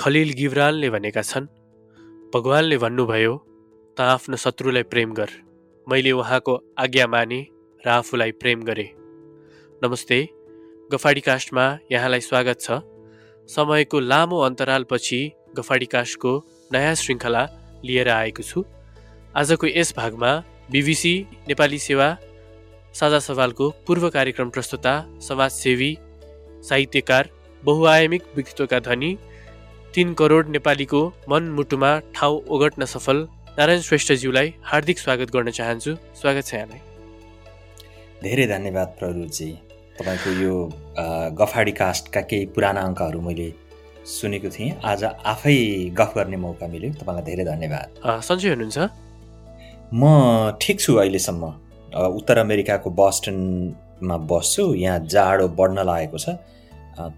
खलिल 0.00 0.30
गिब्रालले 0.32 0.88
भनेका 0.90 1.22
छन् 1.22 1.46
भगवान्ले 2.32 2.76
भन्नुभयो 2.82 3.32
त 3.96 4.00
आफ्नो 4.12 4.36
शत्रुलाई 4.44 4.82
प्रेम 4.88 5.12
गर। 5.12 5.30
मैले 5.86 6.12
उहाँको 6.16 6.54
आज्ञा 6.80 7.06
माने 7.06 7.40
र 7.84 7.88
आफूलाई 7.90 8.32
प्रेम 8.40 8.62
गरे। 8.64 8.86
नमस्ते 9.82 10.18
गफाडी 10.90 11.20
कास्टमा 11.20 11.66
यहाँलाई 11.92 12.20
स्वागत 12.20 12.60
छ। 12.60 12.80
समयको 13.48 14.00
लामो 14.00 14.40
अन्तरालपछि 14.40 15.20
गफाडी 15.60 15.86
कास्टको 15.92 16.32
नयाँ 16.72 16.94
श्रृङ्खला 16.96 17.44
लिएर 17.84 18.08
आएको 18.08 18.42
छु। 18.42 18.64
आजको 19.36 19.66
यस 19.68 19.94
भागमा 20.00 20.32
बिबिसी 20.72 21.14
नेपाली 21.48 21.78
सेवा 21.78 22.08
साझा 22.94 23.18
सवालको 23.28 23.70
पूर्व 23.84 24.08
कार्यक्रम 24.16 24.48
प्रस्तुता 24.48 24.94
समाजसेवी 25.28 25.96
साहित्यकार 26.68 27.36
बहुआयामिक 27.62 28.22
व्यक्तित्वका 28.36 28.80
धनी 28.88 29.18
तिन 29.94 30.12
करोड 30.14 30.48
नेपालीको 30.48 30.98
मनमुटुमा 31.28 31.88
ठाउँ 32.14 32.36
ओगट्न 32.54 32.84
सफल 32.86 33.16
नारायण 33.58 33.80
श्रेष्ठज्यूलाई 33.82 34.52
हार्दिक 34.64 34.98
स्वागत 34.98 35.30
गर्न 35.34 35.50
चाहन्छु। 35.50 35.94
स्वागत 36.20 36.44
छ 36.46 36.54
यहाँलाई। 36.54 36.78
धेरै 38.22 38.46
धन्यवाद 38.46 38.88
प्ररुजी 38.98 39.50
तपाईँको 39.98 40.30
यो 40.42 40.54
गफाडी 41.40 41.72
कास्टका 41.80 42.20
केही 42.30 42.46
पुराना 42.54 42.80
अङ्कहरू 42.88 43.20
मैले 43.20 43.48
सुनेको 44.06 44.48
थिएँ। 44.54 44.70
आज 44.78 45.04
आफै 45.32 45.58
गफ 45.98 46.14
गर्ने 46.16 46.36
मौका 46.46 46.66
मिल्यो। 46.70 46.90
तपाईँलाई 47.02 47.24
धेरै 47.26 47.44
धन्यवाद। 47.50 47.88
सन्चै 48.30 48.48
हुनुहुन्छ? 48.54 48.78
म 49.90 50.02
ठिक 50.62 50.80
छु 50.80 50.94
अहिलेसम्म। 51.02 51.42
उत्तर 52.14 52.38
अमेरिकाको 52.46 52.90
बस्टनमा 52.94 54.16
बस्छु। 54.30 54.64
यहाँ 54.86 54.98
जाडो 55.10 55.48
बढ्न 55.58 55.78
लागेको 55.82 56.18
छ। 56.18 56.38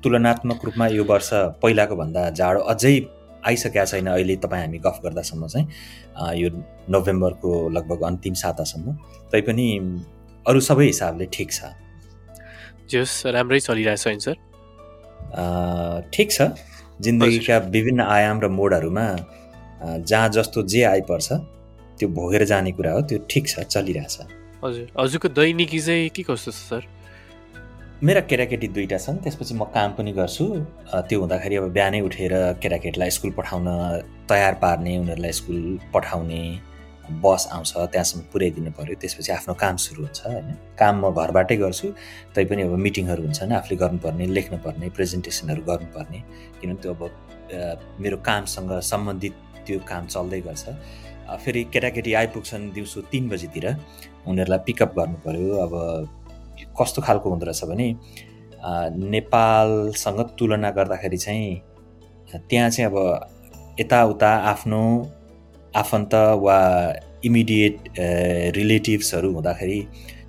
तुलनात्मक 0.02 0.64
रूपमा 0.64 0.86
यो 0.88 1.04
वर्ष 1.04 1.30
पहिलाको 1.62 1.94
भन्दा 1.96 2.22
जाडो 2.38 2.60
अझै 2.72 2.94
आइसकेका 3.42 3.84
छैन। 3.84 4.06
अहिले 4.06 4.36
तपाईँ 4.38 4.62
हामी 4.62 4.78
गफ 4.78 5.00
गर्दासम्म 5.04 5.46
चाहिँ 5.46 5.66
यो 6.38 6.48
नोभेम्बरको 6.94 7.50
लगभग 7.76 8.02
अन्तिम 8.06 8.34
सातासम्म। 8.42 8.86
तैपनि 9.32 9.66
अरू 10.46 10.60
सबै 10.60 10.86
हिसाबले 10.86 11.26
ठिक 11.32 11.50
छ। 11.52 11.60
जस 12.90 13.22
राम्रै 13.34 13.60
चलिरहेछ 13.60 14.20
सर? 14.26 14.36
ठिक 16.14 16.28
छ। 16.30 16.40
जिन्दगीका 17.02 17.56
विभिन्न 17.74 18.00
आयाम 18.06 18.40
र 18.40 18.48
मोडहरूमा 18.48 19.06
जहाँ 20.06 20.28
जस्तो 20.28 20.62
जे 20.62 20.82
आइपर्छ 20.86 21.28
त्यो 21.98 22.08
भोगेर 22.08 22.44
जाने 22.46 22.72
कुरा 22.72 22.92
हो 22.92 23.00
त्यो 23.10 23.18
ठिक 23.30 23.48
छ 23.48 23.66
चलिरहेछ 23.66 24.16
हजुर। 24.62 24.86
हजुरको 24.94 25.28
दैनिकी 25.34 25.80
चाहिँ 25.80 26.08
के 26.14 26.22
कस्तो 26.22 26.50
छ 26.50 26.54
सर? 26.54 26.82
मेरा 28.02 28.20
केटाकेटी 28.26 28.66
दुईवटा 28.74 28.98
छन् 28.98 29.18
त्यसपछि 29.22 29.54
म 29.54 29.62
काम 29.70 29.90
पनि 29.94 30.12
गर्छु। 30.12 30.44
त्यो 31.06 31.18
हुँदाखेरि 31.22 31.56
अब 31.56 31.70
बिहानै 31.70 32.00
उठेर 32.02 32.58
केटाकेटीलाई 32.58 33.10
स्कुल 33.14 33.30
पठाउन 33.38 33.66
तयार 34.26 34.54
पार्ने 34.58 34.92
उनीहरूलाई 34.98 35.32
स्कुल 35.38 35.78
पठाउने 35.94 36.42
बस 37.22 37.42
आउँछ 37.54 37.72
त्यहाँसम्म 37.94 38.22
पुर्याइदिनु 38.32 38.70
पऱ्यो। 38.74 38.94
त्यसपछि 38.98 39.30
आफ्नो 39.38 39.54
काम 39.54 39.76
सुरु 39.78 40.02
हुन्छ 40.02 40.18
होइन। 40.26 40.50
काम 40.82 40.94
म 40.98 41.14
घरबाटै 41.14 41.56
गर्छु 41.62 41.86
तैपनि 42.34 42.62
अब 42.66 42.74
मिटिङहरू 42.86 43.22
हुन्छन् 43.22 43.52
आफूले 43.54 43.76
गर्नुपर्ने 43.82 44.26
लेख्नुपर्ने 44.34 44.86
प्रेजेन्टेसनहरू 44.98 45.62
गर्नुपर्ने। 45.70 46.18
किनभने 46.58 46.82
त्यो 46.82 46.90
अब 46.98 47.02
मेरो 48.02 48.16
कामसँग 48.26 48.70
सम्बन्धित 48.82 49.34
त्यो 49.62 49.78
काम 49.86 50.02
चल्दै 50.10 50.40
गर्छ। 50.42 50.64
फेरि 51.38 51.62
केटाकेटी 51.70 52.12
आइपुग्छन् 52.18 52.64
दिउँसो 52.74 52.98
तिन 53.14 53.28
बजीतिर 53.30 53.66
उनीहरूलाई 54.26 54.60
पिकअप 54.66 54.90
गर्नु 54.98 55.16
पऱ्यो। 55.22 55.54
अब 55.66 55.74
कस्तो 56.80 57.02
खालको 57.02 57.30
हुँदो 57.30 57.46
रहेछ 57.46 57.64
भने 57.64 57.88
नेपालसँग 59.10 60.20
तुलना 60.38 60.70
गर्दाखेरि 60.70 61.16
चाहिँ 61.16 61.60
त्यहाँ 62.48 62.70
चाहिँ 62.70 62.90
अब 62.90 62.96
यताउता 63.80 64.30
आफ्नो 64.52 64.82
आफन्त 65.76 66.14
वा 66.44 66.58
इमिडिएट 67.24 67.76
रिलेटिभ्सहरू 68.56 69.32
हुँदाखेरि 69.32 69.80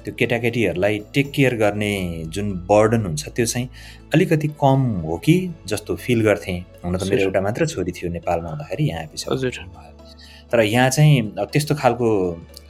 त्यो 0.04 0.14
केटाकेटीहरूलाई 0.20 1.00
टेक 1.14 1.32
केयर 1.32 1.56
गर्ने 1.56 1.94
जुन 2.36 2.52
बर्डन 2.70 3.06
हुन्छ 3.06 3.30
त्यो 3.36 3.46
चाहिँ 3.46 3.70
अलिकति 4.14 4.48
कम 4.64 4.82
हो 5.06 5.18
कि 5.26 5.36
जस्तो 5.68 5.96
फिल 5.96 6.22
गर्थेँ। 6.22 6.60
हुन 6.86 6.98
त 6.98 7.04
मेरो 7.10 7.22
एउटा 7.24 7.42
मात्र 7.42 7.68
छोरी 7.68 7.92
थियो 7.92 8.12
नेपालमा 8.12 8.50
हुँदाखेरि 8.50 8.84
यहाँ 8.90 9.00
आएपछि 9.00 9.26
तर 10.52 10.60
यहाँ 10.60 10.90
चाहिँ 10.90 11.22
त्यस्तो 11.54 11.76
खालको 11.76 12.08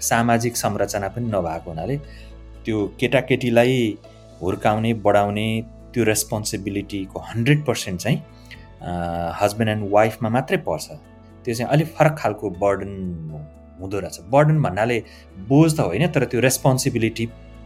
सामाजिक 0.02 0.56
संरचना 0.58 1.08
पनि 1.16 1.28
नभएको 1.34 1.70
हुनाले 1.72 1.98
त्यो 2.66 2.86
केटाकेटीलाई 3.00 3.98
हुर्काउने 4.42 4.94
बढाउने 5.06 5.48
त्यो 5.94 6.04
रेस्पोन्सिबिलिटीको 6.04 7.20
हन्ड्रेड 7.32 7.66
पर्सेन्ट 7.66 8.00
चाहिँ 8.02 8.18
हस्बेन्ड 9.42 9.70
एन्ड 9.70 9.90
वाइफमा 9.92 10.30
मात्रै 10.30 10.58
पर्छ। 10.68 10.88
त्यो 11.44 11.54
चाहिँ 11.56 11.72
अलिक 11.72 11.88
फरक 11.96 12.16
खालको 12.20 12.50
बर्डन 12.64 12.92
हुँदो 13.80 14.00
रहेछ। 14.00 14.20
बर्डन 14.32 14.62
भन्नाले 14.64 14.98
बोझ 15.50 15.70
त 15.76 15.80
होइन 15.80 16.08
तर 16.12 16.26
त्यो 16.32 16.40
रेस्पोन्सिबिलिटी 16.40 17.26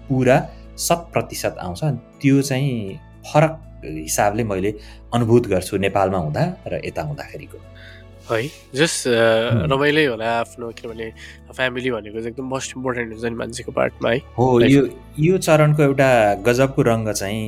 पुरा 0.10 0.38
शत 0.78 1.10
प्रतिशत 1.14 1.58
आउँछ। 1.62 1.82
त्यो 2.22 2.42
चाहिँ 2.42 3.00
फरक 3.26 3.54
हिसाबले 3.86 4.44
मैले 4.44 4.72
अनुभूत 5.14 5.48
गर्छु 5.48 5.78
नेपालमा 5.78 6.18
हुँदा 6.18 6.44
र 6.68 6.82
यता 6.86 7.02
हुँदाखेरिको। 7.02 7.58
है। 8.36 8.48
जस 8.76 9.04
रमाइलै 9.72 10.06
होला 10.06 10.28
आफ्नो 10.40 10.70
किनभने 10.78 11.08
फ्यामिली 11.56 11.92
भनेको 11.92 12.20
चाहिँ 12.20 12.32
एकदम 12.32 12.46
मोस्ट 12.54 12.78
इम्पोर्टेन्ट 12.78 13.14
हुन्छ 13.14 13.26
नि 13.26 13.36
मान्छेको 13.36 13.72
पार्टमा 13.72 14.10
है। 14.12 14.18
हो 14.38 14.46
यो 14.62 14.88
यो 15.20 15.38
चरणको 15.38 15.84
एउटा 15.84 16.10
गजबको 16.48 16.82
रङ्ग 16.92 17.12
चाहिँ 17.12 17.44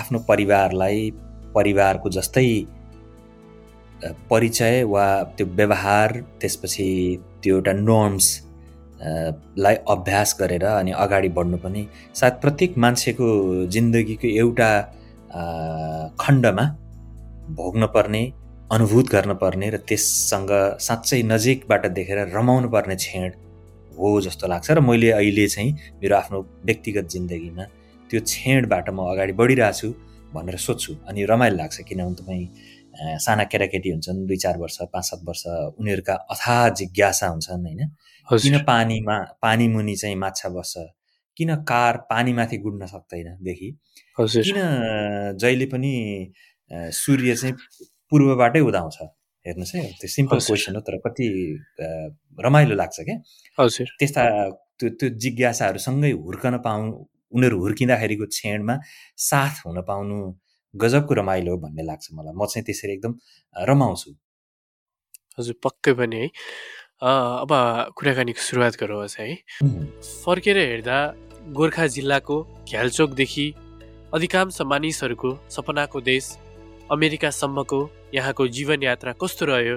आफ्नो 0.00 0.18
परिवारलाई 0.28 1.10
परिवारको 1.54 2.10
जस्तै 2.16 2.48
परिचय 4.30 4.82
वा 4.84 5.06
त्यो 5.36 5.46
व्यवहार 5.58 6.12
त्यसपछि 6.40 6.88
त्यो 7.42 7.54
एउटा 7.56 7.72
नर्म्स 7.72 8.26
लाई 9.64 9.74
अभ्यास 9.88 10.36
गरेर 10.40 10.64
अनि 10.64 10.92
अगाडि 11.04 11.28
बढ्नु 11.36 11.56
पनि 11.64 11.86
सायद 12.14 12.34
प्रत्येक 12.42 12.78
मान्छेको 12.84 13.28
जिन्दगीको 13.76 14.28
एउटा 14.42 14.70
खण्डमा 16.22 16.64
भोग्न 17.56 17.86
पर्ने 17.94 18.22
अनुभूत 18.72 19.06
गर्नुपर्ने 19.06 19.68
र 19.70 19.76
त्यससँग 19.88 20.50
साँच्चै 20.82 21.22
नजिकबाट 21.22 21.86
देखेर 21.86 22.18
रमाउनु 22.34 22.68
पर्ने 22.68 22.96
क्षण 22.98 23.30
हो 23.94 24.08
जस्तो 24.20 24.46
लाग्छ 24.50 24.70
र 24.70 24.80
मैले 24.82 25.10
अहिले 25.14 25.46
चाहिँ 25.46 25.70
मेरो 26.02 26.16
आफ्नो 26.16 26.38
व्यक्तिगत 26.66 27.06
जिन्दगीमा 27.14 27.64
त्यो 28.10 28.20
क्षणबाट 28.26 28.90
म 28.90 28.98
अगाडि 29.12 29.32
बढिरहेको 29.38 29.78
छु 29.78 29.88
भनेर 30.34 30.56
सोध्छु। 30.58 30.92
अनि 31.06 31.24
रमाइलो 31.30 31.56
लाग्छ 31.56 31.76
किनभने 31.86 32.14
तपाईँ 32.18 32.44
साना 33.22 33.44
केटाकेटी 33.46 33.90
हुन्छन् 33.90 34.26
दुई 34.26 34.36
चार 34.44 34.58
वर्ष 34.58 34.78
पाँच 34.90 35.04
सात 35.04 35.20
वर्ष 35.22 35.42
उनीहरूका 35.78 36.14
अथा 36.26 36.56
जिज्ञासा 36.74 37.26
हुन्छन् 37.28 37.62
होइन? 37.66 37.80
किन 38.26 38.58
पानीमा 38.66 39.16
पानी 39.42 39.66
मुनि 39.68 39.94
चाहिँ 39.94 40.16
माछा 40.18 40.48
बस्छ? 40.50 40.74
किन 41.36 41.54
कार 41.70 41.96
पानीमाथि 42.10 42.56
गुड्न 42.58 42.86
सक्दैनदेखि 42.86 43.68
किन 44.18 44.58
जहिले 45.38 45.66
पनि 45.70 45.92
सूर्य 46.74 47.34
चाहिँ 47.36 47.54
पूर्वबाटै 48.12 48.60
उदाउँछ। 48.60 48.98
हेर्नुहोस् 49.46 49.74
है 49.76 49.82
त्यो 50.00 50.08
सिम्पल 50.10 50.38
क्वेसन 50.46 50.74
हो 50.76 50.80
तर 50.86 50.96
कति 51.06 51.26
रमाइलो 52.46 52.74
लाग्छ 52.74 52.96
क्या। 53.00 53.16
हजुर। 53.58 53.86
त्यस्ता 53.98 54.22
त्यो 54.78 54.88
त्यो 54.98 55.08
जिज्ञासाहरूसँगै 55.22 56.10
हुर्कन 56.18 56.56
पाउनु 56.66 56.90
उनीहरू 57.34 57.56
हुर्किँदाखेरिको 57.60 58.26
क्षणमा 58.26 58.74
साथ 59.28 59.54
हुन 59.66 59.78
पाउनु 59.82 60.16
गजबको 60.74 61.12
रमाइलो 61.14 61.50
हो 61.52 61.58
भन्ने 61.62 61.82
लाग्छ 61.82 62.06
मलाई। 62.12 62.34
म 62.34 62.46
चाहिँ 62.46 62.64
त्यसरी 62.66 62.92
एकदम 62.92 63.12
रमाउँछु। 63.54 64.10
हजुर 65.38 65.54
पक्कै 65.64 65.92
पनि 65.94 66.16
है। 66.16 66.28
अब 67.02 67.50
कुराकानीको 67.96 68.40
सुरुवात 68.40 68.74
गरौँ 68.80 69.06
है। 69.06 69.28
फर्केर 70.24 70.56
हेर्दा 70.58 70.98
गोर्खा 71.56 71.86
जिल्लाको 71.96 72.36
घ्यालचोकदेखि 72.66 73.46
अधिकांश 74.14 74.60
मानिसहरूको 74.72 75.30
सपनाको 75.50 76.00
देश 76.00 76.24
अमेरिकासम्मको 76.92 77.80
यहाँको 78.14 78.46
जीवनयात्रा 78.56 79.12
कस्तो 79.22 79.44
रह्यो? 79.46 79.76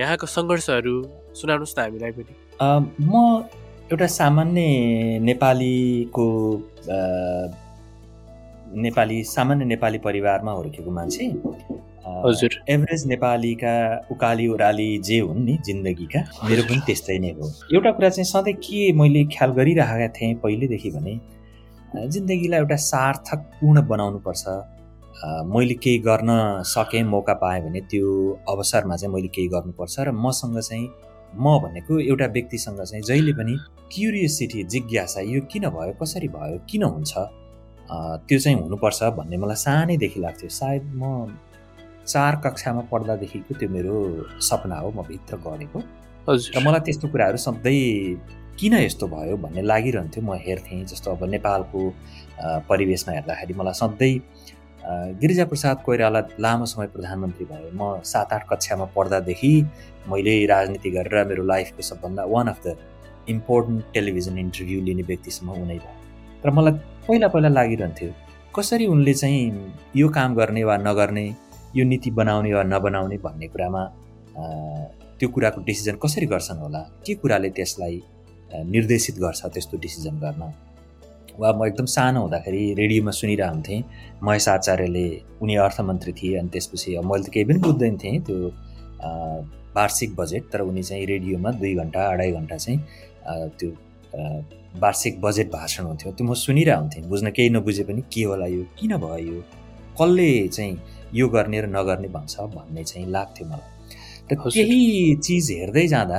यहाँको 0.00 0.26
सङ्घर्षहरू 0.26 0.94
सुनाउनुहोस् 1.36 1.78
न 1.78 1.80
हामीलाई 1.82 2.12
पनि। 2.16 2.34
म 3.04 3.44
एउटा 3.92 4.06
सामान्य 4.06 4.60
नेपालीको 5.20 6.26
नेपाली 8.84 9.22
सामान्य 9.24 9.64
नेपाली 9.64 9.98
परिवारमा 9.98 10.52
हुर्केको 10.52 10.90
मान्छे। 10.90 11.24
हजुर। 12.24 12.52
एभरेज 12.68 13.06
नेपालीका 13.06 13.72
उकाली 14.10 14.46
ओह्राली 14.48 14.88
जे 15.04 15.18
हुन् 15.20 15.44
नि 15.44 15.58
जिन्दगीका 15.64 16.20
मेरो 16.48 16.62
पनि 16.68 16.80
त्यस्तै 16.86 17.18
नै 17.18 17.32
हो। 17.36 17.44
एउटा 17.74 17.90
कुरा 17.92 18.08
चाहिँ 18.08 18.24
सधैँ 18.24 18.54
के 18.64 18.92
मैले 18.92 19.24
ख्याल 19.36 19.50
गरिरहेका 19.60 20.08
थिएँ 20.16 20.34
पहिलेदेखि 20.40 20.90
भने 20.96 21.14
जिन्दगीलाई 22.08 22.60
एउटा 22.60 22.76
सार्थकपूर्ण 22.76 23.86
बनाउनुपर्छ। 23.88 24.44
मैले 25.24 25.74
केही 25.74 25.98
गर्न 25.98 26.30
सकेँ 26.66 27.02
मौका 27.04 27.34
पाएँ 27.42 27.60
भने 27.62 27.80
त्यो 27.90 28.08
अवसरमा 28.48 28.96
चाहिँ 28.96 29.14
मैले 29.14 29.28
केही 29.28 29.48
गर्नुपर्छ 29.48 30.00
र 30.00 30.12
मसँग 30.14 30.58
चाहिँ 30.60 30.88
म 31.36 31.58
भनेको 31.64 31.98
एउटा 32.00 32.26
व्यक्तिसँग 32.36 32.80
चाहिँ 32.82 33.02
जहिले 33.02 33.32
पनि 33.32 33.56
क्युरियोसिटी 33.92 34.62
जिज्ञासा 34.64 35.20
यो 35.20 35.40
किन 35.50 35.68
भयो 35.74 35.92
कसरी 36.02 36.28
भयो 36.28 36.58
किन 36.70 36.82
हुन्छ 36.82 37.14
त्यो 38.28 38.38
चाहिँ 38.38 38.58
हुनुपर्छ 38.60 39.02
भन्ने 39.18 39.36
मलाई 39.36 39.56
सानैदेखि 39.56 40.20
लाग्थ्यो। 40.20 40.48
सायद 40.48 40.84
म 40.94 41.36
चार 42.06 42.36
कक्षामा 42.44 42.82
पढ्दादेखिको 42.92 43.54
त्यो 43.58 43.68
मेरो 43.68 43.94
सपना 44.40 44.76
हो 44.80 44.90
म 44.96 45.02
भित्र 45.08 45.36
गरेको। 45.36 45.78
हजुर। 46.28 46.56
र 46.56 46.64
मलाई 46.64 46.80
त्यस्तो 46.86 47.08
कुराहरू 47.08 47.36
सधैँ 47.36 48.16
किन 48.58 48.74
यस्तो 48.74 49.06
भयो 49.08 49.36
भन्ने 49.36 49.62
लागिरहन्थ्यो 49.62 50.22
म 50.24 50.38
हेर्थेँ। 50.46 50.84
जस्तो 50.84 51.10
अब 51.10 51.24
नेपालको 51.34 51.80
परिवेशमा 52.68 53.14
हेर्दाखेरि 53.14 53.54
मलाई 53.60 53.76
सधैँ 53.82 54.14
गिरिजाप्रसाद 54.88 55.82
कोइराला 55.86 56.20
लामो 56.40 56.66
समय 56.66 56.86
प्रधानमन्त्री 56.92 57.44
भए। 57.46 57.70
म 57.74 58.00
सात 58.04 58.32
आठ 58.32 58.46
कक्षामा 58.48 58.84
पढ्दादेखि 58.96 59.52
मैले 60.08 60.34
राजनीति 60.46 60.90
गरेर 60.90 61.24
मेरो 61.28 61.42
लाइफको 61.44 61.82
सबभन्दा 61.82 62.24
one 62.24 62.48
of 62.48 62.66
the 62.66 62.76
important 63.28 63.84
television 63.94 64.38
interview 64.38 64.80
लिने 64.84 65.02
व्यक्तिसम्म 65.10 65.52
उनै 65.62 65.78
भयो 65.84 65.94
र 66.46 66.50
मलाई 66.56 66.72
पहिला 67.08 67.28
पहिला 67.28 67.48
लागिरहन्थ्यो 67.48 68.10
कसरी 68.56 68.86
उनले 68.86 69.14
चाहिँ 69.14 69.44
यो 69.96 70.08
काम 70.08 70.34
गर्ने 70.34 70.64
वा 70.64 70.76
नगर्ने 70.88 71.26
यो 71.76 71.84
नीति 71.84 72.10
बनाउने 72.18 72.54
वा 72.54 72.62
नबनाउने 72.72 73.16
भन्ने 73.24 73.46
कुरामा 73.52 73.82
त्यो 75.18 75.28
कुराको 75.28 75.60
डिसिजन 75.68 75.96
कसरी 76.02 76.26
गर्छन् 76.32 76.58
होला? 76.64 76.80
के 77.04 77.14
कुराले 77.20 77.50
त्यसलाई 77.50 78.00
निर्देशित 78.72 79.16
गर्छ 79.20 79.46
त्यस्तो 79.54 79.76
डिसिजन 79.84 80.18
गर्न? 80.24 80.42
वा 81.40 81.52
म 81.54 81.66
एकदम 81.66 81.86
सानो 81.86 82.20
हुँदाखेरि 82.20 82.62
रेडियोमा 82.78 83.10
सुनिरहन्थेँ। 83.14 83.82
महेश 84.26 84.48
आचार्यले 84.48 85.06
उनी 85.42 85.54
अर्थमन्त्री 85.66 86.12
थिए 86.18 86.38
अनि 86.38 86.48
त्यसपछि 86.50 86.98
मैले 86.98 87.22
त 87.22 87.30
केही 87.30 87.44
पनि 87.46 87.58
बुझ्दैन 87.62 87.94
थिएँ। 88.02 88.18
त्यो 88.26 88.36
वार्षिक 89.78 90.10
बजेट 90.18 90.44
तर 90.52 90.60
उनी 90.66 90.82
चाहिँ 90.82 91.06
रेडियोमा 91.06 91.50
दुई 91.62 91.74
घन्टा 91.78 92.00
अढाई 92.12 92.30
घन्टा 92.32 92.56
चाहिँ 92.56 92.78
त्यो 93.58 93.70
वार्षिक 94.82 95.20
बजेट 95.22 95.48
भाषण 95.54 95.84
हुन्थ्यो। 95.86 96.12
त्यो 96.18 96.26
म 96.26 96.34
सुनिरहन्थेँ। 96.34 97.02
बुझ्न 97.06 97.30
केही 97.30 97.50
नबुझे 97.54 97.84
पनि 97.86 98.02
के 98.12 98.22
होला 98.26 98.46
यो? 98.46 98.62
किन 98.78 98.96
भयो? 98.98 99.18
यो 99.18 99.40
कसले 99.94 100.48
चाहिँ 100.48 100.74
यो 101.14 101.28
गर्ने 101.28 101.60
र 101.60 101.66
नगर्ने 101.70 102.08
भन्छ 102.18 102.34
भन्ने 102.50 102.82
चाहिँ 102.84 103.06
लाग्थ्यो 103.14 103.46
मलाई। 103.46 103.70
र 104.26 104.34
केही 104.34 105.14
चिज 105.22 105.50
हेर्दै 105.50 105.86
जाँदा 105.94 106.18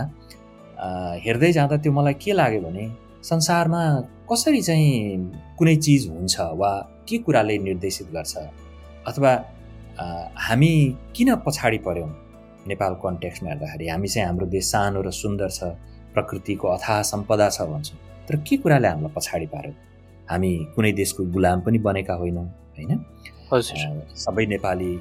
हेर्दै 1.27 1.51
जाँदा 1.51 1.75
त्यो 1.83 1.91
मलाई 1.91 2.13
के 2.23 2.31
लाग्यो 2.39 2.61
भने 2.61 2.87
संसारमा 3.23 3.83
कसरी 4.31 4.61
चाहिँ 4.61 5.31
कुनै 5.57 5.75
चिज 5.75 6.07
हुन्छ 6.09 6.39
वा 6.55 6.71
के 7.07 7.17
कुराले 7.17 7.57
निर्देशित 7.57 8.07
गर्छ? 8.13 8.35
अथवा 9.07 9.31
हामी 10.47 10.73
किन 11.15 11.35
पछाडि 11.45 11.77
पऱ्यौँ 11.87 12.09
नेपाल 12.67 12.93
कन्टेक्समा 13.03 13.49
हेर्दाखेरि 13.49 13.87
हामी 13.87 14.07
चाहिँ 14.07 14.27
हाम्रो 14.27 14.45
देश 14.55 14.65
सानो 14.71 15.01
र 15.01 15.11
सुन्दर 15.11 15.49
छ 15.49 15.63
प्रकृतिको 16.13 16.67
अथाह 16.67 17.01
सम्पदा 17.11 17.49
छ 17.49 17.61
भन्छौँ। 17.71 17.97
तर 18.27 18.35
के 18.47 18.57
कुराले 18.63 18.87
हामीलाई 18.87 19.13
पछाडि 19.15 19.47
पार्यो 19.53 19.73
हामी 20.31 20.51
कुनै 20.75 20.91
देशको 21.01 21.25
गुलाम 21.35 21.61
पनि 21.61 21.77
बनेका 21.87 22.13
होइनौँ 22.13 22.45
होइन? 22.77 22.99
सबै 23.51 24.45
नेपाली 24.45 24.91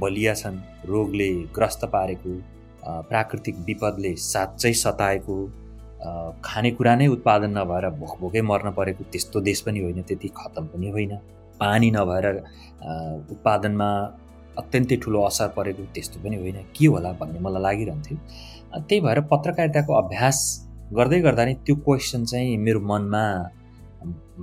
बलिया 0.00 0.34
छन् 0.34 0.58
रोगले 0.86 1.30
ग्रस्त 1.56 1.84
पारेको 1.92 2.32
प्राकृतिक 3.10 3.56
विपदले 3.66 4.14
साँच्चै 4.20 4.72
सताएको 4.72 5.36
खानेकुरा 6.44 6.94
नै 6.96 7.06
उत्पादन 7.16 7.50
नभएर 7.58 7.88
भोक 8.00 8.12
भोकै 8.20 8.40
मर्न 8.42 8.70
परेको 8.78 9.04
त्यस्तो 9.12 9.40
देश 9.40 9.60
पनि 9.66 9.80
होइन 9.80 10.02
त्यति 10.02 10.28
खतम 10.36 10.66
पनि 10.72 10.90
होइन। 10.90 11.16
पानी 11.60 11.90
नभएर 11.90 12.26
उत्पादनमा 13.30 13.88
अत्यन्तै 14.58 14.96
ठुलो 15.02 15.20
असर 15.24 15.48
परेको 15.56 15.82
त्यस्तो 15.94 16.20
पनि 16.24 16.36
होइन। 16.36 16.58
के 16.76 16.86
होला 16.86 17.12
भन्ने 17.20 17.40
मलाई 17.40 17.62
लागिरहन्थ्यो। 17.62 18.16
त्यही 18.78 19.00
भएर 19.00 19.20
पत्रकारिताको 19.32 19.92
अभ्यास 19.94 20.38
गर्दै 20.92 21.20
गर्दा 21.20 21.44
नै 21.44 21.54
त्यो 21.66 21.74
क्वेसन 21.84 22.24
चाहिँ 22.24 22.56
मेरो 22.58 22.80
मनमा 22.90 23.24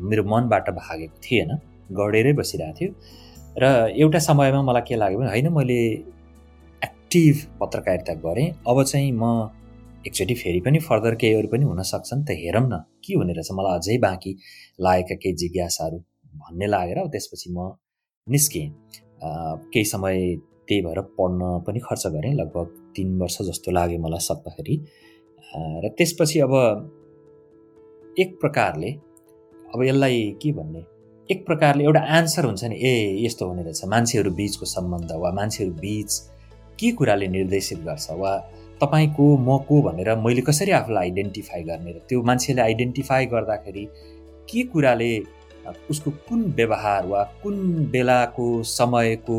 मेरो 0.10 0.24
मनबाट 0.26 0.70
भागेको 0.74 1.18
थिएन 1.24 1.50
गढेरै 1.94 2.34
बसिरहेको 2.34 2.78
थियो। 2.80 2.92
र 3.62 3.64
एउटा 4.02 4.20
समयमा 4.20 4.62
मलाई 4.64 4.84
के 4.88 4.96
लाग्यो 4.96 5.20
भने 5.20 5.30
होइन 5.30 5.48
मैले 5.54 5.80
एक्टिभ 6.82 7.36
पत्रकारिता 7.60 8.14
गरेँ। 8.26 8.48
अब 8.68 8.84
चाहिँ 8.84 9.12
म 9.12 9.24
एकचोटि 10.08 10.36
फेरि 10.36 10.60
पनि 10.66 10.80
फर्दर 10.80 11.16
केहीहरू 11.22 11.48
पनि 11.48 11.66
हुन 11.66 11.82
सक्छन् 11.86 12.24
त 12.26 12.34
हेरौँ 12.34 12.66
न। 12.66 12.78
के 13.06 13.14
हुने 13.14 13.34
रहेछ? 13.34 13.50
मलाई 13.54 13.78
अझै 13.78 13.98
बाँकी 14.02 14.32
लागेका 14.82 15.16
केही 15.22 15.34
जिज्ञासाहरू 15.42 15.98
भन्ने 16.42 16.68
लागेर 16.68 17.00
त्यसपछि 17.14 17.50
म 17.54 17.58
निस्केँ। 18.28 18.68
केही 19.74 19.86
समय 19.86 20.18
त्यही 20.68 20.82
भएर 20.82 21.00
पढ्न 21.18 21.42
पनि 21.68 21.80
खर्च 21.86 22.04
गरेँ 22.16 22.34
लगभग 22.34 22.68
तिन 22.96 23.18
वर्ष 23.22 23.38
जस्तो 23.50 23.72
लाग्यो 23.72 24.00
मलाई 24.02 24.24
सक्दाखेरि 24.26 24.76
र 25.84 25.90
त्यसपछि 25.98 26.40
अब 26.48 26.54
एक 28.18 28.30
प्रकारले 28.42 28.92
अब 29.74 29.84
यसलाई 29.84 30.18
के 30.42 30.52
भन्ने? 30.52 30.82
एक 31.30 31.46
प्रकारले 31.46 31.84
एउटा 31.84 32.02
एन्सर 32.18 32.46
हुन्छ 32.46 32.64
नि 32.64 32.76
ए 32.82 32.94
यस्तो 33.26 33.48
हुने 33.48 33.64
रहेछ। 33.64 33.86
मान्छेहरू 33.86 34.32
बिचको 34.34 34.66
सम्बन्ध 34.66 35.12
वा 35.22 35.32
मान्छेहरू 35.32 35.74
बिच 35.78 36.12
के 36.80 36.92
कुराले 36.98 37.28
निर्देशित 37.38 37.80
गर्छ 37.86 38.18
वा 38.20 38.34
तपाईँको 38.82 39.26
म 39.38 39.58
को 39.68 39.82
भनेर 39.82 40.16
मैले 40.26 40.42
कसरी 40.42 40.72
आफूलाई 40.72 41.10
आइडेन्टिफाई 41.10 41.64
गर्ने 41.64 41.92
र 41.92 42.00
त्यो 42.10 42.22
मान्छेले 42.30 42.62
आइडेन्टिफाई 42.62 43.26
गर्दाखेरि 43.34 43.86
के 44.50 44.64
कुराले 44.74 45.12
उसको 45.90 46.12
कुन 46.28 46.44
व्यवहार 46.58 47.06
वा 47.08 47.24
कुन 47.44 47.56
बेलाको 47.92 48.48
समयको 48.64 49.38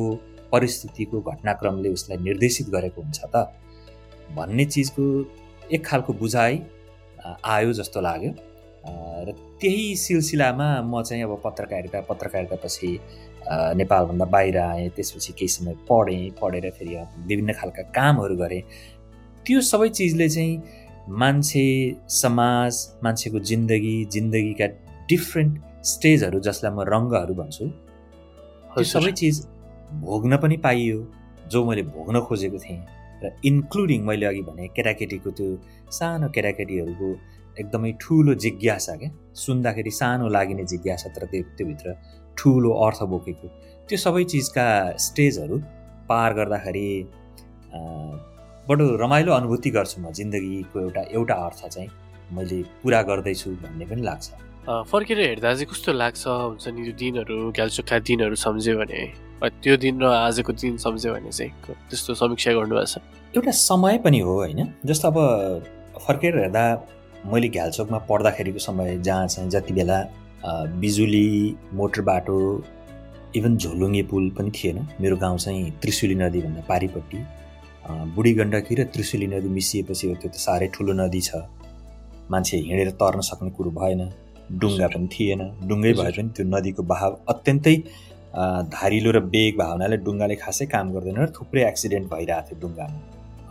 परिस्थितिको 0.53 1.21
घटनाक्रमले 1.21 1.89
उसलाई 1.93 2.19
निर्देशित 2.23 2.69
गरेको 2.71 3.03
हुन्छ 3.03 3.21
त? 3.35 3.49
भन्ने 4.37 4.65
चिजको 4.65 5.05
एक 5.75 5.85
खालको 5.87 6.13
बुझाइ 6.23 6.61
आयो 7.45 7.73
जस्तो 7.73 8.01
लाग्यो। 8.01 8.33
र 9.27 9.33
त्यही 9.61 9.95
सिलसिलामा 9.97 10.69
म 10.83 11.03
चाहिँ 11.03 11.23
अब 11.25 11.41
पत्रकारिता 11.45 12.01
पत्रकारिता 12.11 12.57
पछि 12.65 12.91
नेपालभन्दा 13.81 14.25
बाहिर 14.35 14.59
आएँ 14.59 14.89
त्यसपछि 14.97 15.33
केही 15.39 15.49
समय 15.49 15.75
पढेँ 15.91 16.31
पढेर 16.41 16.71
फेरि 16.79 16.95
विभिन्न 17.27 17.53
खालका 17.59 17.83
कामहरू 17.97 18.37
गरेँ। 18.37 18.63
त्यो 19.47 19.61
सबै 19.61 19.89
चिजले 19.99 20.29
चाहिँ 20.29 20.63
मान्छे 21.23 21.67
समाज 22.21 22.73
मान्छेको 23.05 23.39
जिन्दगी 23.51 23.97
जिन्दगीका 24.15 24.67
डिफ्रेन्ट 25.11 25.53
स्टेजहरू 25.93 26.41
जसलाई 26.47 26.73
म 26.73 26.81
रङ्गहरू 26.95 27.35
भन्छु 27.41 27.67
त्यो 28.75 28.85
सबै 28.95 29.13
चिज 29.21 29.37
भोग्न 30.07 30.37
पनि 30.43 30.57
पाइयो 30.67 30.99
जो 31.51 31.65
मैले 31.67 31.83
भोग्न 31.95 32.21
खोजेको 32.29 32.59
थिएँ। 32.59 32.81
र 33.23 33.31
इन्क्लुडिङ 33.45 34.01
मैले 34.07 34.27
अघि 34.27 34.43
भने 34.43 34.69
केटाकेटीको 34.77 35.31
त्यो 35.39 35.49
सानो 35.99 36.29
केटाकेटीहरूको 36.35 37.09
एकदमै 37.61 37.93
ठुलो 38.01 38.35
जिज्ञासा 38.45 38.95
क्या। 38.97 39.11
सुन्दाखेरि 39.43 39.91
सानो 40.01 40.29
लागिने 40.37 40.65
जिज्ञासा 40.73 41.09
तर 41.15 41.27
त्यो 41.31 41.43
त्योभित्र 41.59 41.89
ठुलो 42.37 42.71
अर्थ 42.87 43.01
बोकेको। 43.13 43.49
त्यो 43.89 43.99
सबै 44.05 44.25
चिजका 44.33 44.67
स्टेजहरू 45.07 45.57
पार 46.09 46.31
गर्दाखेरि 46.39 46.89
बडो 48.69 48.85
रमाइलो 48.97 49.33
अनुभूति 49.33 49.71
गर्छु 49.75 50.01
म 50.01 50.11
जिन्दगीको 50.15 50.81
एउटा 50.81 51.03
एउटा 51.19 51.35
अर्थ 51.35 51.67
चाहिँ 51.67 51.89
मैले 52.31 52.63
पुरा 52.83 53.01
गर्दैछु 53.03 53.51
भन्ने 53.59 53.87
पनि 53.91 54.03
लाग्छ। 54.03 54.27
फर्केर 54.87 55.19
हेर्दा 55.19 55.51
चाहिँ 55.55 55.67
कस्तो 55.67 55.93
लाग्छ? 55.93 56.23
हुन्छ 56.27 56.69
नि 56.71 56.83
त्यो 56.87 56.95
दिनहरू 56.95 57.51
घ्यालचोखा 57.59 57.99
दिनहरू 58.07 58.35
सम्झ्यो 58.39 58.75
भने 58.79 59.01
त्यो 59.63 59.77
दिन 59.83 59.99
र 59.99 60.07
आजको 60.07 60.53
दिन 60.55 60.77
सम्झ्यो 60.79 61.11
भने 61.11 61.31
चाहिँ 61.35 61.53
त्यस्तो 61.91 62.15
समीक्षा 62.15 62.53
गर्नुभएको 62.55 62.87
छ? 62.87 63.03
एउटा 63.35 63.51
समय 63.51 63.99
पनि 63.99 64.21
हो 64.23 64.33
होइन? 64.39 64.61
जस्तो 64.87 65.09
अब 65.11 65.19
फर्केर 66.07 66.39
हेर्दा 66.39 66.65
मैले 67.35 67.49
घ्यालचोकमा 67.51 67.99
पढ्दाखेरिको 68.07 68.59
समय 68.63 68.99
जहाँ 69.03 69.27
चाहिँ 69.27 69.51
जति 69.51 69.75
बेला 69.75 69.99
बिजुली 70.79 71.29
मोटर 71.75 72.01
बाटो 72.07 72.39
इभन 73.35 73.57
झोलुङ्गे 73.59 74.03
पुल 74.07 74.31
पनि 74.39 74.51
थिएन 74.55 74.87
मेरो 75.03 75.17
गाउँ 75.19 75.39
चाहिँ 75.39 75.71
त्रिशुली 75.83 76.15
नदीभन्दा 76.15 76.63
पारिपट्टि। 76.71 77.19
बुढी 77.89 78.33
गण्डकी 78.35 78.75
र 78.75 78.85
त्रिशुली 78.95 79.27
नदी 79.27 79.49
मिसिएपछि 79.49 80.15
त्यो 80.21 80.29
त 80.31 80.37
साह्रै 80.39 80.69
ठुलो 80.75 80.93
नदी 81.03 81.21
छ। 81.21 81.31
मान्छे 82.31 82.57
हिँडेर 82.69 82.91
तर्न 83.01 83.21
सक्ने 83.29 83.51
कुरो 83.57 83.71
भएन 83.79 84.03
डुङ्गा 84.61 84.87
पनि 84.95 85.07
थिएन। 85.13 85.43
डुङ्गै 85.69 85.93
भए 85.99 86.13
पनि 86.17 86.31
त्यो 86.37 86.45
नदीको 86.47 86.83
बहाव 86.93 87.13
अत्यन्तै 87.33 87.77
धारिलो 88.77 89.11
र 89.13 89.19
बेग 89.35 89.59
भावनाले 89.59 89.97
डुङ्गाले 90.07 90.37
खासै 90.43 90.67
काम 90.75 90.93
गर्दैन 90.95 91.19
र 91.23 91.27
थुप्रै 91.37 91.63
एक्सिडेन्ट 91.69 92.07
भइरहेको 92.13 92.47
थियो 92.49 92.61
डुङ्गामा। 92.63 93.01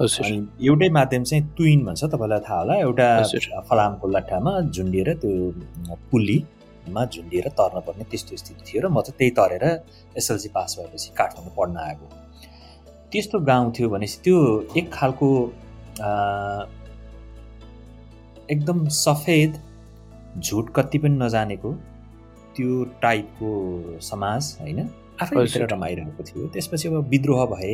अनि 0.01 0.37
एउटै 0.67 0.89
माध्यम 0.97 1.23
चाहिँ 1.29 1.43
तुइन 1.57 1.79
भन्छ 1.85 2.01
तपाईँलाई 2.13 2.41
थाहा 2.47 2.59
होला। 2.61 2.75
एउटा 2.87 3.07
फलामको 3.69 4.07
लट्ठामा 4.15 4.51
झुन्डिएर 4.73 5.09
त्यो 5.21 5.31
पुलीमा 6.11 7.01
झुन्डिएर 7.13 7.47
तर्न 7.59 7.77
पर्ने 7.85 8.03
त्यस्तो 8.09 8.37
स्थिति 8.41 8.63
थियो 8.67 8.81
र 8.81 8.87
म 8.89 9.01
चाहिँ 9.05 9.17
त्यही 9.19 9.31
तरेर 9.37 9.65
एसएलसी 10.17 10.49
पास 10.55 10.75
भएपछि 10.79 11.09
काठमाडौँ 11.19 11.53
पढ्न 11.59 11.77
आएको। 11.77 12.05
त्यस्तो 13.11 13.39
गाउँ 13.39 13.71
थियो 13.79 13.89
भनेपछि 13.89 14.19
त्यो 14.23 14.37
एक 14.77 14.91
खालको 14.93 15.29
एकदम 18.51 18.87
सफेद 18.87 19.57
झुट 20.39 20.69
कति 20.75 20.97
पनि 20.97 21.17
नजानेको 21.17 21.71
त्यो 22.55 22.83
टाइपको 23.01 23.49
समाज 24.01 24.57
होइन? 24.61 24.79
आफैभित्र 25.21 25.67
रमाइरहेको 25.73 26.23
थियो। 26.23 26.47
त्यसपछि 26.53 26.87
अब 26.87 26.95
विद्रोह 27.09 27.45
भए 27.45 27.73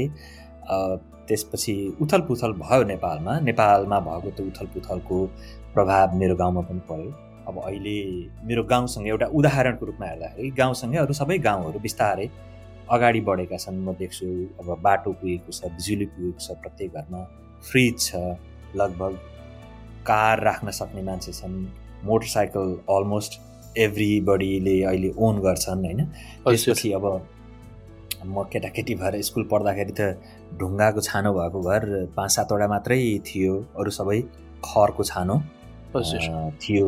त्यसपछि 1.28 1.76
उथल 2.02 2.22
पुथल 2.28 2.52
भयो 2.64 2.84
नेपालमा। 2.84 3.40
नेपालमा 3.40 4.00
भएको 4.00 4.32
त्यो 4.38 4.46
उथल 4.48 4.66
पुथलको 4.74 5.26
प्रभाव 5.74 6.16
मेरो 6.18 6.36
गाउँमा 6.36 6.62
पनि 6.70 6.82
पर्यो 6.90 7.12
अब 7.48 7.62
अहिले 7.66 7.98
मेरो 8.48 8.64
गाउँसँग 8.74 9.08
एउटा 9.08 9.26
उदाहरणको 9.38 9.86
रूपमा 9.86 10.06
हेर्दाखेरि 10.08 10.50
गाउँसँगै 10.58 10.98
अरू 10.98 11.14
सबै 11.14 11.38
गाउँहरू 11.40 11.80
बिस्तारै 11.80 12.28
अगाडि 12.92 13.22
बढेका 13.30 13.58
छन्। 13.58 13.78
म 13.86 13.94
देख्छु 14.00 14.26
अब 14.60 14.68
बाटो 14.84 15.12
पुगेको 15.20 15.52
छ 15.52 15.72
बिजुली 15.76 16.06
पुगेको 16.14 16.40
छ 16.40 16.58
प्रत्येक 16.62 16.94
घरमा 16.94 17.22
फ्रिज 17.70 17.96
छ 18.02 18.16
लगभग 18.76 19.14
कार 20.08 20.44
राख्न 20.44 20.72
सक्ने 20.72 21.02
मान्छे 21.04 21.32
छन्। 21.34 21.56
मोटरसाइकल 22.06 22.68
अलमोस्ट 22.90 23.32
एभ्री 23.78 24.12
बडीले 24.28 24.76
अहिले 24.84 25.10
ओन 25.18 25.40
गर्छन् 25.42 25.86
होइन? 25.86 26.06
त्यसपछि 26.46 26.92
अब 26.92 27.06
म 28.26 28.44
केटाकेटी 28.52 28.96
भएर 28.96 29.22
स्कुल 29.22 29.44
पढ्दाखेरि 29.52 29.94
त 30.00 30.02
ढुङ्गाको 30.60 31.02
छानो 31.02 31.34
भएको 31.34 31.60
घर 31.62 31.84
पाँच 32.16 32.32
सातवटा 32.32 32.68
मात्रै 32.68 32.98
थियो 33.28 33.54
अरू 33.78 33.92
सबै 33.92 34.20
खरको 34.66 35.04
छानो 35.04 35.36
थियो। 36.62 36.88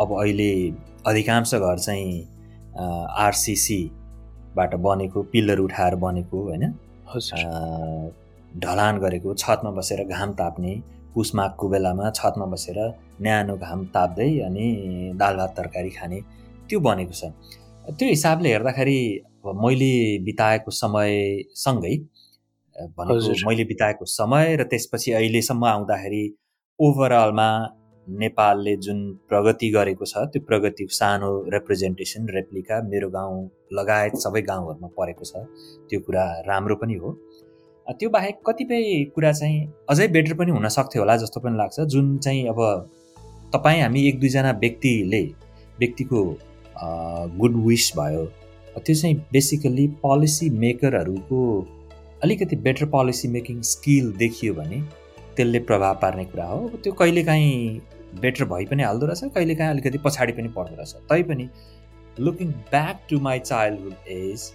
अब 0.00 0.08
अहिले 0.20 0.50
अधिकांश 1.06 1.54
घर 1.54 1.78
चाहिँ 1.78 2.10
आरसिसीबाट 4.56 4.74
बनेको 4.80 5.22
पिल्लर 5.32 5.58
उठाएर 5.60 5.94
बनेको 5.96 6.36
होइन? 6.42 6.64
ढलान 8.62 8.98
गरेको 8.98 9.34
छतमा 9.34 9.70
बसेर 9.70 10.04
घाम 10.08 10.32
ताप्ने 10.32 10.72
पुसमाघको 11.14 11.68
बेलामा 11.68 12.10
छतमा 12.10 12.46
बसेर 12.46 12.78
न्यानो 13.20 13.56
घाम 13.56 13.84
ताप्दै 13.94 14.30
अनि 14.48 14.66
दाल 15.16 15.36
भात 15.36 15.52
तरकारी 15.56 15.90
खाने 15.90 16.20
त्यो 16.68 16.80
बनेको 16.80 17.12
छ। 17.12 17.32
त्यो 17.88 18.08
हिसाबले 18.08 18.48
हेर्दाखेरि 18.52 19.00
मैले 19.44 19.92
बिताएको 20.24 20.70
समयसँगै 20.70 21.94
भनेको 22.96 23.32
मैले 23.46 23.64
बिताएको 23.64 24.04
समय 24.04 24.56
र 24.56 24.62
त्यसपछि 24.64 25.12
अहिलेसम्म 25.12 25.64
आउँदाखेरि 25.64 26.24
ओभरअलमा 26.78 27.48
नेपालले 28.06 28.76
जुन 28.78 28.98
प्रगति 29.28 29.68
गरेको 29.70 30.04
छ 30.06 30.24
त्यो 30.32 30.42
प्रगतिको 30.46 30.94
सानो 30.94 31.30
रिप्रेजेन्टेसन 31.52 32.28
रेप्लिका 32.34 32.80
मेरो 32.88 33.08
गाउँ 33.10 33.38
लगायत 33.72 34.16
सबै 34.24 34.42
गाउँहरूमा 34.42 34.88
परेको 34.98 35.24
छ। 35.24 35.42
त्यो 35.90 36.00
कुरा 36.00 36.24
राम्रो 36.48 36.76
पनि 36.76 36.94
हो। 36.94 37.12
त्यो 37.86 38.08
बाहेक 38.10 38.36
कतिपय 38.46 39.04
कुरा 39.14 39.32
चाहिँ 39.32 39.58
अझै 39.90 40.06
बेटर 40.08 40.34
पनि 40.34 40.50
हुन 40.50 40.68
सक्थ्यो 40.68 41.02
होला 41.02 41.16
जस्तो 41.16 41.40
पनि 41.40 41.56
लाग्छ। 41.56 41.80
जुन 41.86 42.16
चाहिँ 42.18 42.46
अब 42.48 42.60
तपाईँ 43.54 43.80
हामी 43.82 44.06
एक 44.08 44.20
दुईजना 44.20 44.50
व्यक्तिले 44.60 45.22
व्यक्तिको 45.78 46.22
गुड 47.38 47.56
विस 47.66 47.92
भयो 47.96 48.24
त्यो 48.76 48.94
चाहिँ 48.94 49.16
बेसिकल्ली 49.32 49.86
पोलिसी 50.02 50.50
मेकरहरूको 50.58 51.42
अलिकति 52.24 52.56
बेटर 52.56 52.86
पोलिसी 52.94 53.28
मेकिङ 53.28 53.60
स्किल 53.64 54.12
देखियो 54.18 54.54
भने 54.54 54.80
त्यसले 55.36 55.58
प्रभाव 55.60 55.94
पार्ने 56.02 56.24
कुरा 56.24 56.44
हो। 56.44 56.68
त्यो 56.82 56.92
कहिलेकाहीँ 56.92 57.80
बेटर 58.14 58.44
भइ 58.44 58.64
पनि 58.66 58.82
हाल्दो 58.82 59.06
रहेछ 59.06 59.32
कहिलेकाहीँ 59.34 59.70
अलिकति 59.70 59.98
पछाडि 60.04 60.32
पनि 60.32 60.48
पर्दो 60.56 60.76
रहेछ। 60.76 60.94
तैपनि 61.10 61.48
looking 62.20 62.50
back 62.70 63.00
to 63.10 63.20
my 63.20 63.38
childhood 63.40 64.08
age 64.08 64.52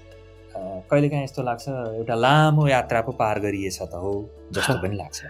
कहिलेकाहीँ 0.56 1.24
यस्तो 1.24 1.44
लाग्छ 1.44 1.68
एउटा 1.70 2.16
लामो 2.16 2.68
यात्रा 2.68 3.02
पो 3.02 3.12
पार 3.20 3.40
गरिएछ 3.40 3.82
त 3.82 3.94
हो 3.96 4.14
जस्तो 4.54 4.82
पनि 4.84 4.96
लाग्छ। 4.98 5.22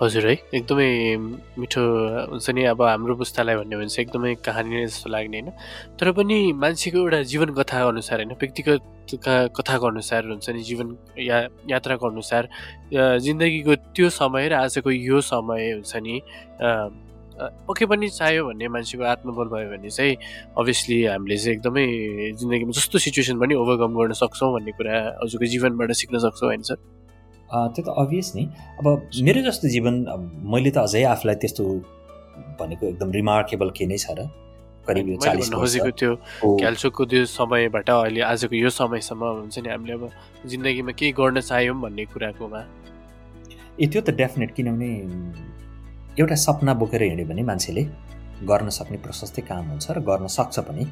हजुर 0.00 0.26
है 0.26 0.32
एकदमै 0.54 0.90
मिठो 1.58 1.82
हुन्छ 2.30 2.50
नि 2.54 2.64
अब 2.70 2.82
हाम्रो 2.82 3.14
पुस्तालाई 3.18 3.54
भन्यो 3.56 3.78
भने 3.78 3.88
चाहिँ 3.90 4.06
एकदमै 4.06 4.34
कहानी 4.46 4.70
नै 4.70 4.86
जस्तो 4.86 5.10
लाग्ने 5.10 5.40
होइन। 5.40 5.50
तर 5.98 6.12
पनि 6.14 6.36
मान्छेको 6.54 6.98
एउटा 6.98 7.22
जीवन 7.32 7.48
कथा 7.58 7.82
अनुसार 7.88 8.18
होइन 8.22 8.32
व्यक्तिगत 8.38 8.82
कथाको 9.58 9.86
अनुसार 9.86 10.22
हुन्छ 10.30 10.50
नि 10.50 10.62
जीवन 10.62 10.96
या 11.18 11.36
यात्राको 11.66 12.10
अनुसार 12.10 12.48
जिन्दगीको 13.26 13.74
त्यो 13.90 14.10
समय 14.20 14.48
र 14.48 14.54
आजको 14.62 14.90
यो 14.90 15.20
समय 15.20 15.70
हुन्छ 15.72 15.96
नि 16.06 16.14
पक्कै 17.38 17.86
पनि 17.86 18.08
चाह्यो 18.18 18.44
भन्ने 18.48 18.68
मान्छेको 18.74 19.04
आत्मबल 19.14 19.46
भयो 19.54 19.68
भने 19.70 19.90
चाहिँ 19.90 20.14
अभियसली 20.58 20.98
हामीले 21.04 21.36
चाहिँ 21.38 21.54
एकदमै 21.56 21.84
जिन्दगीमा 22.38 22.72
जस्तो 22.78 22.98
सिचुएसन 22.98 23.38
पनि 23.38 23.54
ओभरकम 23.62 23.92
गर्न 23.98 24.12
सक्छौँ 24.22 24.50
भन्ने 24.54 24.72
कुरा 24.78 24.94
हजुरको 25.22 25.46
जीवनबाट 25.54 25.92
सिक्न 26.02 26.18
सक्छौँ 26.26 26.48
होइन 26.48 26.62
सर? 26.68 26.78
त्यो 27.74 27.82
त 27.84 27.88
अभियस 27.96 28.32
नि। 28.36 28.44
अब 28.80 28.86
मेरो 29.24 29.40
जस्तो 29.46 29.68
जीवन 29.74 29.94
मैले 30.52 30.70
त 30.70 30.78
अझै 30.84 31.02
आफूलाई 31.14 31.36
त्यस्तो 31.42 31.64
भनेको 32.58 32.84
एकदम 32.86 33.10
रिमार्केबल 33.12 33.70
के 33.78 33.86
नै 33.86 33.98
छ 33.98 34.18
र? 34.18 34.26
करिब 34.88 35.06
खोजेको 35.52 35.90
त्यो 36.00 36.12
क्याल्चोकको 36.42 37.04
त्यो 37.04 37.24
समयबाट 37.28 37.88
अहिले 37.90 38.20
आजको 38.24 38.54
यो 38.56 38.70
समयसम्म 38.72 39.22
हुन्छ 39.40 39.58
नि 39.60 39.68
हामीले 39.68 39.92
अब 39.94 40.04
जिन्दगीमा 40.48 40.92
केही 40.96 41.12
गर्न 41.12 41.40
चाह्यौँ 41.40 41.76
भन्ने 41.80 42.04
कुराकोमा। 42.12 42.60
ए 43.80 43.86
त्यो 43.86 44.00
त 44.00 44.10
डेफिनेट 44.16 44.50
किनभने 44.56 44.90
एउटा 46.18 46.34
सपना 46.34 46.74
बोकेर 46.74 47.02
हिँड्यो 47.02 47.26
भने 47.26 47.42
मान्छेले 47.50 47.82
गर्न 48.50 48.68
सक्ने 48.70 48.98
प्रशस्तै 49.06 49.42
काम 49.50 49.64
हुन्छ 49.70 49.90
र 49.90 50.00
गर्न 50.08 50.26
सक्छ 50.26 50.58
पनि। 50.66 50.84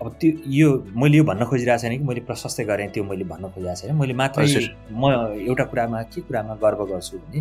अब 0.00 0.06
त्यो 0.20 0.30
यो 0.48 0.68
मैले 0.96 1.16
यो 1.16 1.24
भन्न 1.24 1.44
खोजिरहेको 1.50 1.80
छैन 1.82 1.96
कि 1.98 2.04
मैले 2.04 2.20
प्रशस्तै 2.28 2.64
गरेँ 2.64 2.88
त्यो 2.94 3.04
मैले 3.04 3.24
भन्न 3.32 3.48
खोजिरहेको 3.52 3.80
छैन। 3.80 3.96
मैले 3.96 4.14
मात्रै 4.20 4.46
म 4.92 5.02
एउटा 5.48 5.64
कुरामा 5.70 6.02
के 6.12 6.20
कुरामा 6.28 6.54
गर्व 6.64 6.80
गर्छु 6.92 7.18
भने 7.18 7.40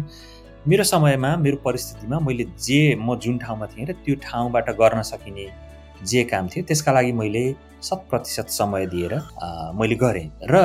मेरो 0.67 0.83
समयमा 0.83 1.35
मेरो 1.43 1.57
परिस्थितिमा 1.63 2.19
मैले 2.19 2.45
जे 2.59 2.95
म 2.99 3.15
जुन 3.23 3.37
ठाउँमा 3.43 3.65
थिएँ 3.71 3.87
र 3.87 3.93
त्यो 4.03 4.15
ठाउँबाट 4.23 4.69
गर्न 4.79 5.01
सकिने 5.11 5.47
जे 6.03 6.23
काम 6.31 6.47
थियो 6.47 6.63
त्यसका 6.67 6.91
लागि 6.91 7.11
मैले 7.11 7.43
शत 7.83 7.99
प्रतिशत 8.09 8.47
समय 8.51 8.85
दिएर 8.93 9.13
मैले 9.79 9.95
गरेँ। 9.95 10.27
र 10.51 10.55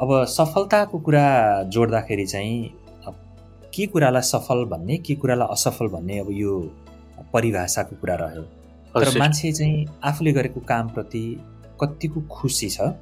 अब 0.00 0.10
सफलताको 0.28 0.98
कुरा 0.98 1.26
जोड्दाखेरि 1.68 2.26
चाहिँ 2.26 2.81
के 3.74 3.86
कुरालाई 3.86 4.22
सफल 4.22 4.64
भन्ने 4.70 4.96
के 4.98 5.14
कुरालाई 5.14 5.48
असफल 5.52 5.86
भन्ने 5.88 6.18
अब 6.18 6.28
यो 6.30 6.58
परिभाषाको 7.32 7.96
कुरा 8.00 8.14
रह्यो। 8.20 8.42
तर 8.94 9.18
मान्छे 9.18 9.52
चाहिँ 9.52 9.86
आफूले 10.04 10.32
गरेको 10.32 10.60
कामप्रति 10.60 11.24
कतिको 11.80 12.20
खुसी 12.30 12.68
छ। 12.68 12.92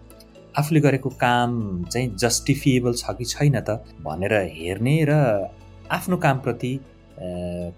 आफूले 0.59 0.81
गरेको 0.81 1.09
काम 1.19 1.51
चाहिँ 1.85 2.09
जस्टिफिएबल 2.17 2.93
छ 2.95 3.11
कि 3.19 3.25
छैन 3.25 3.61
त 3.61 3.83
भनेर 4.03 4.35
हेर्ने 4.55 4.95
र 5.09 5.13
आफ्नो 5.91 6.17
कामप्रति 6.17 6.73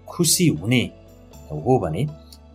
खुसी 0.09 0.47
हुने 0.61 0.81
हो 1.49 1.79
भने 1.79 2.01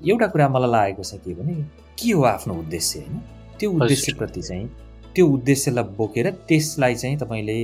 एउटा 0.06 0.26
कुरा 0.26 0.48
मलाई 0.48 0.70
लागेको 0.70 1.02
छ 1.02 1.18
के 1.24 1.34
भने 1.34 1.54
के 1.98 2.12
हो 2.12 2.22
आफ्नो 2.24 2.54
उद्देश्य 2.54 2.98
होइन? 3.00 3.18
त्यो 3.58 3.70
उद्देश्यप्रति 3.72 4.42
चाहिँ 4.42 4.66
त्यो 5.14 5.26
उद्देश्यलाई 5.26 5.84
बोकेर 5.98 6.30
त्यसलाई 6.48 6.94
चाहिँ 6.94 7.16
तपाईँले 7.18 7.58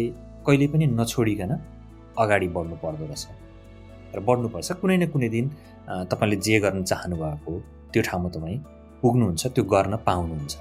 कहिले 0.46 0.66
पनि 0.68 0.86
नछोडिकन 0.98 1.52
अगाडि 2.18 2.48
बढ्नु 2.56 2.76
पर्दो 2.82 3.04
रहेछ। 3.06 3.24
र 4.14 4.20
बढ्नुपर्छ 4.20 4.68
कुनै 4.80 4.96
न 4.96 5.06
कुनै 5.12 5.28
दिन 5.28 5.46
तपाईँले 6.10 6.36
जे 6.46 6.60
गर्न 6.64 6.82
चाहनु 6.90 7.16
भएको 7.16 7.52
त्यो 7.92 8.02
ठाउँमा 8.08 8.28
तपाईँ 8.34 8.58
पुग्नुहुन्छ 9.02 9.42
त्यो 9.54 9.64
गर्न 9.74 9.94
पाउनुहुन्छ। 10.06 10.54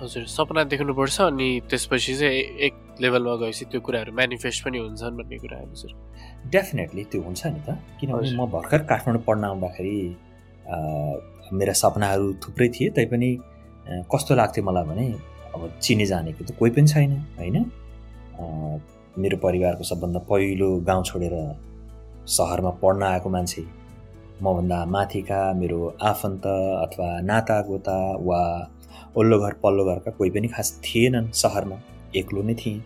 हजुर 0.00 0.24
सपना 0.30 0.62
देख्नुपर्छ 0.70 1.16
अनि 1.20 1.48
त्यसपछि 1.70 2.14
चाहिँ 2.20 2.40
एक 2.66 2.74
लेभलमा 3.02 3.34
गएपछि 3.42 3.64
त्यो 3.70 3.80
कुराहरू 3.86 4.12
मेनिफेस्ट 4.14 4.58
पनि 4.64 4.78
हुन्छन् 4.78 5.16
भन्ने 5.18 5.36
कुरा 5.42 5.58
हजुर। 5.58 5.90
डेफिनेटली 6.54 7.02
त्यो 7.10 7.20
हुन्छ 7.22 7.42
नि 7.46 7.60
त। 7.66 7.68
किनभने 7.98 8.30
म 8.38 8.46
भर्खर 8.46 8.80
काठमाडौँ 8.90 9.22
पढ्न 9.26 9.44
आउँदाखेरि 9.44 9.98
मेरा 11.58 11.74
सपनाहरू 11.82 12.26
थुप्रै 12.42 12.68
थिए 12.74 12.88
तैपनि 12.96 13.30
कस्तो 14.12 14.32
लाग्थ्यो 14.40 14.62
मलाई 14.64 14.84
भने 14.90 15.06
अब 15.54 15.60
चिने 15.82 16.06
जानेको 16.06 16.44
त 16.44 16.50
कोही 16.58 16.70
पनि 16.76 16.88
छैन 16.88 17.12
होइन? 17.38 17.56
मेरो 19.18 19.36
परिवारको 19.42 19.84
सबभन्दा 19.84 20.18
पहिलो 20.30 20.68
गाउँ 20.86 21.04
छोडेर 21.04 21.34
सहरमा 22.30 22.70
पढ्न 22.82 23.02
आएको 23.02 23.28
मान्छे 23.30 23.62
मभन्दा 24.42 24.84
माथिका 24.94 25.40
मेरो 25.60 25.78
आफन्त 26.10 26.46
अथवा 26.46 27.08
नाता 27.30 27.60
गोता 27.68 27.98
वा 28.28 28.40
ओल्लो 29.18 29.38
घर 29.38 29.52
पल्लो 29.62 29.84
घरका 29.84 30.10
कोही 30.18 30.30
पनि 30.30 30.48
खास 30.54 30.70
थिएनन् 30.84 31.26
सहरमा 31.34 31.78
एक्लो 32.16 32.42
नै 32.42 32.54
थिएँ। 32.54 32.78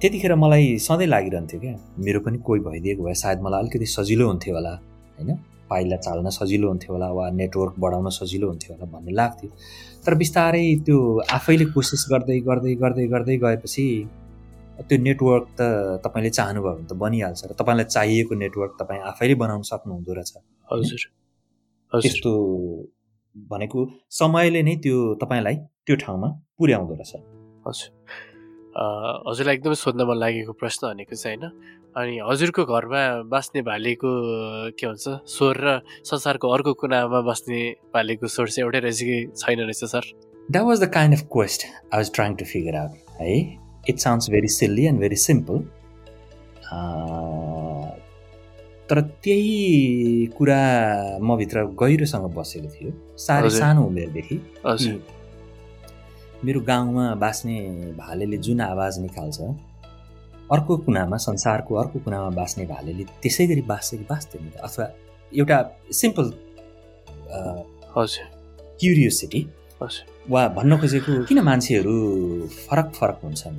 त्यतिखेर 0.00 0.34
मलाई 0.36 0.76
सधैँ 0.78 1.06
लागिरहन्थ्यो 1.06 1.60
क्या 1.60 1.74
मेरो 2.04 2.20
पनि 2.20 2.38
कोही 2.46 2.60
भइदिएको 2.68 3.02
भए 3.04 3.14
सायद 3.24 3.40
मलाई 3.42 3.60
अलिकति 3.62 3.86
सजिलो 3.96 4.28
हुन्थ्यो 4.28 4.54
होला 4.54 4.74
होइन? 5.16 5.30
पाइला 5.70 5.96
चाल्न 5.96 6.30
सजिलो 6.30 6.68
हुन्थ्यो 6.68 6.92
होला 6.94 7.08
वा 7.16 7.30
नेटवर्क 7.40 7.74
बढाउन 7.80 8.08
सजिलो 8.20 8.48
हुन्थ्यो 8.48 8.74
होला 8.74 8.86
भन्ने 8.92 9.12
लाग्थ्यो। 9.16 9.50
तर 10.04 10.14
बिस्तारै 10.22 10.64
त्यो 10.86 10.98
आफैले 11.32 11.64
कोसिस 11.72 12.06
गर्दै 12.12 12.40
गर्दै 12.48 12.74
गर्दै 12.82 13.06
गर्दै 13.14 13.36
गएपछि 13.44 13.86
त्यो 14.88 14.98
नेटवर्क 14.98 15.44
त 15.58 15.62
तपाईँले 16.04 16.30
चाहनुभयो 16.30 16.72
भने 16.74 16.86
त 16.88 16.92
बनिहाल्छ 16.96 17.40
र 17.44 17.52
तपाईँलाई 17.60 17.86
चाहिएको 17.94 18.34
नेटवर्क 18.34 18.72
तपाईँ 18.80 19.00
आफैले 19.10 19.34
बनाउन 19.42 19.62
सक्नुहुँदो 19.62 20.12
रहेछ। 20.12 20.32
हजुर। 20.72 21.02
त्यस्तो 21.92 22.32
भनेको 23.36 23.78
समयले 24.10 24.62
नै 24.62 24.74
त्यो 24.84 24.96
तपाईँलाई 25.22 25.56
त्यो 25.86 25.96
ठाउँमा 26.02 26.28
पुर्याउँदो 26.58 26.94
रहेछ। 26.94 27.12
हजुर। 27.66 27.88
हजुरलाई 29.28 29.54
एकदमै 29.56 29.76
सोध्न 29.76 30.00
मन 30.08 30.16
लागेको 30.16 30.52
प्रश्न 30.56 30.82
भनेको 30.88 31.14
चाहिँ 31.14 31.36
होइन 31.36 31.52
अनि 31.92 32.14
हजुरको 32.24 32.64
घरमा 32.64 33.28
बाँच्ने 33.28 33.60
भालेको 33.62 34.10
के 34.80 34.86
भन्छ 34.88 35.04
स्वर 35.28 35.56
र 35.60 35.80
संसारको 36.08 36.48
अर्को 36.48 36.72
कुनामा 36.80 37.20
बस्ने 37.28 37.60
भालेको 37.92 38.26
स्वर 38.26 38.48
चाहिँ 38.48 38.64
एउटै 38.64 38.80
रहेछ 38.80 39.00
कि 39.04 39.16
छैन 39.36 39.60
रहेछ 39.68 39.84
sir? 39.84 40.04
That 40.48 40.64
was 40.64 40.78
the 40.82 40.88
kind 40.88 41.14
of 41.16 41.22
quest 41.32 41.60
I 41.68 41.96
was 42.00 42.12
trying 42.14 42.34
to 42.36 42.44
figure 42.44 42.74
out 42.76 43.20
है? 43.20 43.36
It 43.88 43.98
sounds 43.98 44.30
very 44.30 44.48
silly 44.50 44.84
and 44.86 45.00
very 45.00 45.16
simple 45.18 45.58
तर 48.88 49.00
त्यही 49.24 50.26
कुरा 50.36 50.60
म 51.22 51.36
भित्र 51.36 51.64
गहिरोसँग 51.80 52.24
बसेको 52.34 52.68
थियो 52.68 52.90
साह्रै 53.18 53.50
सानो 53.50 53.84
उमेरदेखि 53.86 54.36
मेरो 56.44 56.60
गाउँमा 56.60 57.04
बाँच्ने 57.16 57.56
भालेले 57.98 58.36
जुन 58.46 58.60
आवाज 58.62 58.98
निकाल्छ 58.98 59.40
अर्को 60.52 60.76
कुनामा 60.86 61.16
संसारको 61.18 61.74
अर्को 61.74 61.98
कुनामा 62.04 62.30
बाँच्ने 62.36 62.66
भालेले 62.66 63.04
त्यसै 63.22 63.46
गरी 63.46 63.62
बाँच्छ 63.64 63.90
कि 63.90 64.04
बाँच्दैन 64.10 64.50
अथवा 64.60 64.86
एउटा 65.32 65.58
सिम्पल 66.00 66.32
हजुर 67.96 68.24
क्युरियोसिटी 68.80 69.46
वा 70.30 70.46
भन्न 70.56 70.78
खोजेको 70.80 71.22
किन 71.24 71.40
मान्छेहरू 71.42 71.94
फरक 72.60 72.92
फरक 72.94 73.20
हुन्छन् 73.24 73.56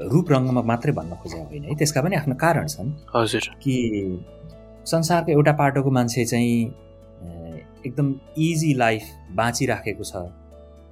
रूप 0.00 0.32
रङ्गमा 0.32 0.62
मात्रै 0.62 0.92
भन्न 0.92 1.12
खोजेको 1.22 1.44
होइन 1.44 1.64
है। 1.64 1.74
त्यसका 1.76 2.02
पनि 2.02 2.16
आफ्नो 2.16 2.34
कारण 2.34 2.66
छन्। 2.66 2.88
हजुर। 3.14 3.44
कि 3.62 3.74
संसारको 4.86 5.32
एउटा 5.32 5.52
पाटोको 5.52 5.90
मान्छे 5.90 6.24
चाहिँ 6.24 6.74
एकदम 7.86 8.14
इजी 8.38 8.74
लाइफ 8.74 9.02
बाँचिराखेको 9.34 10.04
छ। 10.04 10.16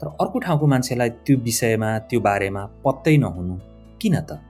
तर 0.00 0.06
अर्को 0.20 0.38
ठाउँको 0.38 0.66
मान्छेलाई 0.66 1.10
त्यो 1.10 1.36
विषयमा 1.38 1.98
त्यो 1.98 2.20
बारेमा 2.20 2.62
पत्तै 2.84 3.16
नहुनु। 3.16 3.54
किन 4.00 4.16
त? 4.20 4.40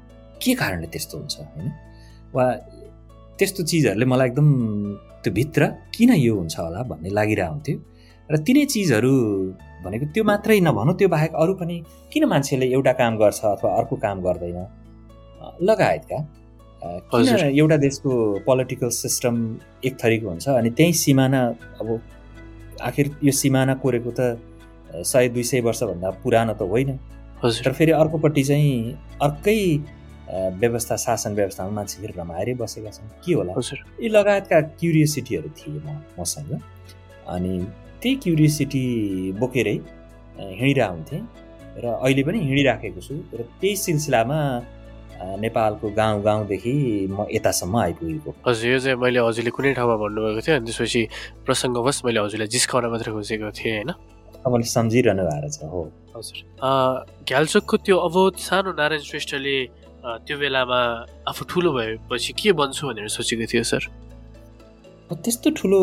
के 0.42 0.54
कारणले 0.54 0.86
त्यस्तो 0.86 1.18
हुन्छ 1.18 1.36
होइन? 1.40 1.66
वा 2.34 2.44
त्यस्तो 3.38 3.62
चिजहरूले 3.64 4.06
मलाई 4.06 4.28
एकदम 4.28 4.48
त्यो 5.22 5.32
भित्र 5.32 5.66
किन 5.94 6.10
यो 6.14 6.34
हुन्छ 6.36 6.58
होला 6.58 6.82
भन्ने 6.82 7.10
लागिरहेको 7.10 7.52
हुन्थ्यो 7.52 7.78
र 8.30 8.36
तिनै 8.46 8.64
चिजहरू 8.72 9.12
भनेको 9.84 10.06
त्यो 10.14 10.24
मात्रै 10.24 10.60
नभनौँ 10.60 10.94
त्यो 10.98 11.08
बाहेक 11.08 11.32
अरू 11.42 11.54
पनि 11.60 11.76
किन 12.12 12.24
मान्छेले 12.24 12.66
एउटा 12.72 12.92
काम 13.00 13.16
गर्छ 13.18 13.40
अथवा 13.44 13.70
अर्को 13.78 13.96
काम 14.04 14.20
गर्दैन? 14.26 14.58
लगायतका। 15.60 16.18
किन 17.12 17.28
एउटा 17.52 17.76
देशको 17.76 18.10
पोलिटिकल 18.46 18.88
सिस्टम 18.96 19.34
एक 19.84 19.94
थरीको 20.04 20.28
हुन्छ 20.28 20.48
अनि 20.48 20.70
त्यही 20.70 20.92
सिमाना 20.92 21.40
अब 21.80 21.88
आखिर 22.82 23.10
यो 23.24 23.32
सिमाना 23.32 23.74
कोरेको 23.84 24.10
त 24.18 24.20
सय 25.04 25.28
दुई 25.28 25.42
सय 25.42 25.60
वर्षभन्दा 25.60 26.10
पुरानो 26.24 26.54
त 26.54 26.62
होइन। 26.62 26.96
तर 27.44 27.72
फेरि 27.72 27.92
अर्कोपट्टि 27.92 28.42
चाहिँ 28.44 28.96
अर्कै 29.22 29.60
व्यवस्था 30.60 30.96
शासन 30.96 31.34
व्यवस्थामा 31.34 31.70
मान्छे 31.70 32.00
फेरि 32.00 32.14
रमाएरै 32.16 32.54
बसेका 32.56 32.90
छन्। 32.90 33.08
के 33.20 33.32
होला? 33.34 33.52
यी 34.00 34.08
लगायतका 34.08 34.60
क्युरियोसिटीहरू 34.80 35.48
थिए 35.58 35.80
म 35.84 36.00
मसँग। 36.18 36.52
अनि 37.28 37.52
त्यही 38.04 38.16
क्युरियोसिटी 38.20 38.84
बोकेरै 39.40 39.76
हिँडिरह 40.60 40.88
हुन्थेँ 40.92 41.22
र 41.80 41.84
अहिले 42.04 42.22
पनि 42.28 42.38
हिँडिराखेको 42.44 43.00
छु 43.00 43.14
र 43.32 43.48
त्यही 43.60 43.76
सिलसिलामा 43.80 44.40
नेपालको 45.40 45.88
गाउँ 45.96 46.20
गाउँदेखि 46.22 46.74
म 47.08 47.24
यतासम्म 47.32 47.76
आइपुगेको। 47.80 48.30
हजुर 48.44 48.70
यो 48.70 48.78
चाहिँ 48.84 48.98
मैले 49.00 49.20
हजुरले 49.24 49.50
कुनै 49.56 49.72
ठाउँमा 49.72 49.96
भन्नुभएको 50.04 50.40
थियो 50.44 50.54
अनि 50.60 50.66
त्यसपछि 50.68 51.02
प्रसङ्गवश 51.48 51.96
मैले 52.04 52.20
हजुरलाई 52.20 52.48
जिस्काउन 52.52 52.84
मात्रै 52.92 53.12
खोजेको 53.16 53.48
थिएँ 53.56 53.72
होइन? 53.72 53.90
तपाईँले 54.44 54.68
सम्झिरहनु 54.68 55.24
भएको 55.24 55.48
छ 55.48 55.58
हो। 55.72 55.80
हजुर। 56.12 56.38
घ्यालचोकको 57.24 57.76
त्यो 57.88 57.96
अवोध 58.04 58.34
सानो 58.36 58.70
नारायण 58.76 59.00
श्रेष्ठले 59.00 59.56
त्यो 60.28 60.36
बेलामा 60.44 60.80
आफू 61.24 61.42
ठुलो 61.48 61.70
भएपछि 61.72 62.32
के 62.36 62.52
बन्छु 62.52 62.82
भनेर 62.84 63.08
सोचेको 63.08 63.44
थियो 63.48 63.64
सर? 63.64 63.82
त्यस्तो 65.08 65.48
ठुलो 65.56 65.80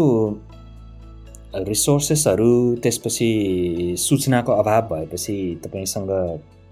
रिसोर्सेसहरू 1.54 2.76
त्यसपछि 2.84 3.96
सूचनाको 4.00 4.52
अभाव 4.54 4.88
भएपछि 4.88 5.36
तपाईँसँग 5.64 6.12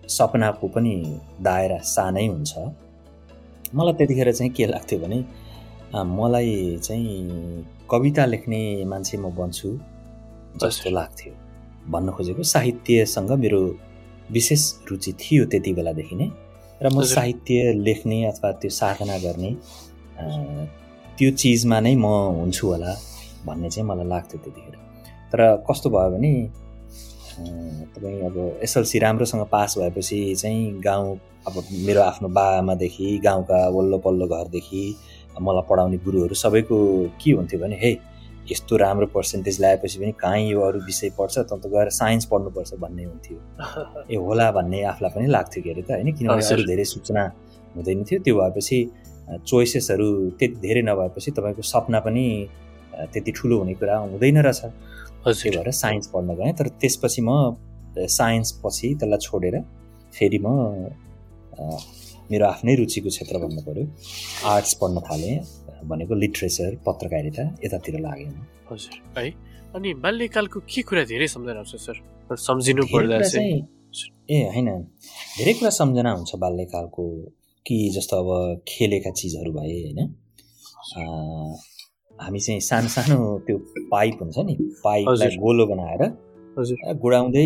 सपनाको 0.09 0.67
पनि 0.67 0.95
दायरा 1.41 1.77
सानै 1.85 2.25
हुन्छ 2.27 2.53
मलाई 3.75 3.93
त्यतिखेर 3.93 4.31
चाहिँ 4.31 4.51
के 4.53 4.65
लाग्थ्यो 4.65 4.99
भने 4.99 5.19
मलाई 6.11 6.77
चाहिँ 6.83 7.65
कविता 7.91 8.25
लेख्ने 8.25 8.61
मान्छे 8.85 9.17
म 9.17 9.35
बन्छु 9.35 9.69
जस्तो 10.55 10.89
लाग्थ्यो 10.89 11.33
भन्न 11.91 12.11
खोजेको 12.11 12.43
साहित्यसँग 12.45 13.31
मेरो 13.35 13.61
विशेष 14.31 14.63
रुचि 14.91 15.13
थियो 15.19 15.45
त्यति 15.51 15.73
बेलादेखि 15.73 16.15
नै 16.15 16.29
र 16.81 16.89
म 16.93 17.03
साहित्य 17.05 17.73
लेख्ने 17.83 18.23
अथवा 18.25 18.51
त्यो 18.61 18.69
साधना 18.71 19.17
गर्ने 19.19 19.51
त्यो 21.17 21.31
चिजमा 21.35 21.79
नै 21.79 21.95
म 21.95 22.05
हुन्छु 22.39 22.67
होला 22.67 22.95
भन्ने 23.45 23.69
चाहिँ 23.69 23.87
मलाई 23.89 24.07
लाग्थ्यो 24.07 24.39
त्यतिखेर। 24.43 24.75
तर 25.31 25.39
कस्तो 25.69 25.89
भयो 25.89 26.09
भने 26.15 26.33
तपाईँ 27.95 28.21
अब 28.25 28.37
एसएलसी 28.63 28.99
राम्रोसँग 28.99 29.45
पास 29.51 29.77
भएपछि 29.77 30.19
चाहिँ 30.35 30.79
गाउँ 30.81 31.17
अब 31.47 31.63
मेरो 31.85 32.01
आफ्नो 32.01 32.27
बाआमादेखि 32.29 33.17
गाउँका 33.23 33.67
वल्लो 33.69 33.97
पल्लो 34.05 34.27
घरदेखि 34.27 34.83
मलाई 35.41 35.63
पढाउने 35.69 35.97
गुरुहरू 36.03 36.35
सबैको 36.35 36.77
के 37.21 37.31
हुन्थ्यो 37.31 37.59
भने 37.59 37.75
हे 37.81 37.91
यस्तो 38.51 38.77
राम्रो 38.77 39.05
पर्सेन्टेज 39.13 39.59
ल्याएपछि 39.61 39.99
पनि 39.99 40.11
कहीँ 40.19 40.49
यो 40.51 40.61
अरू 40.61 40.79
विषय 40.85 41.09
पढ्छ 41.17 41.37
त 41.37 41.53
त 41.53 41.67
गएर 41.69 41.89
साइन्स 41.95 42.25
पढ्नुपर्छ 42.31 42.73
भन्ने 42.81 43.03
हुन्थ्यो। 43.03 43.37
ए 44.11 44.15
होला 44.15 44.51
भन्ने 44.51 44.81
आफूलाई 44.91 45.11
पनि 45.15 45.27
लाग्थ्यो 45.27 45.63
के 45.63 45.69
अरे 45.71 45.81
त 45.81 45.91
होइन? 45.91 46.11
किनभने 46.17 46.45
अरू 46.45 46.63
धेरै 46.67 46.83
सूचना 46.83 47.23
हुँदैन 47.75 48.03
थियो। 48.03 48.19
त्यो 48.25 48.35
भएपछि 48.35 48.79
चोइसेसहरू 49.47 50.07
त्यति 50.39 50.55
धेरै 50.65 50.81
नभएपछि 50.81 51.31
तपाईँको 51.31 51.61
सपना 51.61 51.99
पनि 51.99 52.25
त्यति 53.13 53.31
ठुलो 53.31 53.57
हुने 53.59 53.73
कुरा 53.73 53.97
हुँदैन 53.97 54.37
रहेछ। 54.41 54.61
त्यही 55.25 55.49
भएर 55.57 55.71
साइन्स 55.71 56.07
पढ्न 56.13 56.35
गएँ 56.35 56.53
तर 56.59 56.67
त्यसपछि 56.81 57.21
म 57.21 57.31
साइन्स 57.97 58.51
पछि 58.63 58.87
त्यसलाई 58.99 59.19
छोडेर 59.21 59.55
फेरि 60.13 60.39
म 60.39 60.47
मेरो 62.31 62.45
आफ्नै 62.45 62.75
रुचिको 62.75 63.09
क्षेत्र 63.09 63.37
भन्नु 63.43 63.61
पऱ्यो 63.67 63.83
आर्ट्स 64.45 64.73
पढ्न 64.81 64.99
थालेँ 65.07 65.35
भनेको 65.89 66.13
लिट्रेचर 66.15 66.75
पत्रकारिता 66.85 67.43
यतातिर 67.65 67.99
लागेँ 67.99 68.29
हजुर 68.71 68.95
है? 69.17 69.29
अनि 69.75 69.93
बाल्यकालको 70.03 70.59
के 70.65 70.81
कुरा 70.81 71.03
धेरै 71.11 71.27
सम्झना 71.27 71.59
आउँछ 71.59 71.75
सर? 71.75 71.97
सम्झिनु 72.31 72.83
पर्दा 72.93 73.19
चाहिँ 73.21 73.57
ए 74.29 74.37
होइन। 74.53 74.69
धेरै 75.37 75.53
कुरा 75.53 75.69
सम्झना 75.73 76.11
हुन्छ 76.11 76.31
बाल्यकालको 76.37 77.03
कि 77.65 77.77
जस्तो 77.95 78.15
अब 78.17 78.61
खेलेका 78.67 79.11
चिजहरू 79.11 79.51
भए 79.53 79.77
होइन? 79.83 79.99
हामी 82.19 82.39
चाहिँ 82.39 82.59
सानो 82.61 82.87
सानो 82.89 83.17
त्यो 83.47 83.57
पाइप 83.91 84.17
हुन्छ 84.21 84.37
नि 84.47 84.55
पाइपलाई 84.83 85.37
गोलो 85.37 85.65
बनाएर 85.67 86.03
गुडाउँदै 87.03 87.45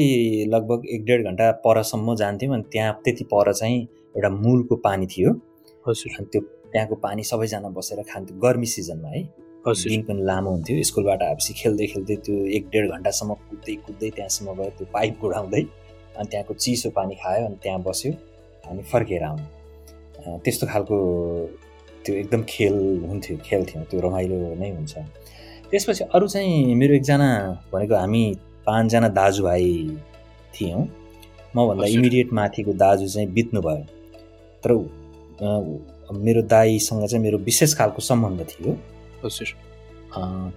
लगभग 0.49 0.85
एक 0.93 1.05
डेढ 1.05 1.23
घन्टा 1.27 1.51
परसम्म 1.65 2.15
जान्थ्यौँ 2.15 2.53
अनि 2.55 2.63
त्यहाँ 2.71 2.93
त्यति 3.03 3.23
पर 3.33 3.53
चाहिँ 3.53 3.79
एउटा 4.15 4.29
मूलको 4.29 4.75
पानी 4.85 5.05
थियो। 5.07 5.31
अनि 5.31 6.25
त्यो 6.33 6.41
त्यहाँको 6.41 6.95
पानी 7.05 7.23
सबैजना 7.23 7.69
बसेर 7.77 8.01
खान्थ्यो 8.11 8.39
गर्मी 8.39 8.65
सिजनमा 8.65 9.09
है। 9.09 9.21
दिन 9.65 10.01
पनि 10.03 10.21
लामो 10.25 10.49
हुन्थ्यो 10.51 10.83
स्कुलबाट 10.83 11.21
आएपछि 11.23 11.53
खेल्दै 11.61 11.87
खेल्दै 11.87 12.15
त्यो 12.25 12.35
एक 12.57 12.63
डेढ 12.73 12.89
घन्टासम्म 12.91 13.33
कुद्दै 13.49 13.75
कुद्दै 13.85 14.09
त्यहाँसम्म 14.15 14.53
गयो 14.59 14.71
त्यो 14.77 14.87
पाइप 14.93 15.13
गुडाउँदै। 15.21 15.63
अनि 16.17 16.27
त्यहाँको 16.31 16.53
चिसो 16.53 16.89
पानी 16.97 17.15
खायो 17.21 17.45
अनि 17.45 17.57
त्यहाँ 17.63 17.81
बस्यो 17.83 18.11
अनि 18.69 18.81
फर्केर 18.91 19.23
आउनु। 19.23 19.45
त्यस्तो 20.43 20.67
खालको 20.67 20.97
त्यो 22.05 22.15
एकदम 22.15 22.41
खेल 22.49 22.75
हुन्थ्यो 23.09 23.37
खेल्थ्यौँ 23.45 23.83
त्यो 23.89 23.99
रमाइलो 24.01 24.35
नै 24.61 24.69
हुन्छ। 24.71 24.93
त्यसपछि 25.71 26.03
अरू 26.13 26.27
चाहिँ 26.27 26.75
मेरो 26.75 26.93
एकजना 26.95 27.29
भनेको 27.73 27.95
हामी 27.95 28.23
पाँचजना 28.65 29.07
दाजुभाइ 29.19 29.65
थियौँ। 30.55 30.83
मभन्दा 31.55 31.87
इमिडिएट 31.87 32.33
माथिको 32.33 32.73
दाजु 32.73 33.07
चाहिँ 33.07 33.27
बित्नुभयो। 33.33 33.85
तर 34.63 34.71
मेरो 36.13 36.41
दाईसँग 36.53 37.05
चाहिँ 37.07 37.23
मेरो 37.23 37.37
विशेष 37.47 37.73
खालको 37.77 38.01
सम्बन्ध 38.01 38.39
थियो। 38.51 38.71
हजुर। 39.23 39.49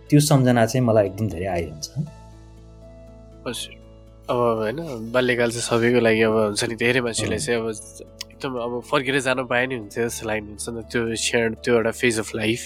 त्यो 0.09 0.21
सम्झना 0.21 0.67
चाहिँ 0.67 0.85
मलाई 0.87 1.07
एकदम 1.07 1.27
धेरै 1.29 1.47
आइरहन्छ। 1.47 1.89
हजुर। 3.47 3.75
अब 4.31 4.37
होइन 4.37 4.79
बाल्यकाल 5.13 5.51
चाहिँ 5.51 5.67
सबैको 5.69 6.01
लागि 6.01 6.23
अब 6.29 6.37
हुन्छ 6.37 6.65
नि 6.65 6.75
धेरै 6.77 7.01
मान्छेलाई 7.01 7.39
चाहिँ 7.39 7.61
अब 7.61 7.67
एकदम 8.47 8.59
अब 8.63 8.81
फर्केर 8.91 9.19
जानु 9.21 9.45
पाए 9.51 9.67
नि 9.67 9.75
हुन्थ्यो 9.75 10.05
जस्तो 10.07 10.27
लाग्ने 10.29 10.49
हुन्छ 10.51 10.69
नि 10.71 10.83
त्यो 10.91 11.03
क्षण 11.15 11.55
त्यो 11.65 11.75
एउटा 11.75 11.91
फेज 11.91 12.19
अफ 12.19 12.35
लाइफ 12.35 12.61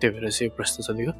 त्यही 0.00 0.12
भएर 0.14 0.30
चाहिँ 0.30 0.50
प्रश्न 0.56 0.82
सोधेको 0.82 1.12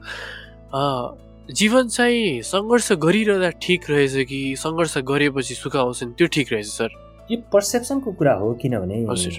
जीवन 1.49 1.89
चाहिँ 1.89 2.43
सङ्घर्ष 2.45 2.93
गरिरहँदा 3.05 3.51
ठिक 3.63 3.91
रहेछ 3.91 4.17
कि 4.29 4.41
सङ्घर्ष 4.65 4.97
गरेपछि 5.11 5.55
सुख 5.55 5.77
आउँछ 5.77 6.03
नि 6.05 6.13
त्यो 6.19 6.27
ठिक 6.33 6.53
रहेछ 6.53 6.67
सर? 6.69 6.91
यो 7.31 7.37
पर्सेप्सनको 7.53 8.13
कुरा 8.13 8.35
हो 8.41 8.53
किनभने 8.63 9.05
हजुर। 9.11 9.37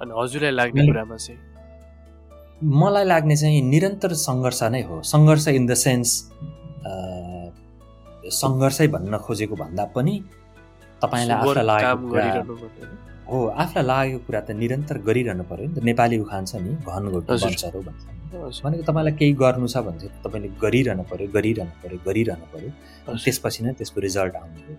अनि 0.00 0.12
हजुरलाई 0.20 0.50
लाग्ने 0.50 0.86
कुरामा 0.86 1.16
चाहिँ? 1.16 1.40
मलाई 2.60 3.04
लाग्ने 3.04 3.36
चाहिँ 3.36 3.62
निरन्तर 3.62 4.12
सङ्घर्ष 4.26 4.62
नै 4.72 4.82
हो। 4.88 5.02
सङ्घर्ष 5.12 5.48
इन 5.48 5.66
द 5.66 5.74
सेन्स 5.84 6.10
सङ्घर्षै 8.40 8.86
भन्न 8.88 9.18
खोजेको 9.24 9.56
भन्दा 9.56 9.84
पनि 9.96 10.14
तपाईँलाई 11.02 11.36
आफूलाई 11.36 11.64
लागेको 11.66 13.09
हो 13.30 13.38
आफूलाई 13.62 13.86
लागेको 13.86 14.18
कुरा 14.26 14.40
त 14.40 14.50
निरन्तर 14.62 14.96
गरिरहनु 15.08 15.44
पऱ्यो 15.50 15.66
नि 15.66 15.74
त। 15.74 15.84
नेपाली 15.90 16.16
उखान 16.24 16.44
छ 16.50 16.52
नि 16.64 16.72
घन 16.82 17.04
घोटो 17.14 17.34
बन्छरो 17.44 17.80
भन्छ। 17.86 18.02
भनेको 18.64 18.82
तपाईँलाई 18.90 19.14
केही 19.20 19.32
गर्नु 19.42 19.66
छ 19.70 19.76
भने 19.86 19.98
चाहिँ 20.02 20.22
तपाईँले 20.24 20.48
गरिरहनु 20.62 21.02
पऱ्यो 21.10 21.26
गरिरहनु 21.36 21.74
पऱ्यो 21.82 21.98
गरिरहनु 22.06 22.46
पऱ्यो 22.52 22.70
त्यसपछि 23.24 23.60
नै 23.64 23.72
त्यसको 23.78 23.98
रिजल्ट 24.06 24.34
आउने 24.42 24.60
हो 24.66 24.74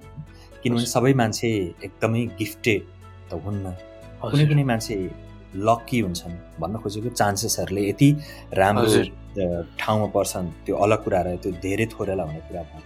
किनभने 0.63 0.87
सबै 0.95 1.13
मान्छे 1.21 1.49
एकदमै 1.87 2.21
गिफ्टेड 2.39 2.81
त 3.29 3.31
हुन्न 3.43 3.65
कुनै 4.21 4.45
कुनै 4.51 4.63
मान्छे 4.71 4.95
लक्की 5.67 5.99
हुन्छन्। 6.05 6.35
भन्न 6.61 6.75
खोजेको 6.83 7.09
चान्सेसहरूले 7.21 7.81
यति 7.89 8.09
राम्रो 8.59 8.91
ठाउँमा 9.79 10.07
पर्छन्। 10.15 10.47
त्यो 10.65 10.75
अलग 10.85 10.99
कुरा 11.03 11.19
रह्यो 11.25 11.39
त्यो 11.43 11.51
धेरै 11.65 11.85
थोरैलाई 11.93 12.25
हुने 12.27 12.41
कुरा 12.47 12.61
भयो 12.69 12.83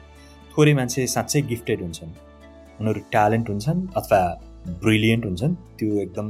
थोरै 0.54 0.74
मान्छे 0.80 1.00
साँच्चै 1.16 1.42
गिफ्टेड 1.52 1.80
हुन्छन्। 1.86 2.12
उनीहरू 2.80 3.00
ट्यालेन्ट 3.14 3.48
हुन्छन् 3.50 3.80
अथवा 4.00 4.22
ब्रिलियन्ट 4.68 5.26
हुन्छन्। 5.26 5.56
त्यो 5.80 6.00
एकदम 6.02 6.28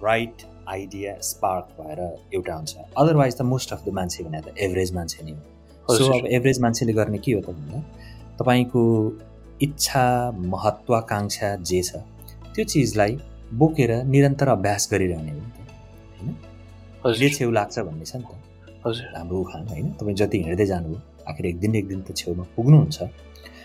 ब्राइट 0.00 0.42
आइडिया 0.68 1.14
स्पार्क 1.22 1.66
भएर 1.80 2.00
एउटा 2.34 2.54
हुन्छ। 2.54 2.76
अदरवाइज 2.96 3.36
त 3.38 3.42
मोस्ट 3.42 3.72
अफ 3.72 3.84
द 3.84 3.88
मान्छे 3.94 4.24
भने 4.24 4.40
त 4.40 4.54
एभरेज 4.58 4.94
मान्छे 4.94 5.24
नै 5.24 5.32
हो। 5.32 5.96
सो 5.96 6.12
अब 6.18 6.26
एभरेज 6.26 6.60
मान्छेले 6.60 6.92
गर्ने 6.92 7.18
के 7.18 7.32
हो 7.32 7.40
त 7.40 7.50
भन्दा 7.50 7.78
तपाईँको 8.38 8.82
इच्छा 9.62 10.04
महत्त्वाकाङ्क्षा 10.54 11.54
जे 11.70 11.82
छ 11.82 12.02
त्यो 12.54 12.64
चिजलाई 12.64 13.18
बोकेर 13.54 13.90
निरन्तर 14.04 14.48
अभ्यास 14.48 14.88
गरिरहने 14.92 15.30
हो 15.30 15.38
नि 15.38 15.50
त 15.50 15.58
होइन? 16.20 16.34
जे 17.18 17.28
छेउ 17.30 17.50
लाग्छ 17.50 17.78
भन्ने 17.78 18.04
छ 18.04 18.16
नि 18.16 18.24
त। 18.24 18.32
हजुर। 18.86 19.06
हाम्रो 19.16 19.38
उखान 19.40 19.68
होइन? 19.68 19.86
तपाईँ 19.98 20.16
जति 20.16 20.42
हिँड्दै 20.42 20.66
जानुभयो 20.66 21.00
आखिर 21.28 21.46
एक 21.46 21.58
दिन 21.60 21.74
एक 21.74 21.88
दिन 21.88 22.00
त 22.02 22.14
छेउमा 22.16 22.44
पुग्नुहुन्छ। 22.56 22.98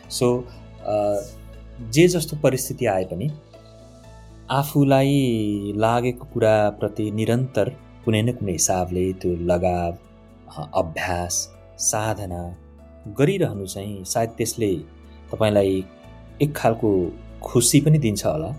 सो 0.09 0.27
जे 1.93 2.07
जस्तो 2.07 2.37
परिस्थिति 2.43 2.85
आए 2.85 3.03
पनि 3.11 3.29
आफूलाई 4.51 5.73
लागेको 5.75 6.25
कुराप्रति 6.33 7.05
निरन्तर 7.11 7.69
कुनै 8.05 8.21
न 8.21 8.31
कुनै 8.37 8.51
हिसाबले 8.51 9.05
त्यो 9.21 9.35
लगाव 9.51 9.93
अभ्यास 10.81 11.35
साधना 11.79 12.41
गरिरहनु 13.17 13.65
चाहिँ 13.65 14.03
सायद 14.05 14.29
त्यसले 14.37 14.71
तपाईँलाई 15.31 15.83
एक 16.41 16.55
खालको 16.55 16.89
खुसी 17.43 17.79
पनि 17.81 17.97
दिन्छ 17.97 18.25
होला। 18.25 18.49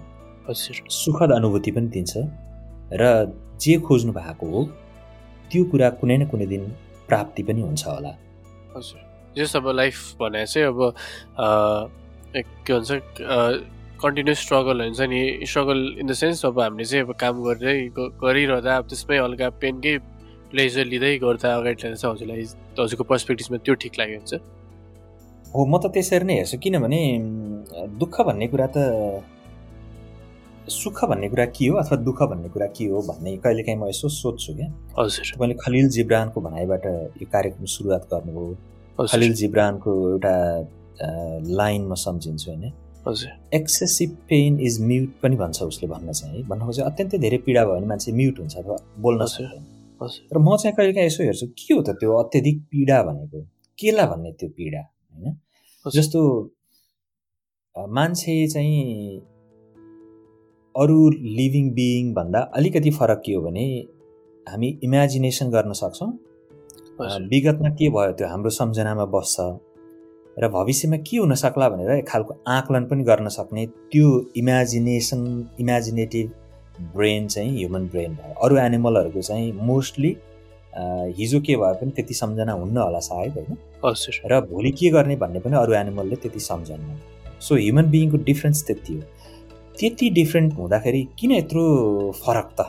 हजुर। 0.48 0.76
सुखद 0.90 1.30
अनुभूति 1.32 1.70
पनि 1.70 1.88
दिन्छ। 1.88 2.12
र 2.92 3.04
जे 3.60 3.78
खोज्नु 3.86 4.12
भएको 4.12 4.46
हो 4.50 4.64
त्यो 5.50 5.64
कुरा 5.70 5.90
कुनै 6.00 6.16
न 6.18 6.26
कुनै 6.28 6.46
दिन 6.46 6.62
प्राप्ति 7.08 7.42
पनि 7.42 7.60
हुन्छ 7.60 7.86
होला। 7.86 8.12
हजुर। 8.76 9.00
जस 9.36 9.56
अब 9.56 9.68
लाइफ 9.68 9.96
भने 10.20 10.46
चाहिँ 10.46 10.68
अब 10.68 10.80
के 12.36 12.72
भन्छ 12.72 12.90
कन्टिन्युस 14.04 14.38
स्ट्रगल 14.44 14.76
हुन्छ 14.84 15.00
नि 15.12 15.20
स्ट्रगल 15.50 15.78
इन 16.00 16.06
द 16.06 16.12
सेन्स 16.22 16.44
अब 16.46 16.60
हामीले 16.60 16.84
चाहिँ 16.84 17.04
अब 17.04 17.12
काम 17.24 17.42
गर्दै 17.44 17.76
गरिरहँदा 18.24 18.76
अब 18.76 18.84
त्यसमै 18.90 19.18
हल्का 19.18 19.48
पेनकै 19.62 19.94
प्लेजर 20.50 20.84
लिँदै 20.92 21.12
गर्दा 21.24 21.48
अगाडि 21.58 21.82
लाँदा 21.82 21.96
चाहिँ 22.00 22.14
हजुरलाई 22.14 22.42
हजुरको 22.78 23.04
पर्सपेक्टिभमा 23.12 23.58
त्यो 23.64 23.74
ठिक 23.82 23.94
लाग्यो 24.00 24.18
हुन्छ? 24.18 24.34
हो 25.54 25.60
म 25.66 25.78
त 25.82 25.84
त्यसरी 25.94 26.24
नै 26.28 26.34
हेर्छु 26.38 26.56
किनभने 26.64 27.00
दुःख 28.00 28.16
भन्ने 28.28 28.46
कुरा 28.52 28.66
त 28.76 28.78
सुख 30.68 30.98
भन्ने 31.10 31.28
कुरा 31.28 31.46
के 31.56 31.66
हो 31.68 31.74
अथवा 31.76 31.96
दुःख 32.04 32.20
भन्ने 32.30 32.48
कुरा 32.54 32.66
के 32.76 32.84
हो 32.92 33.00
भन्ने 33.08 33.36
कहिलेकाहीँ 33.44 33.78
म 33.80 33.88
यसो 33.88 34.08
सोध्छु 34.08 34.52
क्या। 34.56 34.68
हजुर। 34.98 35.24
तपाईँले 35.34 35.54
खलिल 35.64 35.88
जिब्रानको 35.96 36.40
भनाइबाट 36.40 36.84
यो 37.20 37.26
कार्यक्रम 37.32 37.64
सुरुवात 37.74 38.02
गर्नुभयो। 38.12 39.06
खलिल 39.12 39.32
जिब्रानको 39.40 39.90
एउटा 40.10 40.34
लाइन 41.60 41.82
म 41.88 41.94
सम्झिन्छु 42.04 42.50
होइन। 42.50 42.64
हजुर। 43.06 43.30
एक्सेसिभ 43.54 44.10
पेन 44.28 44.58
इज 44.60 44.80
म्युट 44.82 45.10
पनि 45.22 45.36
भन्छ 45.36 45.62
उसले 45.62 45.88
भन्न 45.88 46.12
चाहिँ। 46.12 46.42
भन्न 46.48 46.66
खोजे 46.66 46.82
अत्यन्तै 46.82 47.18
धेरै 47.18 47.38
पीडा 47.46 47.64
भयो 47.64 47.74
भने 47.74 47.86
मान्छे 47.86 48.12
म्युट 48.12 48.38
हुन्छ 48.40 48.56
अथवा 48.56 48.76
बोल्न 49.02 49.22
र 50.32 50.38
म 50.38 50.56
चाहिँ 50.56 50.74
कहिलेकाहीँ 50.76 51.06
यसो 51.06 51.22
हेर्छु 51.24 51.46
के 51.58 51.74
हो 51.74 51.82
त 51.82 51.90
त्यो 52.00 52.16
अत्यधिक 52.22 52.58
पीडा 52.70 53.02
भनेको? 53.02 53.40
केला 53.78 54.04
भन्ने 54.06 54.30
त्यो 54.32 54.48
पीडा 54.56 54.80
होइन? 54.80 55.36
जस्तो 55.86 56.20
मान्छे 57.76 58.34
चाहिँ 58.48 59.20
अरू 60.74 60.98
लिभिङ 61.10 61.70
बिइङ 61.74 62.12
भन्दा 62.14 62.40
अलिकति 62.56 62.90
फरक 62.90 63.22
के 63.26 63.32
हो 63.34 63.40
भने 63.42 63.66
हामी 64.46 64.68
इमेजिनेसन 64.84 65.50
गर्न 65.50 65.72
सक्छौँ। 65.72 66.10
विगतमा 67.30 67.70
के 67.78 67.88
भयो 67.90 68.12
त्यो 68.18 68.26
हाम्रो 68.28 68.50
सम्झनामा 68.50 69.04
बस्छ? 69.14 69.40
र 70.38 70.48
भविष्यमा 70.48 70.96
के 71.06 71.16
हुन 71.16 71.34
सक्ला 71.34 71.68
भनेर 71.68 71.90
एक 71.90 72.08
खालको 72.08 72.36
आकलन 72.48 72.84
पनि 72.90 73.02
गर्न 73.04 73.28
सक्ने 73.28 73.66
त्यो 73.92 74.08
इमेजिनेसन 74.36 75.20
इमेजिनेटिभ 75.60 76.30
ब्रेन 76.94 77.26
चाहिँ 77.28 77.56
ह्युमन 77.56 77.86
ब्रेन 77.88 78.14
भयो। 78.14 78.34
अरू 78.42 78.56
एनिमलहरूको 78.58 79.22
चाहिँ 79.22 79.52
मोस्टली 79.62 80.16
हिजो 81.18 81.40
के 81.40 81.56
भए 81.56 81.74
पनि 81.80 81.90
त्यति 81.96 82.14
सम्झना 82.14 82.52
हुन्न 82.52 82.76
होला 82.78 82.98
सायद 82.98 83.38
होइन? 83.38 83.56
र 84.26 84.40
भोलि 84.50 84.70
के 84.70 84.90
गर्ने 84.90 85.16
भन्ने 85.16 85.40
पनि 85.40 85.56
अरू 85.56 85.72
एनिमलले 85.72 86.16
त्यति 86.16 86.40
सम्झन्न। 86.40 86.98
सो 87.40 87.54
ह्युमन 87.54 87.90
बिइङको 87.90 88.16
डिफ्रेन्स 88.24 88.66
त्यति 88.66 88.94
हो। 88.94 89.02
त्यति 89.78 90.10
डिफ्रेन्ट 90.10 90.54
हुँदाखेरि 90.58 91.02
किन 91.18 91.32
यत्रो 91.32 91.62
फरक 92.24 92.50
त? 92.60 92.66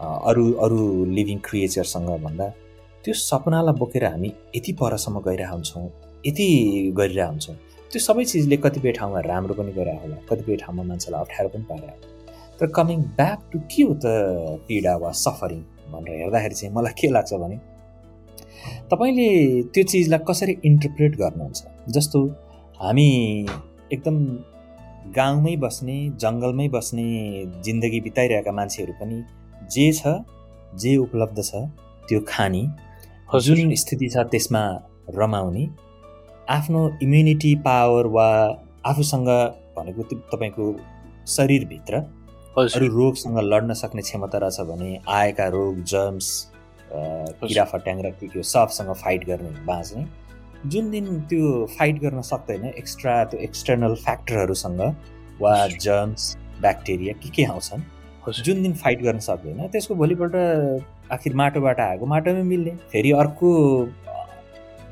अरू 0.00 0.52
अरू 0.62 1.04
लिभिङ 1.10 1.38
क्रिएचरसँग 1.44 2.08
भन्दा 2.22 2.48
त्यो 3.04 3.14
सपनालाई 3.14 3.74
बोकेर 3.78 4.04
हामी 4.04 4.32
यति 4.56 4.72
परसम्म 4.80 5.20
गइरहेको 5.26 5.54
हुन्छौँ 5.54 5.86
यति 6.26 6.46
गरिरहेको 6.96 7.30
हुन्छौँ। 7.30 7.56
त्यो 7.90 8.00
सबै 8.00 8.24
चिजले 8.24 8.56
कतिपय 8.64 8.92
ठाउँमा 8.98 9.20
राम्रो 9.32 9.54
पनि 9.54 9.72
गरिरहेको 9.72 10.02
होला 10.02 10.16
कतिपय 10.30 10.56
ठाउँमा 10.62 10.82
मान्छेलाई 10.90 11.20
अप्ठ्यारो 11.20 11.48
पनि 11.54 11.64
पारिरहेको 11.70 12.10
तर 12.58 12.66
कमिङ 12.78 12.98
ब्याक 13.18 13.40
टु 13.52 13.58
के 13.70 13.82
हो 13.82 13.94
त 13.94 14.06
पीडा 14.68 14.94
वा 15.02 15.10
सफरिङ 15.24 15.60
भनेर 15.92 16.14
हेर्दाखेरि 16.20 16.54
चाहिँ 16.54 16.74
मलाई 16.74 16.94
के 17.00 17.08
लाग्छ 17.16 17.32
भने 17.42 17.56
तपाईँले 18.90 19.28
त्यो 19.74 19.82
चिजलाई 19.90 20.20
कसरी 20.28 20.54
इन्टरप्रेट 20.64 21.12
गर्नुहुन्छ? 21.22 21.60
जस्तो 21.96 22.18
हामी 22.80 23.08
एकदम 23.92 24.16
गाउँमै 25.16 25.54
बस्ने 25.64 25.96
जङ्गलमै 26.22 26.68
बस्ने 26.76 27.06
जिन्दगी 27.66 28.00
बिताइरहेका 28.06 28.52
मान्छेहरू 28.58 28.92
पनि 29.00 29.18
जे 29.74 29.86
छ 29.92 30.16
जे 30.82 30.96
उपलब्ध 30.96 31.38
छ 31.44 31.66
त्यो 32.08 32.20
खाने 32.28 32.62
जुन 33.44 33.74
स्थिति 33.82 34.08
छ 34.14 34.24
त्यसमा 34.32 34.62
रमाउने 35.18 35.64
आफ्नो 36.52 36.80
इम्युनिटी 37.02 37.54
पावर 37.54 38.06
वा 38.06 38.26
आफूसँग 38.86 39.28
भनेको 39.76 40.02
तपाईँको 40.02 40.64
शरीरभित्र 41.26 41.94
अरू 42.58 42.86
रोगसँग 42.86 43.38
लड्न 43.38 43.72
सक्ने 43.72 44.02
क्षमता 44.02 44.38
रहेछ 44.38 44.60
भने 44.60 45.00
आएका 45.08 45.46
रोग 45.48 45.82
जर्म्स 45.84 46.28
किरा 46.92 47.64
फट्याङ 47.64 48.02
र 48.02 48.10
के 48.10 48.28
के 48.28 48.42
सबसँग 48.42 48.92
फाइट 48.94 49.26
गर्ने 49.26 49.50
बाँच्ने 49.64 50.06
जुन 50.66 50.90
दिन 50.90 51.20
त्यो 51.20 51.66
फाइट 51.78 52.00
गर्न 52.00 52.20
सक्दैन 52.20 52.64
एक्स्ट्रा 52.64 53.24
त्यो 53.24 53.40
एक्सटर्नल 53.40 53.94
फ्याक्टरहरूसँग 53.94 54.80
वा 55.40 55.66
जर्म्स 55.66 56.36
ब्याक्टेरिया 56.60 57.14
के 57.22 57.28
के 57.28 57.44
आउँछन् 57.44 57.82
जुन 58.44 58.62
दिन 58.62 58.74
फाइट 58.74 59.02
गर्न 59.02 59.18
सक्दैन 59.18 59.68
त्यसको 59.68 59.94
भोलिपल्ट 59.94 60.34
आखिर 61.12 61.34
माटोबाट 61.34 61.80
आएको 61.80 62.06
माटोमै 62.06 62.42
मिल्ने। 62.42 62.70
फेरि 62.92 63.10
अर्को 63.12 63.50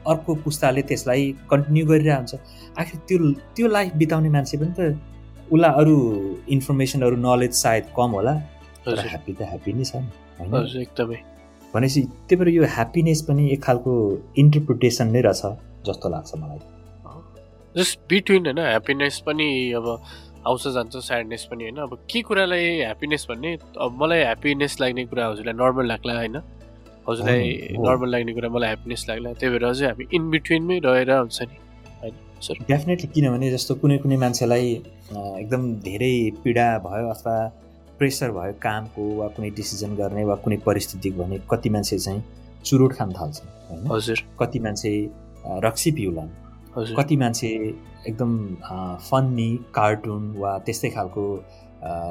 अर्को 0.07 0.35
पुस्ताले 0.45 0.83
त्यसलाई 0.83 1.23
कन्टिन्यू 1.51 1.87
गरिरहन्छ। 1.87 2.35
आखिर 2.79 3.01
त्यो 3.09 3.19
त्यो 3.57 3.67
लाइफ 3.69 3.93
बिताउने 4.01 4.29
मान्छे 4.37 4.57
पनि 4.59 4.73
त 4.79 4.81
उसलाई 5.53 5.73
अरू 5.81 5.97
इन्फर्मेसन 6.57 7.03
अरू 7.03 7.17
नलेज 7.17 7.53
सायद 7.63 7.85
कम 7.97 8.11
होला। 8.17 8.35
तर 8.87 8.99
ह्याप्पी 9.07 9.33
त 9.33 9.43
ह्याप्पी 9.51 9.73
नै 9.73 9.85
छ 9.85 9.97
नि 9.97 10.81
एकदमै। 10.83 11.19
भनेपछि 11.75 12.01
त्यही 12.03 12.37
भएर 12.41 12.49
यो 12.49 12.65
ह्याप्पिनेस 12.77 13.21
पनि 13.29 13.43
एक 13.53 13.63
खालको 13.63 13.93
इन्टरप्रिटेसन 14.43 15.07
नै 15.15 15.21
रहेछ 15.27 15.43
जस्तो 15.87 16.09
लाग्छ 16.09 16.31
मलाई। 16.43 16.61
जस्ट 17.75 17.99
बिट्विन 18.11 18.47
होइन 18.47 18.59
ह्याप्पिनेस 18.59 19.19
पनि 19.27 19.49
अब 19.79 19.87
आउँछ 20.41 20.63
जान्छ 20.75 20.97
स्याडनेस 20.97 21.45
पनि 21.51 21.63
होइन? 21.65 21.77
अब 21.77 21.93
के 22.11 22.21
कुरालाई 22.27 22.65
ह्याप्पिनेस 22.81 23.27
भन्ने? 23.31 23.51
अब 23.79 23.91
मलाई 24.03 24.21
ह्याप्पिनेस 24.21 24.81
लाग्ने 24.81 25.05
कुरा 25.07 25.27
हजुरलाई 25.29 25.55
नर्मल 25.55 25.87
लाग्ला 25.87 26.15
होइन? 26.17 26.37
हजुरलाई 27.09 27.79
नर्मल 27.79 28.09
लाग्ने 28.11 28.33
कुरा 28.35 28.49
मलाई 28.57 28.69
ह्याप्पिनेस 28.69 29.05
लाग्ला। 29.09 29.33
त्यही 29.41 29.51
भएर 29.53 29.73
चाहिँ 29.73 29.91
हामी 29.91 30.05
इन 30.17 30.31
बिट्विनमै 30.31 30.79
रहेर 30.85 31.11
हुन्छ 31.11 31.43
नि। 31.43 31.57
होइन 32.03 32.15
सर? 32.47 32.55
डेफिनेटली 32.69 33.09
किनभने 33.15 33.51
जस्तो 33.53 33.75
कुनै 33.83 33.99
कुनै 34.05 34.17
मान्छेलाई 34.25 34.67
एकदम 35.41 35.63
धेरै 35.87 36.15
पीडा 36.45 36.67
भयो 36.85 37.09
अथवा 37.15 37.37
प्रेसर 37.99 38.31
भयो 38.37 38.53
कामको 38.63 39.03
वा 39.17 39.27
कुनै 39.37 39.51
डिसिजन 39.57 39.97
गर्ने 39.97 40.25
वा 40.25 40.35
कुनै 40.45 40.57
परिस्थितिको 40.67 41.23
भने 41.23 41.41
कति 41.51 41.71
मान्छे 41.71 41.99
चाहिँ 41.99 42.23
चुरोट 42.65 42.93
खान 42.97 43.13
थाल्छ 43.13 43.37
होइन? 43.71 43.87
हजुर। 43.93 44.19
कति 44.41 44.59
मान्छे 44.67 44.93
रक्सी 45.65 45.91
पिउलान्। 45.99 46.31
कति 46.97 47.17
मान्छे 47.17 47.49
एकदम 48.09 48.33
फन्नी 49.09 49.51
कार्टुन 49.75 50.23
वा 50.39 50.59
त्यस्तै 50.67 50.91
खालको 50.91 51.25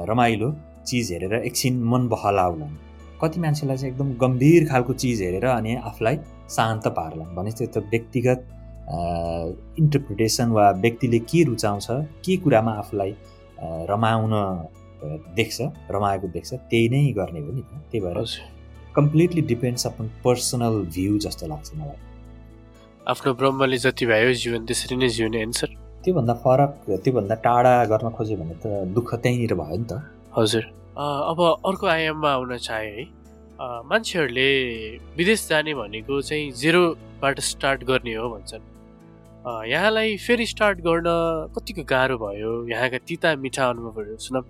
रमाइलो 0.10 0.50
चिज 0.88 1.12
हेरेर 1.12 1.34
एकछिन 1.40 1.82
मन 1.92 2.08
बहलाउलान् 2.08 2.76
कति 3.22 3.40
मान्छेलाई 3.40 3.78
चाहिँ 3.78 3.94
एकदम 3.94 4.14
गम्भीर 4.18 4.68
खालको 4.70 4.94
चिज 5.02 5.22
हेरेर 5.22 5.46
अनि 5.46 5.76
आफूलाई 5.90 6.18
शान्त 6.56 6.88
पार्ला 6.98 7.26
भने 7.36 7.52
त्यो 7.52 7.68
त 7.68 7.78
व्यक्तिगत 7.92 8.48
इन्टरप्रिटेसन 9.80 10.50
वा 10.52 10.70
व्यक्तिले 10.84 11.20
के 11.30 11.44
रुचाउँछ 11.50 11.88
के 12.26 12.38
कुरामा 12.44 12.74
आफूलाई 12.82 13.12
रमाउन 13.92 14.34
देख्छ 15.36 15.58
रमाएको 15.92 16.28
देख्छ 16.28 16.54
त्यही 16.54 16.90
नै 16.90 17.02
गर्ने 17.18 17.40
हो 17.40 17.52
नि 17.52 17.62
त। 17.62 17.72
त्यही 17.92 18.02
भएर 18.06 18.18
completely 18.96 19.42
depends 19.52 19.86
upon 19.88 20.08
personal 20.24 20.76
view 20.96 21.18
जस्तो 21.26 21.48
लाग्छ 21.48 21.74
मलाई। 21.76 22.00
आफ्नो 23.08 23.34
ब्रह्मले 23.34 23.78
जति 23.78 24.06
भयो 24.06 24.34
जीवन 24.42 24.66
त्यसरी 24.66 24.96
नै 24.96 25.10
जिउने 25.10 25.38
होइन 25.38 25.52
सर। 25.60 25.70
त्योभन्दा 26.04 26.34
फरक 26.44 26.72
त्योभन्दा 27.04 27.36
टाढा 27.46 27.74
गर्न 27.92 28.10
खोज्यो 28.18 28.38
भने 28.38 28.56
त 28.64 28.66
दुःख 28.96 29.10
त्यहीँनिर 29.16 29.54
भयो 29.62 29.78
नि 29.78 29.86
त। 29.92 30.02
हजुर। 30.38 30.79
अब 31.00 31.40
अर्को 31.66 31.88
आयाममा 31.88 32.30
आउन 32.32 32.58
चाहे 32.58 32.88
है। 32.88 33.04
मान्छेहरूले 33.88 34.50
विदेश 35.18 35.48
जाने 35.50 35.74
भनेको 35.74 36.22
चाहिँ 36.22 36.52
जेरोबाट 36.52 37.40
स्टार्ट 37.40 37.84
गर्ने 37.84 38.14
हो 38.16 38.30
भन्छन्। 38.30 38.64
यहाँलाई 39.70 40.18
फेरि 40.18 40.46
स्टार्ट 40.46 40.80
गर्न 40.84 41.08
कतिको 41.56 41.84
गाह्रो 41.90 42.18
भयो? 42.18 42.52
यहाँका 42.68 42.98
तिता 43.08 43.36
मिठा 43.36 43.70
अनुभवहरू 43.70 44.18
सुनाऊ 44.20 44.44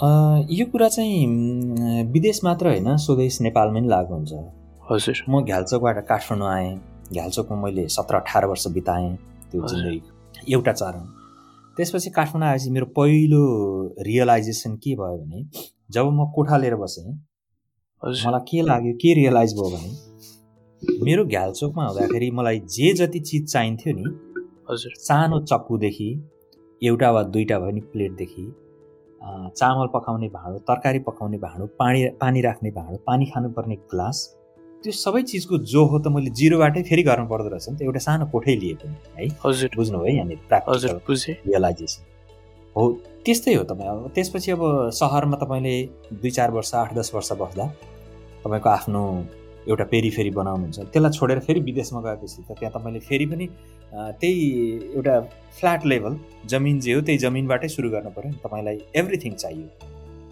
अ, 0.00 0.08
यो 0.50 0.64
कुरा 0.72 0.88
चाहिँ 0.88 2.06
विदेश 2.12 2.40
मात्र 2.44 2.66
होइन 2.66 2.96
स्वदेश 2.96 3.40
नेपालमै 3.40 3.80
लागु 3.84 4.14
हुन्छ। 4.14 4.32
हजुर। 4.90 5.16
म 5.28 5.44
घ्यालचोकबाट 5.44 5.98
काठमाडौँ 6.08 6.48
आएँ। 6.48 6.70
घ्यालचोकमा 7.12 7.56
मैले 7.62 7.88
सत्र 7.88 8.14
अठार 8.16 8.44
वर्ष 8.46 8.66
बिताएँ 8.72 9.16
त्यो। 9.52 9.66
जिन्दगी। 9.68 10.00
एउटा 10.52 10.72
चरण। 10.72 11.04
त्यसपछि 11.76 12.10
काठमाडौँ 12.10 12.48
आएपछि 12.48 12.70
मेरो 12.70 12.86
पहिलो 12.96 13.42
रियलाइजेसन 14.08 14.76
के 14.80 14.94
भयो 14.96 15.16
भने 15.20 15.40
जब 15.94 16.06
म 16.14 16.30
कोठा 16.34 16.56
लिएर 16.56 16.76
बसेँ 16.76 17.12
मलाई 18.02 18.40
के 18.48 18.62
लाग्यो 18.62 18.92
के 19.02 19.14
रियलाइज 19.14 19.54
भयो 19.54 19.68
भने 19.74 19.90
मेरो 21.04 21.24
घ्यालचोकमा 21.24 21.86
हुँदाखेरि 21.86 22.30
मलाई 22.30 22.58
जे 22.76 22.92
जति 22.98 23.20
चिज 23.20 23.52
चाहिन्थ्यो 23.52 23.92
नि 23.96 24.04
हजुर। 24.70 24.92
सानो 24.98 25.40
चक्कुदेखि 25.44 26.10
एउटा 26.82 27.10
वा 27.10 27.22
दुईवटा 27.34 27.58
भयो 27.60 27.70
नि 27.70 27.80
प्लेटदेखि 27.92 28.44
चामल 29.60 29.88
पकाउने 29.94 30.28
भाँडो 30.36 30.58
तरकारी 30.68 30.98
पकाउने 31.08 31.38
भाँडो 31.38 31.66
पानी 31.78 32.06
पानी 32.20 32.40
राख्ने 32.42 32.70
भाँडो 32.70 32.98
पानी 33.06 33.26
खानुपर्ने 33.32 33.76
ग्लास 33.90 34.18
त्यो 34.82 34.92
सबै 34.96 35.22
चिजको 35.22 35.58
जो 35.72 35.84
हो 35.86 35.98
त 35.98 36.06
मैले 36.14 36.30
जिरोबाटै 36.40 36.82
फेरि 36.82 37.02
गर्नु 37.02 37.26
पर्दो 37.32 37.48
रहेछ 37.48 37.68
नि 37.68 37.76
त 37.76 37.82
एउटा 37.82 38.00
सानो 38.06 38.26
कोठै 38.32 38.54
लिए 38.62 38.74
पनि 38.80 38.94
है। 39.16 39.28
हजुर। 39.44 39.70
बुझ्नु 39.76 39.98
है 40.04 40.14
यहाँनिर 40.16 40.38
रियलाइजेसन 41.46 42.02
हो 42.76 42.82
त्यस्तै 43.24 43.54
हो 43.54 43.62
तपाईँ 43.70 43.88
अब। 43.90 44.10
त्यसपछि 44.14 44.50
अब 44.52 44.62
सहरमा 44.94 45.36
तपाईँले 45.42 45.74
दुई 46.22 46.30
चार 46.30 46.50
वर्ष 46.50 46.74
आठ 46.74 46.94
दस 46.94 47.10
वर्ष 47.14 47.32
बस्दा 47.42 47.66
तपाईँको 48.44 48.68
आफ्नो 48.68 49.02
एउटा 49.68 49.84
पेरिफेरी 49.92 50.30
बनाउनुहुन्छ। 50.30 50.78
त्यसलाई 50.92 51.12
छोडेर 51.18 51.38
फेरि 51.46 51.60
विदेशमा 51.60 52.00
गएपछि 52.00 52.42
त 52.42 52.56
त्यहाँ 52.58 52.72
तपाईँले 52.74 53.00
फेरि 53.08 53.26
पनि 53.32 53.46
त्यही 54.20 54.44
एउटा 54.96 55.14
फ्ल्याट 55.58 55.86
लेभल 55.86 56.16
जमिन 56.48 56.80
जे 56.80 56.92
हो 56.94 57.00
त्यही 57.06 57.18
जमिनबाटै 57.18 57.68
सुरु 57.68 57.90
गर्नु 57.90 58.10
पऱ्यो 58.16 58.30
नि। 58.30 58.38
तपाईँलाई 58.44 58.76
एभ्रिथिङ 58.96 59.32
चाहियो। 59.34 59.66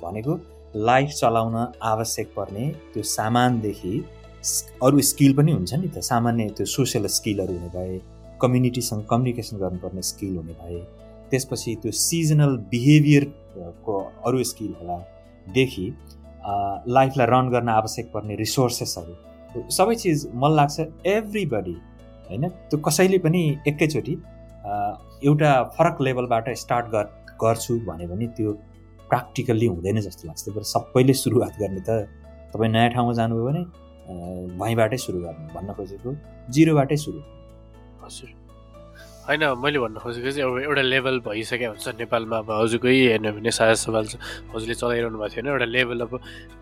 भनेको 0.03 0.33
लाइफ 0.89 1.09
चलाउन 1.21 1.57
आवश्यक 1.83 2.29
पर्ने 2.37 2.65
त्यो 2.95 3.03
सामानदेखि 3.03 3.95
अरू 4.83 5.01
स्किल 5.11 5.33
पनि 5.37 5.53
हुन्छ 5.53 5.75
नि 5.75 5.89
त। 5.89 6.01
सामान्य 6.09 6.49
त्यो 6.57 6.67
सोसियल 6.67 7.07
स्किलहरू 7.19 7.55
हुने 7.59 7.71
भए 7.77 8.01
कम्युनिटीसँग 8.43 9.03
कम्युनिकेसन 9.11 9.57
गर्नुपर्ने 9.59 10.03
स्किल 10.11 10.37
हुने 10.37 10.55
भए 10.63 10.81
त्यसपछि 11.31 11.75
त्यो 11.83 11.93
सिजनल 11.99 12.57
बिहेभियरको 12.71 13.97
अरू 14.27 14.43
स्किल 14.51 14.73
होला 14.81 14.97
देखि 15.55 15.87
लाइफलाई 16.97 17.27
रन 17.27 17.49
गर्न 17.51 17.69
आवश्यक 17.69 18.11
पर्ने 18.15 18.37
रिसोर्सेसहरू 18.37 19.15
सबै 19.73 19.95
चिज 20.03 20.27
मलाई 20.35 20.57
लाग्छ 20.57 21.07
एभ्रिबडी 21.07 21.77
होइन? 22.29 22.49
त्यो 22.49 22.79
कसैले 22.87 23.19
पनि 23.19 23.43
एकैचोटि 23.69 24.15
एउटा 25.29 25.51
फरक 25.77 26.01
लेभलबाट 26.07 26.49
स्टार्ट 26.63 26.87
गर 26.95 27.07
गर्छु 27.43 27.75
भन्यो 27.89 28.09
भने 28.09 28.27
त्यो 28.37 28.53
प्र्याक्टिकल्ली 29.11 29.67
हुँदैन 29.67 30.01
जस्तो 30.01 30.29
लाग्छ। 30.29 30.49
भएर 30.49 30.65
सबैले 30.75 31.15
सुरुवात 31.15 31.55
गर्ने 31.61 31.83
त 31.89 31.91
तपाईँ 32.53 32.71
नयाँ 32.73 32.91
ठाउँमा 32.95 33.13
जानुभयो 33.21 33.45
भने 33.49 33.63
वहीँबाटै 34.61 34.99
सुरु 35.05 35.19
गर्नु 35.21 35.47
भन्न 35.55 35.73
खोजेको 35.79 36.15
जिरोबाटै 36.53 36.97
सुरु। 37.05 37.21
हजुर। 38.03 38.31
होइन 39.29 39.43
मैले 39.63 39.79
भन्न 39.79 39.99
खोजेको 40.01 40.31
चाहिँ 40.33 40.45
अब 40.49 40.59
एउटा 40.65 40.83
लेभल 40.83 41.19
भइसकेको 41.27 41.71
हुन्छ 41.73 41.89
नेपालमा 42.01 42.37
अब 42.43 42.51
हजुरकै 42.51 42.93
हेर्नु 43.13 43.31
भने 43.37 43.51
साझा 43.53 43.75
सवाल 43.85 44.05
छ 44.09 44.17
हजुरले 44.55 44.75
चलाइरहनु 44.81 45.19
भएको 45.21 45.35
थियो 45.35 45.43
होइन 45.45 45.53
एउटा 45.53 45.67
लेभल 45.77 46.01
अब 46.07 46.13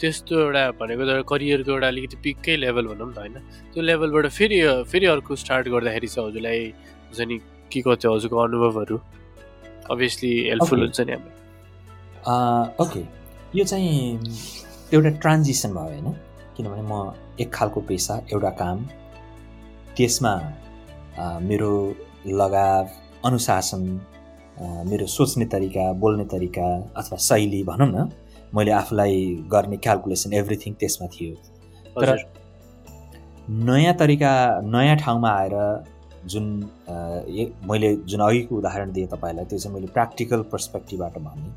त्यस्तो 0.01 0.35
एउटा 0.41 0.63
भनेको 0.81 1.03
त 1.07 1.09
एउटा 1.15 1.23
करियरको 1.31 1.71
एउटा 1.73 1.89
अलिकति 1.89 2.17
पिककै 2.25 2.57
लेभल 2.65 2.85
भनौँ 2.91 3.09
न 3.11 3.15
होइन। 3.19 3.35
त्यो 3.73 3.83
लेभलबाट 3.83 4.27
फेरि 4.39 4.59
फेरि 4.91 5.07
अर्को 5.15 5.37
स्टार्ट 5.43 5.69
गर्दाखेरि 5.75 6.09
चाहिँ 6.09 6.29
हजुरलाई 6.29 6.61
हुन्छ 7.07 7.21
नि 7.31 7.37
के 7.73 7.81
कति 7.87 8.09
हजुरको 8.09 8.37
अनुभवहरू? 8.37 8.97
Obviously 9.91 10.33
helpful. 10.49 10.81
हुन्छ 10.81 11.01
नि 11.01 11.13
अ, 11.13 12.35
ओके 12.83 13.03
यो 13.59 13.65
चाहिँ 13.65 14.19
एउटा 14.95 15.11
ट्रान्जिसन 15.23 15.71
भयो 15.75 15.87
होइन 15.95 16.13
किनभने 16.57 16.83
म 16.83 17.15
एक 17.41 17.53
खालको 17.55 17.81
पेसा 17.89 18.15
एउटा 18.33 18.51
काम 18.59 18.79
त्यसमा 19.97 20.33
मेरो 21.47 21.71
लगाव 22.27 22.89
अनुशासन 23.25 23.83
मेरो 24.91 25.07
सोच्ने 25.07 25.45
तरिका 25.53 25.93
बोल्ने 26.03 26.25
तरिका 26.33 26.67
अथवा 26.97 27.19
शैली 27.29 27.63
भनौँ 27.65 27.89
न 27.89 28.09
मैले 28.55 28.71
आफूलाई 28.71 29.25
गर्ने 29.53 29.77
क्यालकुलेसन 29.77 30.33
एभ्रिथिङ 30.33 30.75
त्यसमा 30.81 31.07
थियो। 31.15 31.35
तर 32.01 32.17
नयाँ 33.69 33.95
तरिका 33.99 34.33
नयाँ 34.65 34.97
ठाउँमा 34.97 35.31
आएर 35.31 35.55
जुन 36.33 36.45
मैले 37.71 37.95
जुन 38.11 38.21
अघिको 38.21 38.57
उदाहरण 38.57 38.93
दिएँ 38.93 39.07
तपाईँलाई 39.07 39.45
त्यो 39.45 39.59
चाहिँ 39.59 39.75
मैले 39.75 39.87
प्र्याक्टिकल 39.93 40.43
पर्सपेक्टिभबाट 40.53 41.19
भने 41.19 41.51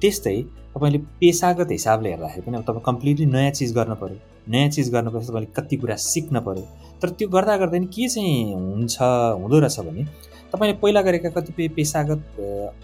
त्यस्तै 0.00 0.40
तपाईँले 0.74 0.98
पेसागत 1.20 1.70
हिसाबले 1.70 2.10
हेर्दाखेरि 2.10 2.46
पनि 2.46 2.56
अब 2.56 2.64
तपाईँ 2.64 2.84
कम्प्लिटली 2.86 3.26
नयाँ 3.26 3.52
चिज 3.58 3.72
गर्नु 3.76 3.94
पऱ्यो 4.02 4.18
नयाँ 4.52 4.70
चिज 4.76 4.92
गर्नुपर्छ 4.92 5.28
तपाईँले 5.28 5.52
कति 5.56 5.76
कुरा 5.76 5.96
सिक्न 6.10 6.40
पऱ्यो 6.48 6.64
तर 7.02 7.10
त्यो 7.12 7.28
गर्दा 7.28 7.56
गर्दै 7.56 7.78
नि 7.78 7.86
के 7.88 8.08
चाहिँ 8.08 8.54
हुन्छ 8.54 8.96
हुँदो 9.36 9.58
रहेछ 9.58 9.80
भने 9.80 10.04
तपाईँले 10.52 10.76
पहिला 10.78 11.02
गरेका 11.02 11.30
कतिपय 11.30 11.68
पेसागत 11.76 12.40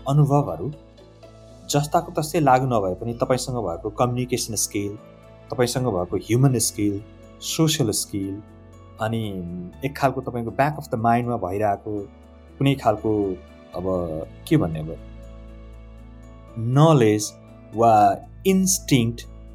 अनुभवहरू 0.08 0.70
जस्ताको 1.68 2.12
तस्तै 2.12 2.40
लागु 2.42 2.66
नभए 2.68 2.94
पनि 3.00 3.12
तपाईँसँग 3.20 3.58
भएको 3.62 3.90
कम्युनिकेसन 3.98 4.54
स्किल 4.58 4.96
तपाईँसँग 5.50 5.86
भएको 5.90 6.16
ह्युमन 6.22 6.58
स्किल 6.68 7.00
सोसियल 7.46 7.90
स्किल 7.96 8.34
अनि 9.00 9.22
एक 9.84 9.96
खालको 9.96 10.20
तपाईँको 10.22 10.50
ब्याक 10.58 10.76
अफ 10.78 10.90
द 10.90 11.00
माइन्डमा 11.06 11.36
भइरहेको 11.44 11.94
कुनै 12.58 12.74
खालको 12.82 13.12
अब 13.74 13.86
के 14.48 14.56
भन्ने 14.56 14.80
अब 14.80 14.96
नलेज 16.76 17.32
वा 17.74 17.94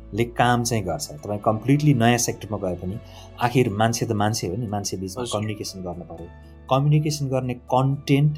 इन्स्टिङ्क्टले 0.08 0.24
काम 0.38 0.64
चाहिँ 0.64 0.84
गर्छ। 0.84 1.12
तपाईँ 1.24 1.40
कम्प्लिटली 1.46 1.94
नयाँ 1.94 2.18
सेक्टरमा 2.18 2.58
गए 2.58 2.76
पनि 2.82 2.98
आखिर 3.42 3.70
मान्छे 3.70 4.06
त 4.06 4.12
मान्छे 4.12 4.48
हो 4.48 4.56
नि 4.56 4.68
मान्छे 4.68 4.98
बिचमा। 4.98 5.24
कम्युनिकेसन 5.34 5.84
गर्नु 5.84 6.06
पऱ्यो 6.06 6.28
कम्युनिकेसन 6.70 7.28
गर्ने 7.28 7.54
कन्टेन्ट 7.74 8.34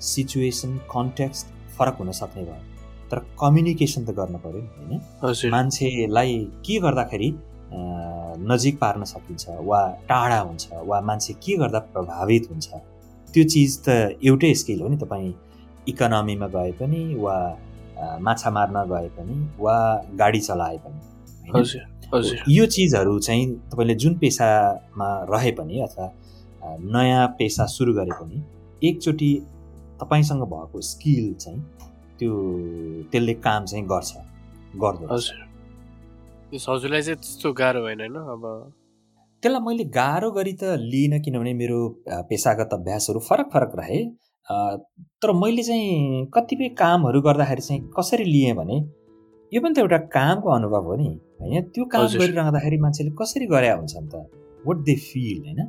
सिचुएसन 0.00 0.76
कन्टेक्स्ट 0.92 1.46
फरक 1.76 1.96
हुन 1.98 2.12
सक्ने 2.12 2.42
भयो। 2.44 2.60
तर 3.10 3.18
कम्युनिकेसन 3.40 4.04
त 4.04 4.10
गर्नु 4.10 4.38
पऱ्यो 4.44 4.60
नि 4.60 4.68
होइन? 4.76 5.50
मान्छेलाई 5.52 6.38
के 6.66 6.78
गर्दाखेरि 6.80 7.30
नजिक 8.46 8.78
पार्न 8.78 9.04
सकिन्छ 9.04 9.44
वा 9.64 9.80
टाढा 10.08 10.40
हुन्छ 10.40 10.64
वा 10.84 11.00
मान्छे 11.00 11.32
के 11.44 11.56
गर्दा 11.56 11.78
प्रभावित 11.94 12.48
हुन्छ 12.50 12.68
त्यो 13.34 13.44
चिज 13.44 13.70
त 13.84 13.88
एउटै 14.22 14.54
स्किल 14.54 14.80
हो 14.80 14.88
नि। 14.88 14.96
तपाईँ 14.96 15.32
इकोनोमीमा 15.88 16.46
गए 16.54 16.72
पनि 16.80 17.00
वा 17.14 17.36
माछा 17.98 18.50
मार्न 18.50 18.84
गए 18.90 19.08
पनि 19.16 19.34
वा 19.58 19.76
गाडी 20.18 20.40
चलाए 20.40 20.78
पनि 20.84 21.00
होइन? 21.50 21.64
यो 22.48 22.66
चिजहरू 22.66 23.18
चाहिँ 23.18 23.46
तपाईँले 23.72 23.94
जुन 23.94 24.14
पेसामा 24.18 25.08
रहे 25.30 25.52
पनि 25.58 25.80
अथवा 25.80 26.06
नयाँ 26.94 27.26
पेसा 27.38 27.66
सुरु 27.66 27.92
गरे 27.94 28.14
पनि 28.20 28.42
एकचोटि 28.82 29.30
तपाईँसँग 30.00 30.42
भएको 30.52 30.80
स्किल 30.82 31.34
चाहिँ 31.34 31.60
त्यो 32.18 32.32
त्यसले 33.12 33.34
काम 33.46 33.64
चाहिँ 33.64 33.84
गर्छ 33.86 34.12
गर्दो 34.82 35.06
हजुरलाई 36.66 37.02
चाहिँ 37.02 37.18
त्यस्तो 37.18 37.52
गाह्रो 37.52 37.80
होइन? 37.82 38.14
अब 38.14 38.42
त्यसलाई 39.42 39.60
मैले 39.66 39.84
गाह्रो 39.96 40.30
गरी 40.30 40.52
त 40.52 40.76
लिइनँ 40.80 41.20
किनभने 41.20 41.52
मेरो 41.54 41.78
पेसागत 42.28 42.70
अभ्यासहरू 42.72 43.20
फरक 43.20 43.50
फरक 43.52 43.72
रहे। 43.78 43.98
तर 44.50 45.32
मैले 45.32 45.62
चाहिँ 45.62 46.26
कतिपय 46.34 46.68
कामहरू 46.78 47.20
गर्दाखेरि 47.20 47.62
चाहिँ 47.62 47.80
कसरी 47.98 48.24
लिएँ 48.24 48.54
भने 48.54 48.76
यो 49.52 49.60
पनि 49.60 49.74
त 49.74 49.78
एउटा 49.78 49.98
कामको 50.10 50.48
अनुभव 50.50 50.84
हो 50.86 50.96
नि 50.96 51.08
होइन? 51.40 51.62
त्यो 51.74 51.84
काम। 51.84 52.06
गरिरहँदाखेरि 52.06 52.78
मान्छेले 52.78 53.10
कसरी 53.20 53.46
गरे 53.46 53.70
हुन्छन् 53.70 54.08
त? 54.08 54.14
वाट 54.66 54.76
दे 54.86 54.94
फिल 54.94 55.42
होइन? 55.46 55.60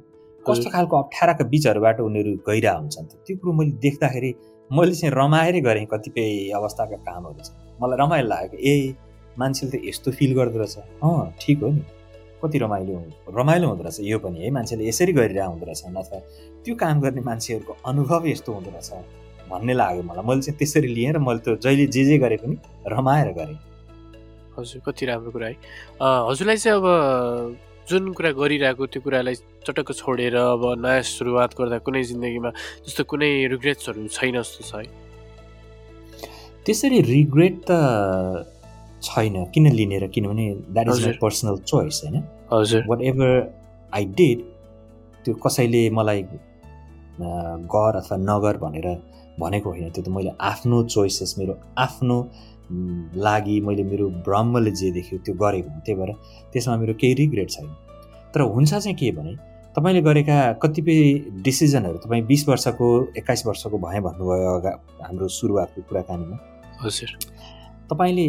कस्तो। 0.45 0.69
खालको 0.69 0.95
अप्ठ्याराका 0.97 1.45
बिचहरूबाट 1.45 1.99
उनीहरू 1.99 2.31
गइरह 2.49 2.73
हुन्छन् 2.73 3.07
त? 3.07 3.11
त्यो 3.25 3.37
कुरो 3.37 3.53
मैले 3.53 3.71
देख्दाखेरि 3.81 4.31
मैले 4.69 4.95
चाहिँ 4.95 5.13
रमाएरै 5.15 5.61
गरेँ 5.61 5.85
कतिपय 5.85 6.49
अवस्थाका 6.53 6.97
कामहरू 7.07 7.41
चाहिँ। 7.41 7.77
मलाई 7.81 7.97
रमाइलो 7.97 8.27
लाग्यो 8.27 8.57
ए 8.61 8.95
मान्छेले 9.39 9.77
त 9.77 9.81
यस्तो 9.85 10.11
फिल 10.11 10.31
गर्दो 10.35 10.57
रहेछ। 10.59 10.77
अँ 10.77 11.33
ठिक 11.41 11.57
हो 11.63 11.69
नि। 11.69 11.81
कति 12.43 12.58
रमाइलो 12.58 12.93
रमाइलो 13.38 13.67
हुँदो 13.67 13.84
रहेछ 13.84 14.00
यो 14.06 14.19
पनि 14.19 14.39
है 14.43 14.50
मान्छेले 14.54 14.88
यसरी 14.88 15.13
गरिरहेको 15.13 15.52
हुँदो 15.52 15.65
रहेछ 15.65 15.84
अथवा 15.84 16.19
त्यो 16.65 16.76
काम 16.76 17.02
गर्ने 17.02 17.21
मान्छेहरूको 17.30 17.73
अनुभव 17.89 18.28
यस्तो 18.28 18.54
हुँदो 18.54 18.69
रहेछ 18.69 18.89
भन्ने 19.50 19.73
लाग्यो 19.73 20.04
मलाई। 20.04 20.23
मैले 20.28 20.41
चाहिँ 20.41 20.58
त्यसरी 20.60 20.88
लिएँ 20.93 21.12
र 21.15 21.19
मैले 21.23 21.39
त्यो 21.39 21.56
जहिले 21.63 21.86
जे 21.88 22.04
जे 22.06 22.17
गरे 22.19 22.38
पनि 22.43 22.56
रमाएर 22.88 23.32
गरेँ। 23.38 23.58
हजुर 24.60 24.82
कति 24.86 25.06
राम्रो 25.06 25.32
कुरा 25.32 25.47
है। 25.47 25.56
हजुरलाई 26.30 26.58
चाहिँ 26.58 26.78
अब 26.78 26.86
जुन 27.89 28.12
कुरा 28.13 28.32
गरिरहेको 28.36 28.86
त्यो 28.91 29.02
कुरालाई 29.02 29.36
चटक्क 29.63 29.91
छोडेर 29.95 30.36
अब 30.36 30.63
नयाँ 30.84 31.02
सुरुवात 31.08 31.52
गर्दा 31.56 31.78
कुनै 31.88 32.04
जिन्दगीमा 32.04 32.50
त्यस्तो 32.84 33.04
कुनै 33.08 33.32
रिग्रेट्सहरू 33.56 34.08
छैन 34.12 34.36
जस्तो 34.43 34.62
छ 34.67 34.71
है? 34.76 34.91
त्यसरी 36.67 37.00
रिग्रेट 37.02 37.56
त 37.63 37.71
छैन। 39.03 39.45
किन 39.53 39.71
लिने 39.71 39.99
र 39.99 40.07
किनभने 40.07 40.45
that 40.69 40.88
is 40.89 41.05
my. 41.05 41.17
Personal 41.21 41.57
choice 41.63 42.01
होइन? 42.03 42.23
हजुर। 42.53 42.83
वाट 42.89 43.01
एभर 43.03 43.31
आई 43.93 44.05
डिड 44.17 44.41
त्यो 45.25 45.33
कसैले 45.45 45.89
मलाई 45.89 46.21
गर 47.73 47.95
अथवा 47.95 48.17
नगर 48.19 48.57
भनेर 48.57 48.88
भनेको 49.39 49.69
होइन 49.69 49.89
त्यो 49.89 50.03
त 50.03 50.10
मैले 50.10 50.31
आफ्नो 50.41 50.83
चोइसेस 50.83 51.36
मेरो 51.39 51.57
आफ्नो 51.77 52.17
लागि 53.15 53.60
मैले 53.62 53.83
मेरो 53.83 54.10
ब्रह्मले 54.25 54.71
जे 54.71 54.91
देख्यो 54.91 55.19
त्यो 55.25 55.36
गरेको 55.36 55.69
हुँ 55.69 55.81
त्यही 55.86 55.99
भएर 55.99 56.12
त्यसमा 56.53 56.75
मेरो 56.77 56.93
केही 56.93 57.13
रिग्रेट 57.13 57.49
छैन। 57.49 57.67
तर 58.33 58.41
हुन्छ 58.41 58.73
चाहिँ 58.73 58.95
के 58.95 59.12
भने 59.12 59.36
तपाईँले 59.75 60.01
गरेका 60.01 60.38
कतिपय 60.63 60.97
डिसिजनहरू 61.43 61.97
तपाईँ 62.03 62.23
बिस 62.25 62.47
वर्षको 62.49 62.88
एक्काइस 63.17 63.45
वर्षको 63.45 63.77
भए 63.77 63.99
भन्नुभयो 64.01 64.51
अगा 64.57 64.71
हाम्रो 65.01 65.27
सुरुवातको 65.29 65.81
कुराकानीमा। 65.89 66.38
हजुर। 66.81 67.10
तपाईँले 67.91 68.27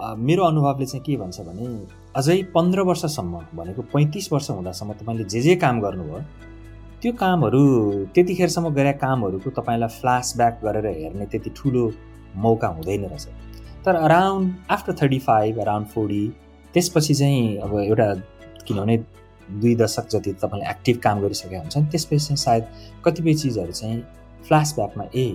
मेरो 0.00 0.44
अनुभवले 0.44 0.86
चाहिँ 0.86 1.02
के 1.04 1.16
भन्छ 1.16 1.40
भने 1.40 1.66
अझै 2.16 2.42
पन्ध्र 2.54 2.80
वर्षसम्म 2.80 3.40
भनेको 3.54 3.82
पैँतिस 3.94 4.32
वर्ष 4.32 4.50
हुँदासम्म 4.50 4.92
तपाईँले 4.92 5.24
जे 5.24 5.40
जे 5.40 5.56
काम 5.56 5.80
गर्नुभयो 5.80 6.20
त्यो 7.02 7.12
कामहरू 7.12 7.62
त्यतिखेरसम्म 8.14 8.68
गरेका 8.74 8.98
कामहरूको 8.98 9.50
तपाईँलाई 9.50 9.88
फ्ल्यासब्याक 9.98 10.60
गरेर 10.64 10.86
हेर्ने 10.86 11.26
त्यति 11.26 11.50
ठुलो 11.56 11.90
मौका 12.36 12.68
हुँदैन 12.68 13.04
रहेछ। 13.04 13.26
तर 13.84 13.94
around 13.94 14.54
after 14.70 14.94
thirty 15.02 15.18
five 15.18 15.58
around 15.60 15.86
forty 15.86 16.26
त्यसपछि 16.74 17.14
चाहिँ 17.14 17.56
अब 17.58 17.78
एउटा 17.80 18.12
किनभने 18.66 18.96
दुई 19.60 19.74
दशक 19.76 20.08
जति 20.12 20.32
तपाईँले 20.42 20.70
एक्टिभ 20.70 20.96
काम 21.04 21.20
गरिसकेका 21.20 21.58
हुन्छन् 21.58 21.86
त्यसपछि 21.90 22.18
चाहिँ 22.18 22.36
सायद 22.36 22.64
कतिपय 23.04 23.34
चिजहरू 23.34 23.72
चाहिँ 23.72 24.00
फ्ल्यासब्याकमा 24.48 25.04
ए 25.14 25.26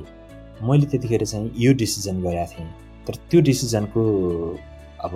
मैले 0.63 0.86
त्यतिखेर 0.86 1.26
चाहिँ 1.26 1.52
यो 1.58 1.73
डिसिजन 1.73 2.21
गरेका 2.23 2.45
थिएँ। 2.45 2.83
तर 3.08 3.16
त्यो 3.30 3.42
डिसिजनको 3.42 4.02
अब 5.06 5.13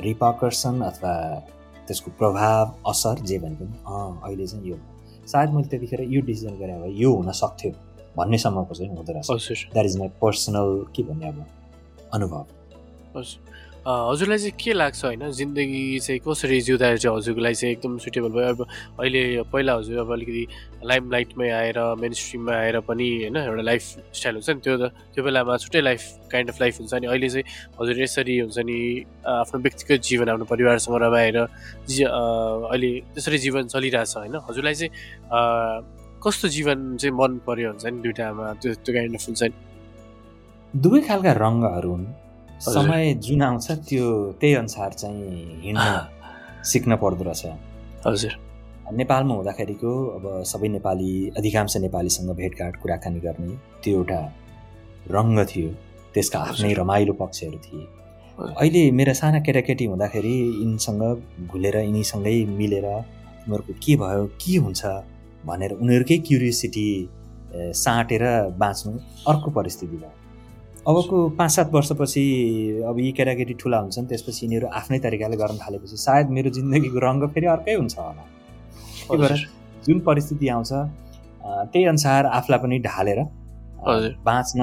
रिपाकर्सन 0.00 0.80
अथवा 0.82 1.12
त्यसको 1.86 2.10
प्रभाव 2.18 2.90
असर 2.90 3.22
जे 3.28 3.38
भने 3.38 3.56
पनि 3.56 3.74
अँ 3.86 4.20
अहिले 4.26 4.46
चाहिँ 4.46 4.68
यो 4.70 4.76
सायद 5.32 5.50
मैले 5.54 5.68
त्यतिखेर 5.68 6.00
यो 6.14 6.20
डिसिजन 6.26 6.54
गरेँ 6.58 6.80
भए 6.82 6.90
यो 7.02 7.12
हुन 7.14 7.30
सक्थ्यो 7.42 7.70
भन्नेसम्मको 8.16 8.74
चाहिँ 8.74 8.90
हुँदो 8.96 9.12
रहेछ। 9.12 9.66
द्याट 9.72 9.86
इज 9.86 9.98
माई 9.98 10.08
पर्सनल 10.22 10.68
के 10.96 11.02
भन्ने 11.02 11.28
अब 11.28 11.44
अनुभव। 12.14 12.44
हजुरलाई 13.82 14.38
चाहिँ 14.38 14.54
के 14.62 14.72
लाग्छ 14.72 15.04
होइन? 15.04 15.30
जिन्दगी 15.34 15.98
चाहिँ 16.06 16.20
कसरी 16.22 16.60
जिउँदा 16.62 16.86
चाहिँ 17.02 17.16
हजुरको 17.16 17.42
चाहिँ 17.42 17.74
एकदम 17.74 17.98
सुटेबल 17.98 18.30
भयो? 18.30 18.48
अब 18.54 18.60
अहिले 19.02 19.42
पहिला 19.50 19.74
हजुर 19.74 19.98
अब 19.98 20.12
अलिकति 20.12 20.46
लाइम 20.86 21.10
लाइटमै 21.10 21.48
आएर 21.50 21.78
मेन 21.98 22.12
स्ट्रिममा 22.14 22.52
आएर 22.54 22.78
पनि 22.86 23.08
होइन 23.26 23.36
एउटा 23.36 23.62
लाइफ 23.62 23.82
स्टाइल 24.14 24.34
हुन्छ 24.38 24.50
नि 24.50 24.60
त्यो 24.62 24.76
त। 24.78 24.94
त्यो 25.14 25.24
बेलामा 25.26 25.56
छुट्टै 25.66 25.80
लाइफ 25.82 26.02
काइन्ड 26.30 26.50
अफ 26.50 26.60
लाइफ 26.62 26.78
हुन्छ 26.78 26.94
नि। 26.94 27.06
अहिले 27.10 27.28
चाहिँ 27.28 27.44
हजुर 27.80 27.96
यसरी 28.02 28.38
हुन्छ 28.38 28.58
नि 28.70 28.78
आफ्नो 29.26 29.60
व्यक्तिगत 29.66 30.00
जीवन 30.06 30.28
आफ्नो 30.30 30.46
परिवारसँग 30.46 30.96
रमाएर 31.02 31.38
जि 31.90 32.04
अहिले 32.06 32.92
त्यसरी 33.18 33.38
जीवन 33.50 33.66
चलिरहेछ 33.66 34.16
होइन। 34.16 34.34
हजुरलाई 34.46 34.74
चाहिँ 34.78 34.90
कस्तो 36.22 36.48
जीवन 36.54 36.78
चाहिँ 37.02 37.14
मन 37.18 37.32
पर्यो 37.42 37.68
हुन्छ 37.74 37.86
नि 37.90 37.98
दुइटामा? 37.98 38.46
त्यो 38.62 38.74
त्यो 38.78 38.94
काइन्ड 38.94 39.14
अफ 39.18 39.26
हुन्छ 39.26 39.42
नि। 39.42 39.54
दुवै 40.74 41.00
खालका 41.02 41.32
रङ्गहरू 41.34 41.90
हुन्। 41.90 42.21
समय 42.62 43.14
जुन 43.18 43.42
आउँछ 43.42 43.70
त्यो 43.88 44.06
त्यही 44.40 44.54
अनुसार 44.54 44.92
चाहिँ 44.92 45.60
हिँड्न 45.62 46.62
सिक्न 46.62 46.96
पर्दो 47.02 47.24
रहेछ। 47.24 47.42
हजुर। 48.06 48.32
नेपालमा 48.92 49.34
हुँदाखेरिको 49.34 49.92
अब 50.16 50.24
सबै 50.46 50.68
नेपाली 50.68 51.12
अधिकांश 51.38 51.76
नेपालीसँग 51.76 52.30
भेटघाट 52.36 52.76
कुराकानी 52.82 53.20
गर्ने 53.20 53.56
त्यो 53.82 53.98
एउटा 53.98 54.20
रङ्ग 55.10 55.38
थियो। 55.50 55.68
त्यसका 56.14 56.38
आफ्नै 56.38 56.72
रमाइलो 56.74 57.12
पक्षहरू 57.18 57.58
थिए। 57.66 57.84
अहिले 58.38 58.90
मेरा 58.90 59.12
साना 59.12 59.40
केटाकेटी 59.46 59.84
हुँदाखेरि 59.84 60.36
यिनीसँग 60.62 61.02
घुलेर 61.50 61.76
यिनीसँगै 61.76 62.36
मिलेर 62.46 62.86
उनीहरूको 62.86 63.72
के 63.84 63.96
भयो 64.02 64.24
के 64.40 64.56
हुन्छ 64.64 64.82
भनेर 65.46 65.72
उनीहरूकै 65.82 66.18
क्युरियोसिटी 66.26 66.88
साँटेर 67.76 68.24
बाँच्नु 68.58 68.92
अर्को 69.30 69.50
परिस्थिति 69.50 69.96
भयो 69.96 70.21
अबको 70.82 71.16
पाँच 71.38 71.50
सात 71.50 71.68
वर्षपछि 71.72 72.22
अब 72.88 72.98
यी 72.98 73.10
केटाकेटी 73.14 73.54
ठुला 73.54 73.78
हुन्छन् 73.78 74.06
त्यसपछि 74.10 74.40
यिनीहरू 74.46 74.66
आफ्नै 74.78 74.98
तरिकाले 74.98 75.36
गर्न 75.38 75.58
थालेपछि 75.62 75.96
सायद 75.96 76.30
मेरो 76.34 76.50
जिन्दगीको 76.58 76.98
रङ्ग 76.98 77.22
फेरि 77.34 77.46
अर्कै 77.54 77.74
हुन्छ 77.78 77.98
होला। 77.98 78.24
त्यही 79.06 79.18
भएर 79.22 79.34
जुन 79.86 80.00
परिस्थिति 80.08 80.48
आउँछ 80.48 80.72
त्यही 81.70 81.84
अनुसार 81.86 82.26
आफूलाई 82.26 82.58
पनि 82.64 82.78
ढालेर 82.82 83.20
बाँच्न 84.26 84.60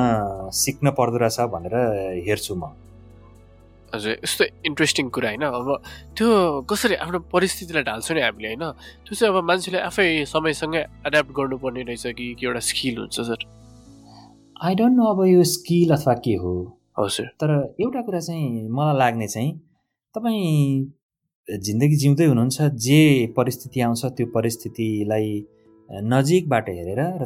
सिक्न 0.59 0.91
पर्दो 0.99 1.17
रहेछ 1.23 1.39
भनेर 1.55 1.75
हेर्छु 2.27 2.55
म। 2.55 2.67
हजुर 3.93 4.11
यस्तो 4.23 4.43
इन्ट्रेस्टिङ 4.69 5.05
कुरा 5.15 5.29
होइन। 5.29 5.43
अब 5.49 5.67
त्यो 6.19 6.27
कसरी 6.67 6.95
आफ्नो 6.99 7.19
परिस्थितिलाई 7.31 7.83
ढाल्छौँ 7.87 8.15
नि 8.15 8.21
हामीले 8.27 8.47
होइन? 8.47 8.65
त्यो 9.07 9.13
चाहिँ 9.15 9.31
अब 9.33 9.43
मान्छेले 9.49 9.79
आफै 9.87 10.07
समयसँगै 10.27 10.83
एड्याप्ट 11.07 11.31
गर्नुपर्ने 11.39 11.81
रहेछ 11.87 12.05
कि 12.11 12.35
एउटा 12.43 12.61
स्किल 12.69 12.95
हुन्छ 13.07 13.19
सर? 13.31 13.39
आई 14.61 14.75
डोन्ट 14.75 14.95
नो 14.97 15.05
अब 15.05 15.23
यो 15.25 15.43
स्किल 15.43 15.91
अथवा 15.93 16.13
के 16.13 16.33
हो। 16.35 16.51
हजुर। 16.99 17.25
तर 17.39 17.51
एउटा 17.81 18.01
कुरा 18.01 18.19
चाहिँ 18.19 18.67
मलाई 18.69 18.97
लाग्ने 18.97 19.27
चाहिँ 19.27 19.51
तपाईँ 20.15 21.59
जिन्दगी 21.65 21.95
जिउँदै 21.95 22.25
हुनुहुन्छ 22.25 22.61
जे 22.85 22.99
परिस्थिति 23.37 23.81
आउँछ 23.81 24.05
त्यो 24.17 24.25
परिस्थितिलाई 24.35 25.29
नजिकबाट 25.89 26.69
हेरेर 26.69 27.01
र 27.21 27.25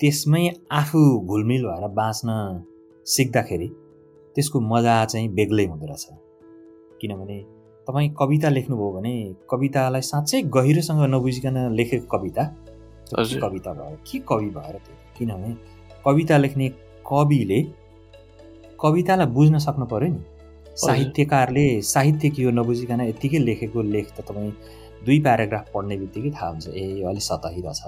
त्यसमै 0.00 0.44
आफू 0.72 1.00
घुलमिल 1.24 1.64
भएर 1.64 1.88
बाँच्न 1.96 2.28
सिक्दाखेरि 3.06 3.68
त्यसको 4.36 4.60
मजा 4.60 5.04
चाहिँ 5.04 5.28
बेग्लै 5.34 5.66
हुँदो 5.66 5.86
रहेछ। 5.86 6.06
किनभने 7.00 7.38
तपाईँ 7.88 8.08
कविता 8.20 8.48
लेख्नुभयो 8.48 8.90
भने 8.92 9.14
कवितालाई 9.50 10.00
साँच्चै 10.02 10.42
गहिरोसँग 10.56 11.00
नबुझिकन 11.14 11.56
लेखेको 11.72 12.06
कविता 12.12 12.44
कविता 13.40 13.72
भयो 13.72 13.96
के 14.04 14.18
कवि 14.28 14.50
भएर 14.56 14.76
त्यो? 14.84 14.94
किनभने 15.18 15.50
कविता 16.04 16.36
लेख्ने 16.38 16.68
कविले 17.06 17.60
कवितालाई 18.80 19.26
बुझ्न 19.36 19.58
सक्नु 19.58 19.86
पऱ्यो 19.92 20.08
नि। 20.12 20.20
साहित्यकारले 20.76 21.66
साहित्य 21.82 22.28
के 22.30 22.42
हो 22.44 22.50
नबुझिकन 22.50 23.00
यत्तिकै 23.00 23.38
लेखेको 23.38 23.82
लेख 23.94 24.06
त 24.12 24.20
तपाईँ 24.28 24.50
दुई 25.06 25.18
प्याराग्राफ 25.20 25.64
पढ्ने 25.74 25.96
बित्तिकै 25.96 26.30
थाहा 26.30 26.48
हुन्छ। 26.50 26.66
ए 26.68 26.84
यो 27.00 27.08
अलिक 27.08 27.22
सतही 27.22 27.60
रहेछ। 27.62 27.82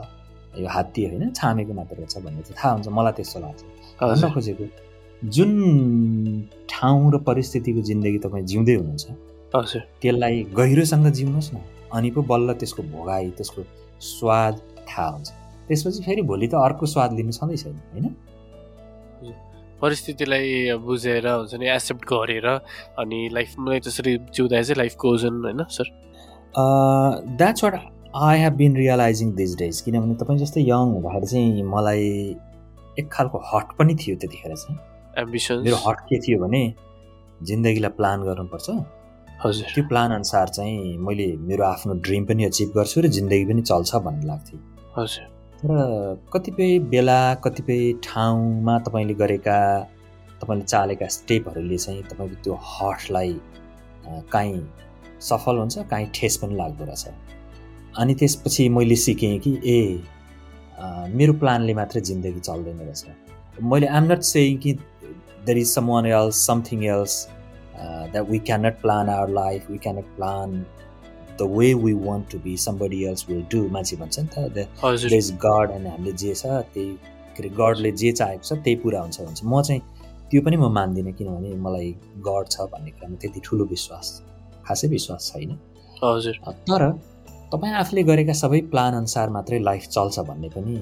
यो 0.61 0.69
हात्ती 0.69 1.05
होइन 1.05 1.31
छामेको 1.37 1.73
मात्र 1.75 1.97
रहेछ 1.97 2.17
भन्ने 2.25 2.43
चाहिँ 2.43 2.57
थाहा 2.57 2.73
हुन्छ। 2.75 2.89
मलाई 2.89 3.13
त्यस्तो 3.13 3.39
लाग्छ। 3.41 3.63
भन्न 4.01 4.33
खोजेको 4.35 4.65
जुन 5.23 5.53
ठाउँ 6.71 7.13
र 7.13 7.19
परिस्थितिको 7.29 7.81
जिन्दगी 7.89 8.19
तपाईँ 8.25 8.45
जिउँदै 8.47 8.75
हुनुहुन्छ 8.81 9.07
त्यसलाई 10.01 10.43
गहिरोसँग 10.57 11.07
जिउनुहोस् 11.13 11.53
न। 11.55 11.57
अनि 11.93 12.11
पो 12.11 12.23
बल्ल 12.31 12.49
त्यसको 12.61 12.83
भोगाई 12.93 13.31
त्यसको 13.37 13.61
स्वाद 14.01 14.55
थाहा 14.89 15.09
हुन्छ। 15.09 15.29
त्यसपछि 15.69 16.03
फेरि 16.05 16.23
भोलि 16.23 16.47
त 16.49 16.55
अर्को 16.63 16.87
स्वाद 16.87 17.13
लिनु 17.19 17.33
छँदैछ 17.33 17.67
होइन? 17.67 18.07
परिस्थितिलाई 19.83 20.79
बुझेर 20.81 21.27
हुन्छ 21.29 21.55
नि 21.61 21.67
एक्सेप्ट 21.71 22.05
गरेर 22.09 22.47
अनि 22.99 23.19
लाइफमा 23.33 23.79
त्यसरी 23.79 24.17
जिउँदा 24.33 24.63
चाहिँ 24.63 24.79
लाइफ 24.79 24.95
गोजन 25.05 25.35
होइन 25.45 25.65
sir? 25.69 25.87
That's 27.37 27.65
what 27.65 27.75
I 28.17 28.39
have 28.41 28.55
been 28.57 28.77
realizing 28.77 29.33
this 29.37 29.57
days 29.59 29.81
किनभने 29.85 30.15
तपाईँ 30.23 30.39
जस्तै 30.39 30.61
यङ 30.63 30.97
हुँदाखेरि 30.97 31.27
चाहिँ 31.27 31.63
मलाई 31.75 32.09
एक 32.99 33.13
खालको 33.13 33.39
हट 33.53 33.77
पनि 33.79 33.95
थियो 34.01 34.17
त्यतिखेर 34.17 34.55
चाहिँ। 34.57 34.79
एम्बिसन 35.19 35.63
मेरो 35.65 35.77
हट 35.87 36.01
के 36.09 36.19
थियो 36.27 36.39
भने 36.41 36.63
जिन्दगीलाई 37.43 37.93
प्लान 38.01 38.23
गर्नुपर्छ। 38.25 38.71
हजुर। 39.45 39.73
त्यो 39.75 39.85
प्लान 39.89 40.11
अनुसार 40.13 40.49
चाहिँ 40.49 40.97
मैले 41.07 41.27
मेरो 41.49 41.65
आफ्नो 41.65 41.95
ड्रिम 42.01 42.25
पनि 42.25 42.45
अचिभ 42.45 42.69
गर्छु 42.77 43.01
र 43.01 43.07
जिन्दगी 43.17 43.45
पनि 43.45 43.63
चल्छ 43.63 43.97
भन्ने 44.07 44.27
लाग्थ्यो। 44.27 44.59
हजुर। 44.97 45.36
तर 45.57 45.79
कतिपय 46.33 46.79
बेला 46.93 47.19
कतिपय 47.45 47.93
ठाउँमा 48.05 48.79
तपाईँले 48.87 49.15
गरेका 49.21 49.59
तपाईँले 50.41 50.65
चालेका 50.65 51.07
स्टेपहरूले 51.17 51.79
चाहिँ 51.79 52.03
तपाईँको 52.11 52.43
त्यो 52.45 52.55
हर्टलाई 52.63 53.33
काहीँ 54.33 54.61
सफल 55.29 55.59
हुन्छ 55.59 55.79
काहीँ 55.91 56.07
ठेस 56.15 56.37
पनि 56.43 56.55
लाग्दो 56.57 56.85
रहेछ। 56.85 57.05
अनि 57.99 58.15
त्यसपछि 58.15 58.69
मैले 58.69 58.97
सिकेँ 58.97 59.39
कि 59.47 59.53
ए 59.67 59.81
मेरो 61.17 61.33
प्लानले 61.41 61.75
मात्रै 61.75 62.01
जिन्दगी 62.11 62.41
चल्दैन 62.41 62.79
रहेछ। 62.79 63.63
मैले 63.63 63.87
आम 63.97 64.13
नट 64.13 64.23
सेयिङ 64.23 64.59
कि 64.63 64.73
there 64.73 65.59
is 65.59 65.69
someone 65.91 66.07
else 66.07 66.47
something 66.47 66.85
else 66.85 67.15
that 68.13 68.29
we 68.31 68.39
can 68.39 68.67
not 68.67 68.81
plan 68.83 69.09
our 69.09 69.31
life 69.35 69.71
we 69.71 69.79
can 69.79 69.99
not 69.99 70.17
plan 70.17 70.65
the 71.41 71.43
way 71.57 71.69
we 71.85 71.93
want 72.07 72.31
to 72.33 72.39
be 72.45 72.57
somebody 72.67 73.03
else 73.09 73.27
will 73.29 73.43
do 73.53 73.61
मान्छे 73.77 73.97
भन्छ 73.97 74.19
नि 74.19 74.29
त 74.35 74.37
द 74.57 75.13
इज 75.13 75.33
गड 75.45 75.71
अनि 75.77 75.89
हामीले 75.91 76.13
जे 76.23 76.35
छ 76.35 76.47
त्यही 76.75 76.89
के 77.37 77.43
अरे 77.43 77.51
गडले 77.61 77.91
जे 78.01 78.13
चाहेको 78.13 78.45
छ 78.45 78.53
त्यही 78.65 78.77
पुरा 78.83 79.01
हुन्छ 79.01 79.21
भन्छ। 79.21 79.41
म 79.45 79.63
चाहिँ 79.63 79.83
त्यो 80.31 80.41
पनि 80.43 80.57
म 80.57 80.73
मान्दिनँ 80.75 81.13
किनभने 81.19 81.55
मलाई 81.65 81.91
गड 82.29 82.45
छ 82.51 82.57
भन्ने 82.73 82.91
कुरामा 82.91 83.17
त्यति 83.23 83.41
ठुलो 83.45 83.65
विश्वास 83.73 84.07
खासै 84.67 84.89
विश्वास 84.89 85.33
छैन। 85.33 85.51
हजुर। 86.03 86.37
तर 86.69 86.83
तपाईँ 87.53 87.75
आफूले 87.83 88.03
गरेका 88.03 88.35
सबै 88.43 88.61
प्लान 88.73 88.95
अनुसार 88.95 89.29
मात्रै 89.37 89.59
लाइफ 89.69 89.85
चल्छ 89.97 90.17
भन्ने 90.29 90.49
पनि 90.57 90.77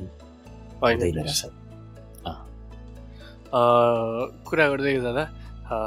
कुरा 4.47 4.65
गर्दै 4.69 4.93
जाँदा 5.01 5.25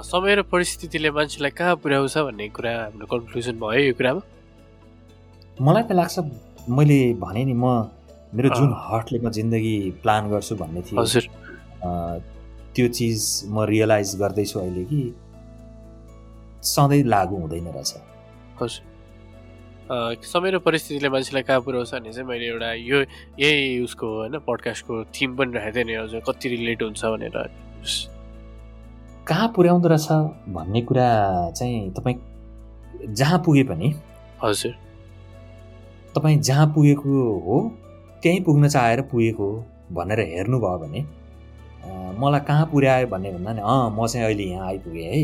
समय 0.03 0.35
र 0.35 0.41
परिस्थितिले 0.51 1.09
मान्छेलाई 1.11 1.51
कहाँ 1.57 1.75
पुर्याउँछ 1.83 2.17
भन्ने 2.17 2.47
कुरा 2.55 2.71
हाम्रो 2.77 3.05
कन्क्लुजन 3.13 3.55
भयो 3.59 3.81
यो 3.87 3.93
कुरामा। 3.99 4.21
मलाई 5.61 5.83
त 5.83 5.91
लाग्छ 5.91 6.15
मैले 6.69 6.99
भने 7.21 7.43
नि 7.45 7.53
म 7.53 7.89
मेरो 8.35 8.49
जुन। 8.55 8.73
हर्टले 8.77 9.19
म 9.19 9.29
जिन्दगी 9.31 9.75
प्लान 10.03 10.29
गर्छु 10.29 10.55
भन्ने 10.55 10.81
थियो 10.81 11.01
हजुर। 11.01 11.25
त्यो 12.75 12.87
चिज 12.87 13.21
म 13.49 13.63
रियलाइज 13.65 14.15
गर्दैछु 14.21 14.59
अहिले 14.59 14.83
कि 14.85 15.01
सधैँ 16.63 17.03
लागु 17.03 17.35
हुँदैन 17.35 17.67
रहेछ। 17.73 17.91
हजुर। 18.61 18.83
समय 20.21 20.51
र 20.51 20.59
परिस्थितिले 20.59 21.09
मान्छेलाई 21.09 21.43
कहाँ 21.47 21.61
पुऱ्याउँछ 21.63 21.93
भने 21.93 22.11
चाहिँ 22.11 22.27
मैले 22.27 22.45
एउटा 22.45 22.71
यो 22.73 22.97
यही 23.39 23.79
उसको 23.83 24.07
होइन 24.17 24.35
पडकास्टको 24.43 24.93
थिम 25.15 25.35
पनि 25.37 25.51
राखेको 25.55 25.75
थिएँ 25.75 25.85
नि 25.87 25.93
हजुर 25.95 26.21
कति 26.27 26.49
रिलेट 26.49 26.81
हुन्छ 26.83 27.05
भनेर। 27.05 27.37
कहाँ 29.27 29.47
पुर्याउँदो 29.55 29.87
रहेछ 29.87 30.07
भन्ने 30.51 30.81
कुरा 30.81 31.07
चाहिँ 31.51 31.91
तपाईँ 31.95 32.17
जहाँ 33.15 33.39
पुगे 33.45 33.63
पनि 33.63 33.93
हजुर। 34.43 34.86
तपाईँ 36.17 36.39
जहाँ 36.41 36.67
पुगेको 36.75 37.21
हो 37.45 37.59
त्यहीँ 38.23 38.41
पुग्न 38.43 38.67
चाहेर 38.69 39.01
पुगेको 39.11 39.51
हो 39.51 39.63
भनेर 39.95 40.19
हेर्नुभयो 40.19 40.77
भने 40.77 41.05
मलाई 42.19 42.39
कहाँ 42.47 42.65
पुर्यायो 42.71 43.07
भन्ने 43.07 43.31
भन्दा 43.31 43.53
नि 43.53 43.61
अँ 43.61 43.89
म 43.95 44.07
चाहिँ 44.07 44.25
अहिले 44.25 44.43
यहाँ 44.43 44.67
आइपुगेँ 44.67 45.05
है। 45.05 45.21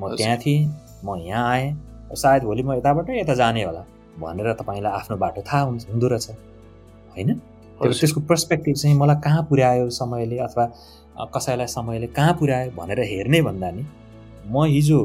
म। 0.00 0.14
त्यहाँ 0.16 0.36
थिएँ 0.38 0.66
म 1.04 1.16
यहाँ 1.26 1.50
आएँ 1.50 1.74
सायद 2.16 2.42
भोलि 2.44 2.62
म 2.62 2.72
यताबाट 2.78 3.10
यता 3.10 3.34
जाने 3.34 3.62
होला 3.64 3.84
भनेर 4.20 4.52
तपाईँलाई 4.60 4.92
आफ्नो 4.92 5.16
बाटो 5.16 5.42
थाहा 5.42 5.60
हुन्छ 5.62 5.86
हुँदो 5.90 6.08
रहेछ 6.08 6.30
होइन? 7.16 7.34
त्यसको 7.80 8.20
पर्सपेक्टिभ 8.20 8.74
चाहिँ 8.74 8.96
मलाई 8.98 9.16
कहाँ 9.24 9.42
पुर्यायो 9.50 9.88
समयले 9.90 10.38
अथवा 10.38 10.64
कसैलाई 11.36 11.66
समयले 11.66 12.06
कहाँ 12.16 12.32
पुर्यायो 12.40 12.70
भनेर 12.78 13.00
हेर्ने 13.12 13.42
भन्दा 13.42 13.70
नि 13.70 13.84
म 14.48 14.64
हिजो 14.64 15.00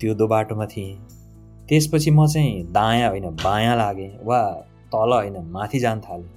त्यो 0.00 0.14
दो 0.14 0.26
बाटोमा 0.28 0.66
थिएँ 0.66 0.94
त्यसपछि 1.68 2.10
म 2.10 2.26
चाहिँ 2.26 2.72
दायाँ 2.72 3.10
होइन 3.10 3.24
बायाँ 3.44 3.76
लागेँ 3.76 4.18
वा 4.24 4.40
तल 4.92 5.12
होइन 5.12 5.36
माथि 5.50 5.78
जान 5.78 6.00
थालेँ। 6.00 6.28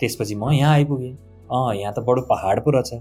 त्यसपछि 0.00 0.34
म 0.34 0.50
यहाँ 0.50 0.72
आइपुगेँ। 0.72 1.12
अँ 1.52 1.74
यहाँ 1.74 1.92
त 1.94 1.98
बडो 1.98 2.22
पहाड 2.22 2.64
पो 2.64 2.70
रहेछ। 2.70 2.92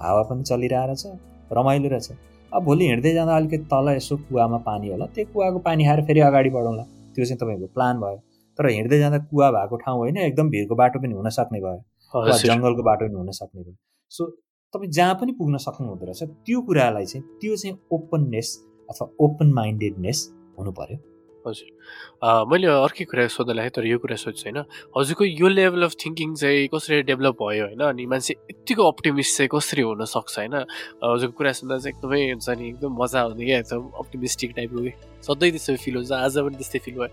हावा 0.00 0.22
पनि 0.22 0.42
चलिरहेको 0.42 0.86
रहेछ 0.86 1.52
रमाइलो 1.52 1.88
रहेछ। 1.88 2.10
अब 2.52 2.62
भोलि 2.64 2.86
हिँड्दै 2.86 3.12
जाँदा 3.14 3.36
अलिकति 3.36 3.64
तल 3.64 3.88
यसो 3.96 4.16
कुवामा 4.16 4.58
पानी 4.58 4.90
होला। 4.90 5.06
त्यो 5.06 5.24
कुवाको 5.32 5.58
पानी 5.58 5.84
खाएर 5.84 6.00
फेरि 6.04 6.20
अगाडि 6.20 6.50
बढौँला। 6.50 6.82
त्यो 7.14 7.24
चाहिँ 7.24 7.38
तपाईँको 7.38 7.66
प्लान 7.66 8.00
भयो। 8.00 8.16
तर 8.58 8.66
हिँड्दै 8.68 8.98
जाँदा 8.98 9.18
कुवा 9.18 9.50
भएको 9.50 9.76
ठाउँ 9.76 9.98
होइन 9.98 10.16
एकदम 10.16 10.50
भिरको 10.50 10.74
बाटो 10.74 11.00
पनि 11.00 11.14
हुन 11.14 11.28
सक्ने 11.28 11.60
भयो। 11.60 11.80
वा 12.14 12.36
जङ्गलको 12.38 12.82
बाटो 12.82 13.06
पनि 13.06 13.14
हुन 13.14 13.30
सक्ने 13.30 13.62
भयो। 13.62 13.76
सो 14.10 14.26
तपाईँ 14.74 14.90
जहाँ 14.90 15.14
पनि 15.14 15.32
पुग्न 15.32 15.56
सक्नु 15.56 15.88
हुँदो 15.88 16.04
रहेछ 16.06 16.22
त्यो 16.22 16.60
कुरालाई 16.60 17.06
चाहिँ 17.06 17.24
त्यो 17.40 17.56
चाहिँ 17.56 17.78
ओपननेस 17.92 18.48
अथवा 18.90 19.08
ओपन 19.24 19.52
माइन्डेडनेस 19.52 20.32
हुनु 20.58 20.72
पर्यो। 20.72 21.11
हजुर। 21.46 22.46
मैले 22.50 22.66
अर्कै 22.66 23.04
कुरा 23.04 23.26
सोध्नलाई 23.28 23.68
तर 23.74 23.84
यो 23.86 23.98
कुरा 23.98 24.16
सोध्छु 24.16 24.44
होइन। 24.46 24.58
हजुरको 24.96 25.24
यो 25.24 25.48
लेभल 25.48 25.82
अफ 25.82 25.94
थिङ्किङ 25.98 26.34
चाहिँ 26.34 26.68
कसरी 26.74 27.02
डेभलप 27.10 27.34
भयो 27.42 27.64
होइन? 27.66 27.80
अनि 27.82 28.06
मान्छे 28.06 28.32
यत्तिको 28.34 28.82
अप्टिमिस्ट 28.82 29.36
चाहिँ 29.36 29.48
कसरी 29.54 29.82
हुनसक्छ 29.82 30.38
होइन? 30.38 30.54
हजुरको 31.02 31.34
कुरा 31.38 31.52
सुन्दा 31.58 31.78
चाहिँ 31.78 31.94
एकदमै 31.96 32.20
हुन्छ 32.30 32.48
नि 32.58 32.68
एकदम 32.68 32.92
मजा 33.02 33.20
आउने 33.22 33.44
क्या 33.44 33.58
एकदम 33.58 33.82
अप्टिमिस्टिक 33.98 34.50
टाइपको 34.56 34.80
कि 34.82 34.92
सधैँ 35.26 35.50
त्यस्तो 35.50 35.76
फिल 35.84 35.94
हुन्छ 35.96 36.12
आज 36.12 36.38
पनि 36.38 36.56
त्यस्तै 36.56 36.78
फिल 36.78 36.94
भयो। 37.02 37.10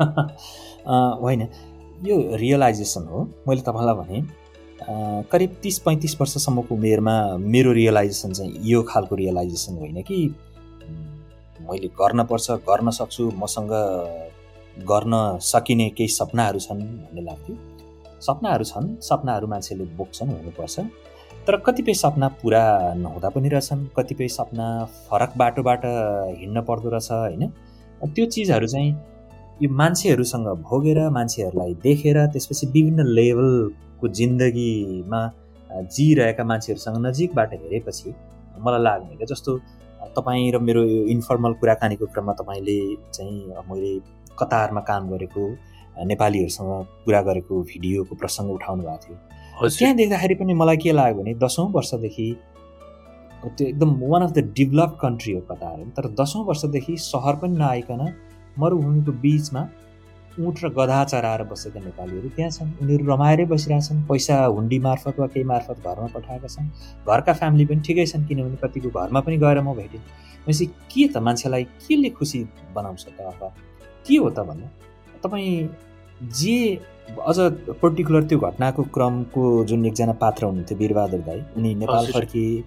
होइन। 1.24 1.48
यो 2.04 2.16
रियलाइजेसन 2.36 3.04
हो। 3.10 3.18
मैले 3.48 3.60
तपाईँलाई 3.62 3.94
भने 3.94 4.18
करिब 5.30 5.50
तिस 5.62 5.78
पैँतिस 5.78 6.20
वर्षसम्मको 6.20 6.74
उमेरमा 6.74 7.14
मेरो 7.40 7.72
रियलाइजेसन 7.72 8.32
चाहिँ 8.32 8.52
यो 8.62 8.82
खालको 8.82 9.14
रियलाइजेसन 9.16 9.78
होइन 9.78 10.02
कि 10.02 10.16
मैले 11.70 11.88
गर्नपर्छ 12.00 12.50
गर्न 12.68 12.90
सक्छु 12.98 13.24
मसँग 13.36 13.72
गर्न 14.90 15.14
सकिने 15.42 15.88
केही 15.96 16.08
सपनाहरू 16.08 16.58
छन् 16.58 16.80
भन्ने 16.80 17.22
लाग्थ्यो। 17.22 17.54
सपनाहरू 18.20 18.64
छन् 18.64 18.86
सपनाहरू 19.00 19.46
मान्छेले 19.46 19.84
बोक्छन् 19.98 20.30
हुनुपर्छ। 20.30 20.80
तर 21.46 21.56
कतिपय 21.56 21.94
सपना 21.94 22.28
पुरा 22.42 22.62
नहुँदा 22.96 23.28
पनि 23.28 23.48
रहेछन् 23.48 23.86
कतिपय 23.96 24.28
सपना 24.28 24.66
फरक 25.08 25.32
बाटोबाट 25.36 25.82
हिँड्न 26.40 26.60
पर्दो 26.68 26.88
रहेछ 26.88 27.10
होइन? 27.12 27.42
त्यो 28.14 28.26
चिजहरू 28.26 28.66
चाहिँ 28.66 28.90
यो 29.62 29.68
मान्छेहरूसँग 29.70 30.46
भोगेर 30.68 30.98
मान्छेहरूलाई 31.10 31.74
देखेर 31.82 32.16
त्यसपछि 32.26 32.66
विभिन्न 32.66 33.06
लेभलको 33.18 34.08
जिन्दगीमा 34.18 35.20
अ, 35.70 35.80
जिइरहेका 35.94 36.44
मान्छेहरूसँग 36.44 36.96
नजिकबाट 37.06 37.52
हेरेपछि 37.54 38.14
मलाई 38.64 38.82
लाग्ने 38.82 39.16
क्या 39.16 39.26
जस्तो 39.30 39.52
तपाईँ 40.16 40.50
र 40.52 40.58
मेरो 40.60 40.82
यो 40.84 41.04
इन्फर्मल 41.14 41.52
कुराकानीको 41.60 42.06
क्रममा 42.12 42.32
तपाईँले 42.40 42.78
चाहिँ 43.14 43.38
मैले 43.70 43.92
कतारमा 44.38 44.80
काम 44.90 45.08
गरेको 45.10 45.42
नेपालीहरूसँग 46.06 46.70
कुरा 47.04 47.20
गरेको 47.28 47.62
भिडियोको 47.70 48.14
प्रसङ्ग 48.22 48.50
उठाउनु 48.50 48.82
भएको 48.82 48.98
थियो। 49.04 49.68
त्यहाँ 49.68 49.94
देख्दाखेरि 49.96 50.34
पनि 50.34 50.54
मलाई 50.54 50.76
के 50.82 50.92
लाग्यो 50.92 51.22
भने 51.22 51.34
दसौँ 51.38 51.68
वर्षदेखि 51.72 52.28
त्यो 53.44 53.66
एकदम 53.68 53.90
one 54.02 54.22
of 54.22 54.30
the 54.32 54.38
develop 54.58 54.98
country 55.00 55.32
हो 55.34 55.40
कतार 55.50 55.78
तर 55.96 56.08
दसौँ 56.20 56.44
वर्षदेखि 56.46 56.96
सहर 56.98 57.36
पनि 57.42 57.56
नआइकन 57.58 58.02
मरुभूमिको 58.58 59.12
बिचमा 59.22 59.62
उँट 60.40 60.56
र 60.64 60.68
गधा 60.74 61.04
चराएर 61.04 61.42
बसेका 61.46 61.80
नेपालीहरू 61.80 62.28
त्यहाँ 62.36 62.50
छन्। 62.50 62.70
उनीहरू 62.82 63.04
रमाएरै 63.06 63.44
बसिरहेछन्। 63.46 64.02
पैसा 64.08 64.36
हुन्डी 64.44 64.78
मार्फत 64.78 65.18
वा 65.20 65.26
केही 65.30 65.44
मार्फत 65.46 65.86
घरमा 65.86 66.06
पठाएका 66.14 66.48
छन्। 66.48 66.68
घरका 67.06 67.32
फ्यामिली 67.32 67.64
पनि 67.66 67.80
ठिकै 67.86 68.06
छन् 68.06 68.26
किनभने 68.28 68.56
कतिको 68.62 68.90
घरमा 68.90 69.20
पनि 69.20 69.36
गएर 69.38 69.60
म 69.60 69.74
भेटेँ 69.74 70.00
भनेपछि 70.44 70.66
के 70.90 71.06
त 71.08 71.16
मान्छेलाई 71.22 71.64
केले 71.86 72.10
खुसी 72.18 72.40
बनाउँछ 72.74 73.04
त 73.06 73.20
अथवा 73.22 73.48
के 74.06 74.16
हो 74.16 74.30
त 74.30 74.38
भन्दा 74.48 74.68
तपाईँ 75.22 75.68
जे 76.34 76.58
अझ 77.04 77.38
पर्टिकुलर 77.80 78.22
त्यो 78.28 78.38
घटनाको 78.38 78.82
क्रमको 78.94 79.42
जुन 79.70 79.86
एकजना 79.86 80.12
पात्र 80.18 80.44
हुनुहुन्थ्यो 80.44 80.78
वीरबहादुर 80.78 81.20
दाई 81.20 81.40
उनी 81.56 81.74
नेपाल। 81.74 82.06
फर्किए। 82.12 82.62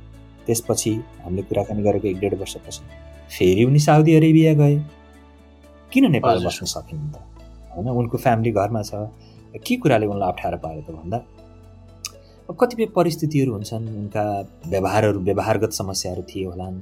त्यसपछि 0.48 0.92
हामीले 1.24 1.42
कुराकानी 1.44 1.84
गरेको 1.84 2.08
एक 2.08 2.20
डेढ 2.20 2.34
वर्षपछि 2.40 2.84
फेरि 3.30 3.64
उनी 3.66 3.80
साउदी 3.80 4.16
अरेबिया 4.16 4.54
गए। 4.56 4.76
किन 5.92 6.12
नेपाल। 6.12 6.46
बस्न 6.46 6.66
सकेन 6.66 7.12
त 7.12 7.27
होइन 7.78 7.88
उनको 7.88 8.18
फ्यामिली 8.18 8.52
घरमा 8.52 8.82
छ। 8.82 9.08
के 9.56 9.76
कुराले 9.78 10.06
उनलाई 10.06 10.30
अप्ठ्यारो 10.30 10.58
पार्यो 10.58 10.82
त 10.82 10.90
भन्दा? 10.98 11.18
अब 12.50 12.56
कतिपय 12.60 12.86
परिस्थितिहरू 12.96 13.52
हुन्छन् 13.54 13.86
उनका 13.88 14.24
व्यवहारहरू 14.68 15.20
व्यवहारगत 15.20 15.72
समस्याहरू 15.72 16.22
थिए 16.30 16.46
होलान्। 16.46 16.76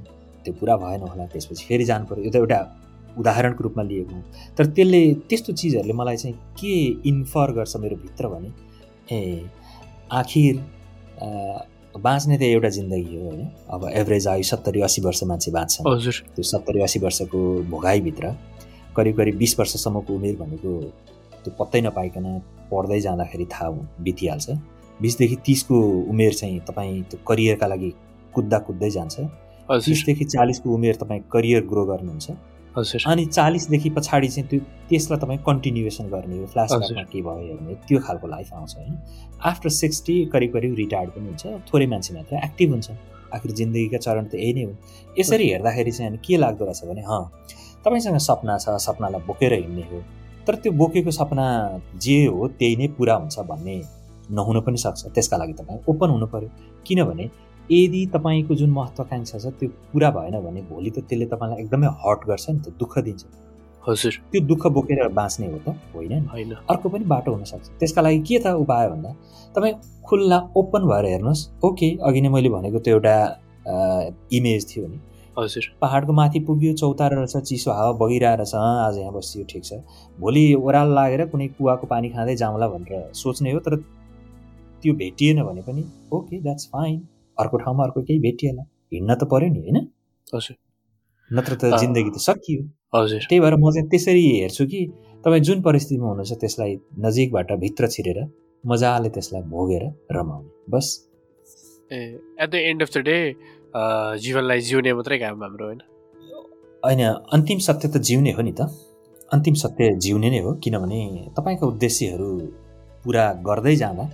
त्यो 0.44 0.52
पुरा 0.60 0.76
भएन 0.76 1.00
होला 1.02 1.24
त्यसपछि 1.26 1.64
फेरि 1.68 1.84
जानु 1.84 2.06
पऱ्यो 2.06 2.24
यो 2.24 2.30
त 2.30 2.36
एउटा 2.36 2.58
उदाहरणको 3.18 3.60
रूपमा 3.64 3.82
लिएको 3.82 4.14
हो। 4.14 4.22
तर 4.56 4.64
त्यसले 4.76 5.02
त्यस्तो 5.28 5.52
चिजहरूले 5.52 5.92
मलाई 5.92 6.16
चाहिँ 6.16 6.36
के 6.60 6.74
इन्फर 7.08 7.52
गर्छ 7.58 7.76
मेरो 7.82 7.96
भित्र 7.96 8.28
भने 8.28 8.50
ए 9.10 9.42
आखिर 10.12 10.54
बाँच्ने 11.96 12.36
त 12.38 12.42
एउटा 12.42 12.68
जिन्दगी 12.68 13.16
हो 13.16 13.24
होइन। 13.26 13.42
अब 13.72 13.88
एभरेज 13.90 14.26
आयु 14.28 14.42
सत्तरी 14.44 14.80
अस्सी 14.86 15.02
वर्ष 15.02 15.22
मान्छे 15.24 15.50
बाँच्छन्। 15.50 15.84
हजुर। 15.88 16.14
त्यो 16.34 16.42
सत्तरी 16.44 16.80
अस्सी 16.82 16.98
वर्षको 17.00 17.40
भोगाइभित्र 17.72 18.24
करिब 18.96 19.16
करिब 19.16 19.36
बिस 19.36 19.58
वर्षसम्मको 19.60 20.14
उमेर 20.14 20.36
भनेको 20.36 20.80
त्यो 21.44 21.54
पत्तै 21.58 21.80
नपाइकन 21.80 22.42
पढ्दै 22.72 23.00
जाँदाखेरि 23.00 23.44
थाहा 23.44 23.66
हु- 23.66 23.86
बितिहाल्छ। 24.00 24.50
बिसदेखि 25.02 25.36
तिसको 25.36 25.80
उमेर 26.10 26.32
चाहिँ 26.34 26.60
तपाईँ 26.60 27.02
त्यो 27.02 27.18
करियरका 27.28 27.66
लागि 27.66 27.92
कुद्दा 28.34 28.58
कुद्दै 28.58 28.90
जान्छ। 28.90 29.20
तिसदेखि 29.84 30.24
चालिसको 30.24 30.74
उमेर 30.74 30.94
तपाईँ 30.96 31.20
करियर 31.32 31.62
ग्रो 31.66 31.84
गर्नुहुन्छ। 31.84 32.30
हजुर। 32.78 33.00
अनि 33.06 33.26
चालिसदेखि 33.26 33.90
पछाडि 33.90 34.28
चाहिँ 34.28 34.48
त्यो 34.48 34.60
त्यसलाई 34.88 35.18
तपाईँ 35.20 35.38
कन्टिन्युएसन 35.38 36.04
गर्ने 36.04 36.38
हो 36.38 36.46
फ्ल्यासब्याकमा 36.46 37.02
के 37.12 37.20
भयो 37.22 37.46
हेर्ने 37.46 37.74
त्यो 37.74 37.98
खालको 38.00 38.26
लाइफ 38.26 38.52
आउँछ 38.54 38.76
होइन। 38.76 38.98
आफ्टर 39.44 39.68
सिक्सटी 39.68 40.24
करिब 40.24 40.52
करिब 40.52 40.74
रिटायर्ड 40.74 41.10
पनि 41.10 41.26
हुन्छ 41.26 41.46
थोरै 41.46 41.86
मान्छे 41.86 42.14
मात्र 42.14 42.36
एक्टिभ 42.44 42.70
हुन्छ। 42.70 42.90
आखिर 43.34 43.52
जिन्दगीका 43.52 43.98
चरण 43.98 44.24
त 44.24 44.34
यही 44.34 44.52
नै 44.52 44.62
हुन्। 44.62 44.76
यसरी 45.18 45.48
हेर्दाखेरि 45.50 45.90
चाहिँ 45.90 46.10
अनि 46.10 46.18
के 46.26 46.36
लाग्दो 46.36 46.64
रहेछ 46.64 46.84
भने 46.84 47.00
हँ 47.00 47.32
तपाईँसँग 47.86 48.18
सपना 48.18 48.58
छ 48.58 48.76
सपनालाई 48.82 49.20
बोकेर 49.26 49.52
हिँड्ने 49.54 49.82
हो। 49.90 50.02
तर 50.46 50.54
त्यो 50.62 50.72
बोकेको 50.72 51.10
सपना 51.10 51.46
जे 52.02 52.18
हो 52.26 52.48
त्यही 52.58 52.76
नै 52.76 52.86
पुरा 52.98 53.14
हुन्छ 53.14 53.38
भन्ने 53.46 53.80
नहुन 54.30 54.60
पनि 54.66 54.78
सक्छ। 54.78 55.14
त्यसका 55.14 55.36
लागि 55.36 55.52
तपाईँ 55.54 55.80
ओपन 55.88 56.10
हुनु 56.10 56.26
पऱ्यो 56.26 56.48
किनभने 56.86 57.24
यदि 57.70 58.00
तपाईँको 58.14 58.54
जुन 58.54 58.70
महत्त्वाकाङ्क्षा 58.70 59.38
छ 59.38 59.46
त्यो 59.58 59.68
पुरा 59.92 60.10
भएन 60.10 60.34
भने 60.42 60.60
भोलि 60.70 60.90
त 60.90 60.98
त्यसले 61.06 61.26
तपाईँलाई 61.26 61.62
एकदमै 61.62 61.86
हर्ट 62.02 62.20
गर्छ 62.26 62.50
नि 62.50 62.58
त 62.58 62.74
दुःख 62.78 62.98
दिन्छ। 63.06 63.24
हजुर। 63.82 64.12
त्यो 64.30 64.40
दुःख 64.46 64.66
बोकेर 64.76 65.08
बाँच्ने 65.14 65.46
हो 65.46 65.58
त 65.58 65.68
होइन 65.94 66.12
नि? 66.12 66.26
होइन। 66.26 66.52
अर्को 66.70 66.88
पनि 66.88 67.04
बाटो 67.06 67.32
हुनसक्छ 67.32 67.66
त्यसका 67.78 68.02
लागि 68.02 68.18
के 68.26 68.38
त 68.38 68.46
उपाय 68.62 68.88
भन्दा 68.90 69.10
तपाईँ 69.54 69.74
खुल्ला 70.02 70.38
ओपन 70.56 70.82
भएर 70.90 71.04
हेर्नुहोस्। 71.06 71.42
ओके 71.64 71.88
अघि 72.02 72.20
नै 72.20 72.28
मैले 72.34 72.48
भनेको 72.50 72.78
त्यो 72.82 72.94
एउटा 72.94 73.14
इमेज 74.32 74.62
थियो 74.70 74.86
नि। 74.86 74.98
हजुर। 75.38 75.64
पाहाडको 75.80 76.12
माथि 76.12 76.40
पुग्यो 76.46 76.72
चौतारो 76.74 77.16
रहेछ 77.16 77.36
चिसो 77.48 77.70
हावा 77.72 77.92
बगिरहेको 78.02 78.36
रहेछ 78.36 78.54
अँ, 78.54 78.86
आज 78.86 78.98
यहाँ 78.98 79.12
बसियो 79.12 79.44
ठिक 79.50 79.64
छ। 79.64 79.72
भोलि 80.20 80.44
ओह्रालो 80.54 80.94
लागेर 80.94 81.24
कुनै 81.32 81.48
कुवाको 81.58 81.86
पानी 81.86 82.08
खाँदै 82.10 82.36
जाउँला 82.36 82.68
भनेर 82.68 83.12
सोच्ने 83.14 83.52
हो 83.52 83.60
तर 83.60 83.76
त्यो 84.82 84.94
भेटिएन 84.94 85.42
भने 85.44 85.62
पनि 85.62 85.82
ओके 86.12 86.40
द्याट्स 86.40 86.66
फाइन 86.72 86.96
अर्को 87.38 87.56
ठाउँमा 87.58 87.84
अर्को 87.84 88.02
केही 88.02 88.18
भेटिएला 88.20 88.62
हिँड्न 88.94 89.14
त 89.14 89.24
पऱ्यो 89.30 89.48
नि 89.52 89.60
होइन? 89.60 89.76
हजुर। 90.34 90.56
नत्र 91.30 91.54
त। 91.54 91.78
जिन्दगी 91.80 92.10
त 92.10 92.18
सकियो। 92.22 92.62
हजुर। 92.94 93.20
त्यही 93.28 93.40
भएर 93.40 93.54
म 93.56 93.70
चाहिँ 93.72 93.88
त्यसरी 93.90 94.24
हेर्छु 94.30 94.66
कि 94.66 94.80
तपाईँ 95.24 95.42
जुन 95.42 95.62
परिस्थितिमा 95.62 96.08
हुनुहुन्छ 96.08 96.32
त्यसलाई 96.40 96.76
नजिकबाट 97.04 97.52
भित्र 97.60 97.88
छिरेर 97.94 98.18
मजाले 98.64 99.08
त्यसलाई 99.10 99.42
भोगेर 99.50 99.84
रमाउने। 100.12 100.48
बस। 100.70 100.86
A 101.92 101.98
at 102.40 102.50
the 102.50 102.54
end 102.70 102.82
of 102.82 102.90
the 102.94 102.98
day 103.08 103.18
जीवनलाई 104.22 104.60
जिउने 104.68 104.92
मात्रै 104.94 105.18
काम 105.18 105.42
हाम्रो 105.42 105.64
होइन। 105.66 105.80
होइन 106.82 107.02
अन्तिम 107.34 107.58
सत्य 107.66 107.88
त 107.88 107.96
जिउने 108.08 108.32
हो 108.32 108.42
नि 108.42 108.52
त। 108.52 108.60
अन्तिम 109.32 109.54
सत्य 109.54 109.84
जिउने 110.04 110.28
नै 110.30 110.40
हो 110.44 110.50
किनभने 110.64 111.00
तपाईँका 111.36 111.66
उद्देश्यहरू 111.66 112.30
पुरा 113.04 113.24
गर्दै 113.48 113.74
जाँदा 113.76 114.04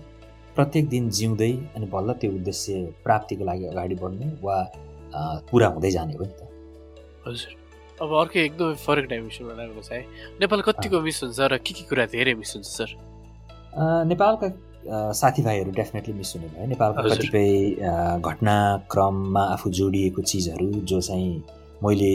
प्रत्येक 0.56 0.88
दिन 0.88 1.04
जिउँदै 1.16 1.52
अनि 1.76 1.86
बल्ल 1.94 2.12
त्यो 2.20 2.30
उद्देश्य 2.32 2.72
प्राप्तिको 3.04 3.44
लागि 3.44 3.64
अगाडि 3.66 3.96
बढ्ने 4.02 4.26
वा 4.42 4.56
पुरा 5.50 5.66
हुँदै 5.74 5.90
जाने 5.90 6.12
हो 6.16 6.24
नि 6.24 6.34
त। 6.38 6.40
हजुर। 7.26 7.52
अब 8.02 8.10
अर्को 8.20 8.38
एकदमै 8.40 8.74
फरक 8.82 9.04
डाइमेन्सनमा 9.12 9.54
लाग्नु 9.54 9.82
छ 9.82 9.92
है। 9.92 10.02
नेपाल 10.40 10.60
कतिको 10.66 11.00
मिस 11.06 11.18
हुन्छ 11.22 11.40
र 11.52 11.56
के 11.62 11.72
के 11.76 11.84
कुरा 11.88 12.04
धेरै 12.10 12.34
मिस 12.34 12.52
हुन्छ 12.56 12.68
सर? 12.68 12.90
नेपालका 14.10 14.46
साथीभाइहरू 14.84 15.70
डेफिनेटली 15.72 16.14
मिस 16.14 16.32
हुने 16.36 16.48
भयो। 16.48 16.66
नेपालको। 16.66 17.02
कतिपय 17.10 17.50
घटनाक्रममा 18.20 19.42
आफू 19.54 19.70
जोडिएको 19.70 20.22
चिजहरू 20.22 20.70
जो 20.90 21.00
चाहिँ 21.00 21.42
मैले 21.84 22.14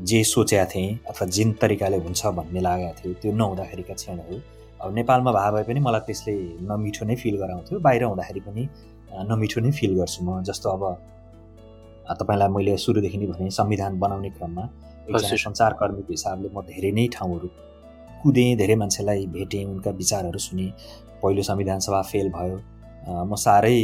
जे 0.00 0.22
सोचेका 0.24 0.64
थिएँ 0.72 0.98
अथवा 1.08 1.26
जुन 1.28 1.52
तरिकाले 1.60 1.96
हुन्छ 2.04 2.26
भन्ने 2.38 2.60
लागेको 2.60 2.92
थियो 3.00 3.12
त्यो 3.20 3.32
नहुँदाखेरिका 3.32 3.94
क्षणहरू। 3.94 4.36
अब 4.80 4.94
नेपालमा 4.94 5.30
भए 5.32 5.50
भए 5.52 5.62
पनि 5.68 5.80
मलाई 5.80 6.00
त्यसले 6.06 6.34
नमिठो 6.68 7.04
नै 7.04 7.14
फिल 7.16 7.36
गराउँथ्यो। 7.42 7.80
बाहिर 7.80 8.02
हुँदाखेरि 8.04 8.40
पनि 8.48 8.62
नमिठो 9.28 9.60
नै 9.60 9.70
फिल 9.72 9.92
गर्छु 10.00 10.20
म। 10.24 10.42
जस्तो 10.44 10.68
अब 10.68 10.82
तपाईँलाई 12.20 12.48
मैले 12.48 12.76
सुरुदेखि 12.76 13.18
नै 13.18 13.26
भने 13.26 13.50
संविधान 13.50 13.98
बनाउने 13.98 14.30
क्रममा। 14.36 14.64
एकजना। 15.08 15.36
सञ्चारकर्मीको 15.36 16.12
हिसाबले 16.12 16.48
म 16.52 16.60
धेरै 16.68 16.90
नै 16.92 17.06
ठाउँहरू 17.14 17.48
कुदेँ 18.22 18.56
धेरै 18.56 18.74
मान्छेलाई 18.82 19.26
भेटेँ 19.36 19.64
उनका 19.64 19.90
विचारहरू 20.00 20.38
सुनेँ। 20.38 20.70
पहिलो 21.22 21.42
संविधान 21.42 21.78
सभा 21.86 22.00
फेल 22.12 22.28
भयो। 22.36 22.56
म 23.06 23.34
साह्रै 23.38 23.78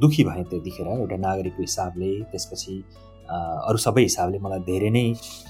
दुखी 0.00 0.24
भएँ 0.24 0.44
त्यतिखेर 0.50 0.88
एउटा 0.88 1.16
नागरिकको 1.16 1.62
हिसाबले। 1.62 2.10
त्यसपछि 2.30 2.74
अरू 3.68 3.78
सबै 3.86 4.02
हिसाबले 4.02 4.38
मलाई 4.44 4.60
धेरै 4.68 4.90
नै 4.96 5.04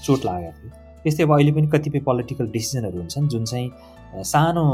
चोट 0.05 0.25
लागेको 0.25 0.57
थियो। 0.59 0.71
त्यस्तै 1.03 1.23
अब 1.23 1.31
अहिले 1.35 1.51
पनि 1.51 1.67
कतिपय 1.73 1.99
पोलिटिकल 2.07 2.45
डिसिजनहरू 2.55 2.97
हुन्छन् 2.99 3.27
जुन 3.29 3.43
चाहिँ 3.51 3.67
सानो 4.31 4.65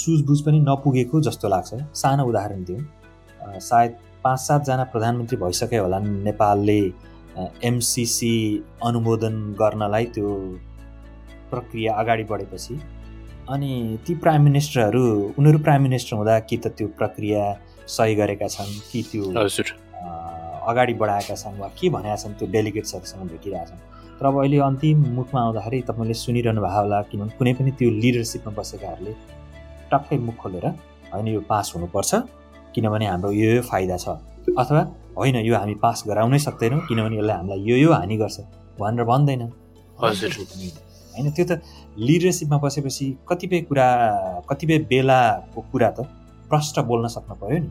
सुझबुझ 0.00 0.40
पनि 0.46 0.58
नपुगेको 0.68 1.20
जस्तो 1.26 1.48
लाग्छ। 1.48 1.70
सानो 2.02 2.22
उदाहरण 2.26 2.64
दिउँ 2.64 2.80
सायद 3.70 3.92
पाँच 4.24 4.40
सातजना 4.40 4.84
प्रधानमन्त्री 4.92 5.36
भइसक्यो 5.38 5.82
होला 5.82 5.98
नेपालले 6.28 6.80
एमसिसी 7.70 8.34
अनुमोदन 8.84 9.34
गर्नलाई 9.60 10.04
त्यो 10.14 10.28
प्रक्रिया 11.50 11.94
अगाडि 11.94 12.24
बढेपछि। 12.24 12.74
अनि 13.50 13.98
ती 14.06 14.14
प्राइम 14.22 14.42
मिनिस्टरहरू 14.42 15.02
उनीहरू 15.38 15.58
प्राइम 15.58 15.82
मिनिस्टर 15.82 16.16
हुँदा 16.16 16.38
कि 16.48 16.56
त 16.56 16.66
त्यो 16.78 16.88
प्रक्रिया 16.98 17.42
सही 17.86 18.14
गरेका 18.14 18.48
छन् 18.48 18.72
कि 18.90 19.02
त्यो 19.10 19.24
अगाडि 20.66 20.94
बढाएका 20.94 21.34
छन् 21.34 21.58
वा 21.58 21.68
के 21.78 21.88
भनेका 21.94 22.16
छन् 22.16 22.34
त्यो 22.38 22.48
डेलिगेट्सहरूसँग 22.50 23.28
भेटिरहेछन् 23.30 23.80
तर 24.18 24.26
अब 24.26 24.38
अहिले 24.40 24.58
अन्तिम 24.66 24.98
मुखमा 25.14 25.40
आउँदाखेरि 25.40 25.80
तपाईँले 25.88 26.14
सुनिरहनु 26.14 26.60
भएको 26.62 26.80
होला 26.82 27.00
किनभने 27.10 27.36
कुनै 27.38 27.52
पनि 27.54 27.70
त्यो 27.78 27.90
लिडरसिपमा 28.02 28.52
बसेकाहरूले 28.58 29.12
टक्कै 29.92 30.16
मुख 30.26 30.36
खोलेर 30.42 30.66
होइन 31.12 31.26
यो 31.28 31.40
पास 31.46 31.72
हुनुपर्छ 31.74 32.14
किनभने 32.74 33.06
हाम्रो 33.06 33.30
यो 33.32 33.50
यो 33.56 33.62
फाइदा 33.62 33.96
छ। 33.96 34.08
अथवा 34.58 34.82
होइन 35.16 35.36
यो 35.46 35.54
हामी 35.54 35.74
पास 35.84 36.02
गराउनै 36.08 36.38
सक्दैनौँ 36.38 36.80
किनभने 36.88 37.16
यसले 37.18 37.32
हामीलाई 37.32 37.60
यो 37.68 37.76
यो 37.76 37.92
हानि 37.92 38.16
गर्छ 38.16 38.40
भनेर 38.80 39.04
भन्दैन। 39.04 39.42
हजुर। 40.02 40.32
होइन? 41.16 41.30
त्यो 41.36 41.44
त 41.50 41.52
लिडरसिपमा 41.98 42.58
बसेपछि 42.64 43.06
कतिपय 43.28 43.60
कुरा 43.68 43.88
कतिपय 44.50 44.78
बेलाको 44.90 45.60
कुरा 45.72 45.90
त 45.90 46.08
प्रष्ट 46.50 46.78
बोल्न 46.90 47.06
सक्नु 47.16 47.34
पऱ्यो 47.40 47.58
नि 47.58 47.70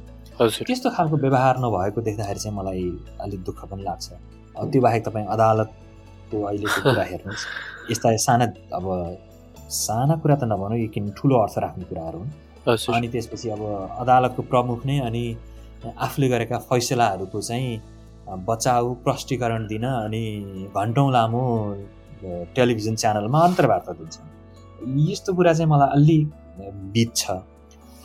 त्यस्तो 0.68 0.90
खालको 0.96 1.16
व्यवहार 1.18 1.56
नभएको 1.64 2.02
देख्दाखेरि 2.02 2.40
चाहिँ 2.40 2.58
मलाई 2.58 2.84
अलिक 3.24 3.40
दुःख 3.48 3.60
पनि 3.72 3.84
लाग्छ। 3.84 4.08
अब 4.60 4.72
त्यो 4.72 4.82
बाहेक 4.82 5.02
तपाईँ 5.08 5.28
अदालतको 5.36 6.38
अहिलेको 6.44 6.80
कुरा 6.90 7.04
हेर्नुहोस्। 7.12 7.46
यस्ता 7.92 8.16
साना 8.26 8.46
अब 8.76 8.86
साना 9.72 10.16
कुरा 10.22 10.36
त 10.36 10.44
नभनौँ 10.44 10.78
यो 10.80 10.88
किन 10.94 11.06
ठुलो 11.18 11.36
अर्थ 11.40 11.58
राख्ने 11.60 11.86
कुराहरू 11.90 12.20
हुन्। 12.20 12.32
अनि 12.68 13.08
त्यसपछि 13.14 13.50
अब 13.50 13.62
अदालतको 14.02 14.42
प्रमुख 14.52 14.86
नै 14.86 15.00
अनि 15.08 15.24
आफूले 15.86 16.28
गरेका 16.30 16.58
फैसलाहरूको 16.70 17.42
चाहिँ 17.42 17.74
बचाउ 18.46 18.94
प्रष्टीकरण 19.06 19.68
दिन 19.68 19.84
अनि 19.86 20.24
घन्टौँ 20.76 21.12
लामो 21.12 21.44
टेलिभिजन 22.56 22.96
च्यानलमा 22.96 23.40
अन्तर्वार्ता 23.48 23.92
दिन्छन् 24.00 24.28
यस्तो 25.10 25.34
कुरा 25.36 25.54
चाहिँ 25.54 25.70
मलाई 25.72 25.90
अलि 25.98 26.18
बिच 26.94 27.16
छ। 27.16 27.32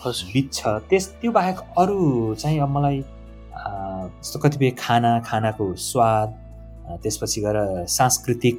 हजुर। 0.05 0.31
बिच 0.33 0.53
छ। 0.55 0.61
त्यस 0.91 1.05
त्यो 1.21 1.31
बाहेक 1.33 1.59
अरू 1.79 2.35
चाहिँ 2.35 2.59
अब 2.61 2.68
मलाई 2.68 2.99
जस्तो 4.21 4.39
कतिपय 4.39 4.71
खाना 4.79 5.12
खानाको 5.27 5.75
स्वाद 5.77 6.29
त्यसपछि 7.03 7.41
गएर 7.41 7.87
सांस्कृतिक 7.89 8.57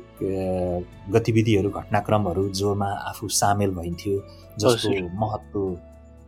गतिविधिहरू 1.14 1.70
घटनाक्रमहरू 1.70 2.47
जोमा 2.59 2.89
आफू 3.09 3.28
सामेल 3.28 3.72
भइन्थ्यो 3.76 4.16
जसको। 4.59 4.93
महत्त्व 5.20 5.59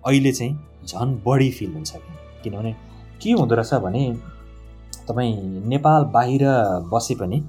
अहिले 0.03 0.31
चाहिँ 0.31 0.53
झन् 0.87 1.15
बढी 1.25 1.49
फिल 1.51 1.73
हुन्छ 1.73 1.91
कि। 1.95 2.11
किनभने 2.43 2.71
के 3.21 3.31
हुँदो 3.31 3.55
रहेछ 3.55 3.73
भने 3.83 4.03
तपाईँ 5.07 5.35
नेपाल 5.71 6.03
बाहिर 6.13 6.43
बसे 6.91 7.15
पनि 7.15 7.39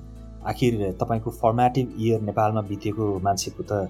आखिर 0.47 0.91
तपाईँको 1.01 1.31
फर्मेटिभ 1.43 1.95
इयर 1.99 2.21
नेपालमा 2.21 2.61
बितेको 2.69 3.19
मान्छेको 3.19 3.63
त 3.71 3.89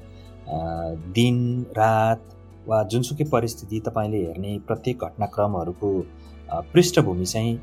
दिन 1.14 1.36
रात 1.76 2.20
वा 2.68 2.82
जुनसुकै 2.92 3.24
परिस्थिति 3.32 3.80
तपाईँले 3.86 4.18
हेर्ने 4.26 4.58
प्रत्येक 4.66 5.04
घटनाक्रमहरूको 5.04 5.90
पृष्ठभूमि 6.72 7.26
चाहिँ 7.26 7.56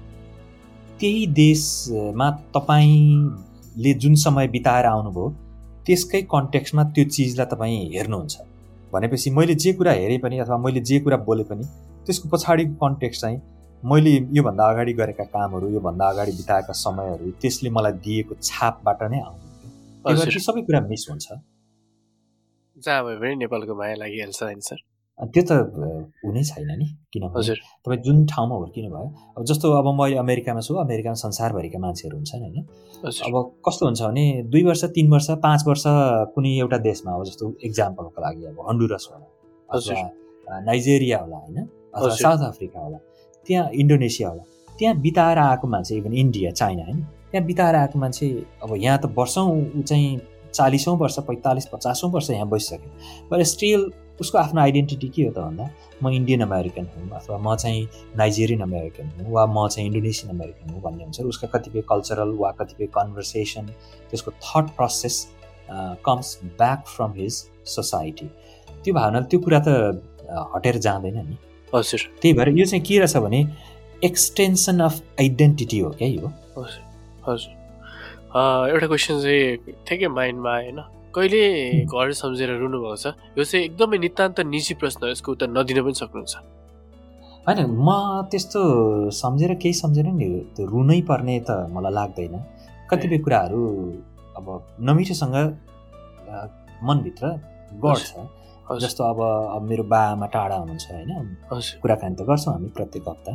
त्यही 1.00 1.26
देशमा 1.34 2.30
तपाईँले 2.56 3.94
जुन 3.94 4.16
समय 4.24 4.48
बिताएर 4.48 4.86
आउनुभयो 4.86 5.30
त्यसकै 5.86 6.22
कन्टेक्स्टमा 6.32 6.84
त्यो 6.96 7.06
चिजलाई 7.10 7.46
तपाईँ 7.46 7.80
हेर्नुहुन्छ। 7.94 8.38
भनेपछि 8.94 9.30
मैले 9.32 9.56
जे 9.56 9.74
कुरा 9.74 9.92
हेरेँ 9.92 10.20
पनि 10.20 10.40
अथवा 10.40 10.58
मैले 10.58 10.82
जे 10.82 11.00
कुरा 11.00 11.18
बोले 11.28 11.44
पनि 11.44 11.64
त्यसको 12.06 12.30
पछाडिको 12.30 12.74
कन्टेक्स्ट 12.86 13.22
चाहिँ 13.22 13.38
मैले 13.84 14.12
योभन्दा 14.38 14.64
अगाडि 14.72 14.94
गरेका 14.94 15.24
कामहरू 15.34 15.68
योभन्दा 15.70 16.06
अगाडि 16.10 16.32
बिताएका 16.32 16.74
समयहरू 16.86 17.32
त्यसले 17.42 17.70
मलाई 17.78 17.94
दिएको 18.06 18.34
छापबाट 18.42 19.02
नै 19.12 19.20
त्यो 20.06 20.42
सबै 20.48 20.62
कुरा 20.68 20.80
मिस 20.92 21.04
हुन्छ। 21.10 21.28
जहाँ 22.78 23.02
भयो 23.06 23.18
भने 23.22 23.36
नेपालको 23.42 23.74
माया 23.82 23.96
लागिहाल्छ 24.02 24.40
होइन 24.44 24.62
सर 24.70 24.80
त्यो 25.20 25.44
त 25.50 25.52
हुनै 26.26 26.44
छैन 26.50 26.72
नि 26.78 26.88
किनभने 27.14 27.38
हजुर। 27.40 27.58
तपाईँ 27.86 28.02
जुन 28.06 28.18
ठाउँमा 28.32 28.56
हुर्किनु 28.62 28.90
भयो 28.94 29.08
अब 29.38 29.42
जस्तो 29.50 29.66
अब 29.82 29.88
म 29.98 30.00
अहिले 30.06 30.18
अमेरिकामा 30.18 30.62
छु 30.68 30.74
अमेरिकामा 30.86 31.18
संसारभरिका 31.26 31.80
मान्छेहरू 31.86 32.16
हुन्छन् 32.18 32.42
होइन? 32.42 32.58
अब 33.28 33.36
कस्तो 33.66 33.86
हुन्छ 33.86 34.02
भने 34.02 34.26
दुई 34.50 34.64
वर्ष 34.70 34.84
तिन 34.96 35.08
वर्ष 35.12 35.28
पाँच 35.46 35.62
वर्ष 35.68 35.84
कुनै 36.34 36.54
एउटा 36.64 36.78
देशमा 36.90 37.12
अब 37.18 37.24
जस्तो 37.30 37.46
इक्जाम्पलको 37.70 38.20
लागि 38.22 38.44
अब 38.50 38.58
हन्डुरस 38.70 39.06
होला 39.12 40.60
नाइजेरिया 40.66 41.18
होला 41.24 41.38
होइन? 41.38 41.58
अथवा। 41.96 42.16
साउथ 42.18 42.42
अफ्रिका 42.50 42.80
होला। 42.80 43.00
त्यहाँ 43.48 43.70
इन्डोनेसिया 43.82 44.30
होला। 44.30 44.44
त्यहाँ 44.80 44.96
बिताएर 45.02 45.38
आएको 45.38 45.68
मान्छे 45.68 45.96
इभन 45.96 46.14
इन्डिया 46.14 46.52
चाइना 46.52 46.84
होइन 46.84 47.02
त्यहाँ 47.32 47.46
बिताएर 47.48 47.76
आएको 47.76 48.00
मान्छे 48.00 48.28
अब 48.64 48.76
यहाँ 48.76 48.98
त 49.00 49.14
वर्षौँ 49.18 49.48
ऊ 49.50 49.82
चाहिँ 49.82 50.20
चालिसौँ 50.54 50.98
वर्ष 50.98 51.20
पैँतालिस 51.28 51.66
पचासौँ 51.74 52.10
वर्ष 52.12 52.30
यहाँ 52.30 52.48
बसिसक्यो। 52.50 53.30
तर 53.30 53.44
स्टिल 53.44 53.92
उसको 54.22 54.38
आफ्नो 54.38 54.62
आइडेन्टिटी 54.62 55.08
के 55.10 55.24
हो 55.24 55.32
त 55.32 55.40
भन्दा 55.40 55.70
म 56.04 56.10
इन्डियन 56.14 56.42
अमेरिकन 56.42 56.88
हुँ 56.96 57.10
अथवा 57.10 57.38
म 57.38 57.56
चाहिँ 57.56 57.88
नाइजेरियन 58.18 58.62
अमेरिकन 58.62 59.10
हुँ 59.20 59.32
वा 59.34 59.46
म 59.46 59.68
चाहिँ 59.68 59.88
इन्डोनेसियन 59.88 60.36
अमेरिकन 60.36 60.74
हुँ 60.74 60.82
भन्ने 60.82 61.04
हुन्छ। 61.04 61.22
उसका 61.22 61.48
कतिपय 61.58 61.82
कल्चरल 61.90 62.36
वा 62.40 62.52
कतिपय 62.60 62.86
कन्भर्सेसन 62.98 63.66
त्यसको 64.12 64.32
thought 64.32 64.76
process 64.76 65.16
comes 66.06 66.40
back 66.60 66.84
from 66.88 67.14
his 67.18 67.34
society 67.76 68.26
त्यो 68.84 68.94
भावनाले 68.94 69.26
त्यो 69.32 69.40
कुरा 69.40 69.60
त 69.68 69.70
हटेर 70.56 70.78
जाँदैन 70.86 71.18
नि। 71.28 71.38
हजुर। 71.74 72.02
त्यही 72.22 72.34
भएर 72.38 72.50
यो 72.60 72.66
चाहिँ 72.66 72.84
के 72.86 73.00
रहेछ 73.00 73.18
भने 73.18 73.40
एक्सटेन्सन 74.04 74.80
अफ 74.80 74.96
आइडेन्टिटी 75.20 75.80
हो 75.80 75.90
क्या 76.00 76.08
यो? 76.08 76.28
हजुर 76.58 76.84
हजुर। 77.28 77.52
एउटा 78.72 78.88
क्वेसन 78.88 79.16
चाहिँ 79.22 79.76
ठ्याक्कै 79.88 80.08
माइन्डमा 80.08 80.52
आएन 80.52 80.80
कहिले 81.16 81.42
घर 81.86 82.12
सम्झेर 82.16 82.50
रुनु 82.60 82.78
भएको 82.80 82.96
छ? 82.96 83.06
यो 83.38 83.44
चाहिँ 83.44 83.66
एकदमै 83.66 83.98
नितान्त 84.00 84.40
निजी 84.48 84.74
प्रश्न 84.80 85.00
हो, 85.04 85.10
यसको 85.12 85.32
उत्तर 85.32 85.48
नदिन 85.52 85.78
पनि 85.84 85.96
सक्नुहुन्छ। 86.00 86.36
होइन 87.48 87.60
म 87.68 87.90
त्यस्तो 88.32 88.60
सम्झेर 89.12 89.52
केही 89.60 89.74
सम्झेर 89.74 90.08
नि 90.12 90.28
त्यो 90.56 90.64
रुनै 90.72 91.00
पर्ने 91.10 91.36
त 91.48 91.68
मलाई 91.74 91.94
लाग्दैन। 91.94 92.36
कतिपय 92.90 93.18
कुराहरू 93.26 93.62
अब 94.38 94.48
नमिठोसँग 94.80 95.36
मनभित्र 96.88 97.26
गर्छ 97.84 98.10
जस्तो 98.80 99.04
अब 99.04 99.20
अब 99.56 99.62
मेरो 99.70 99.84
बाआमा 99.84 100.26
टाढा 100.34 100.56
हुनुहुन्छ 100.56 100.86
होइन 100.92 101.36
कुराकानी 101.82 102.16
त 102.16 102.22
गर्छौँ 102.30 102.54
हामी 102.54 102.70
प्रत्येक 102.78 103.10
हप्ता। 103.10 103.32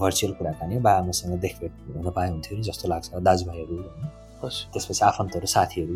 भर्चुअल 0.00 0.32
कुराकानी 0.38 0.74
हो 0.74 0.80
बाबाआमासँग 0.80 1.38
देखभेट 1.44 1.72
हुन 1.96 2.10
पाए 2.16 2.28
हुन्थ्यो 2.30 2.56
नि 2.56 2.62
जस्तो 2.62 2.88
लाग्छ। 2.88 3.06
दाजुभाइहरू 3.28 3.76
होइन 3.76 4.04
त्यसपछि 4.72 5.04
आफन्तहरू 5.04 5.46
साथीहरू 5.46 5.94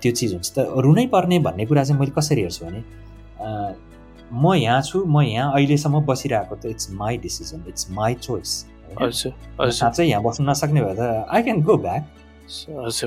त्यो 0.00 0.12
चिज 0.18 0.30
हुन्छ। 0.34 0.48
त 0.56 0.58
रुनै 0.84 1.06
पर्ने 1.14 1.38
भन्ने 1.46 1.64
कुरा 1.68 1.84
चाहिँ 1.84 2.00
मैले 2.00 2.12
कसरी 2.18 2.40
हेर्छु 2.42 2.64
भने 2.64 2.80
म 4.32 4.54
यहाँ 4.56 4.80
छु 4.82 5.04
म 5.04 5.20
यहाँ 5.20 5.52
अहिलेसम्म 5.52 6.00
बसिरहेको 6.08 6.54
त 6.56 6.66
it's 6.72 6.90
my 6.96 7.16
decision 7.20 7.60
it's 7.68 7.90
my 7.92 8.14
choice 8.24 8.52
साँच्चै 9.78 10.04
यहाँ 10.04 10.22
बस्नु 10.24 10.48
नसक्ने 10.48 10.80
भए 10.82 10.94
त 10.96 11.28
आई 11.28 11.42
क्यान 11.42 11.62
गो 11.62 11.76
ब्याक 11.84 12.02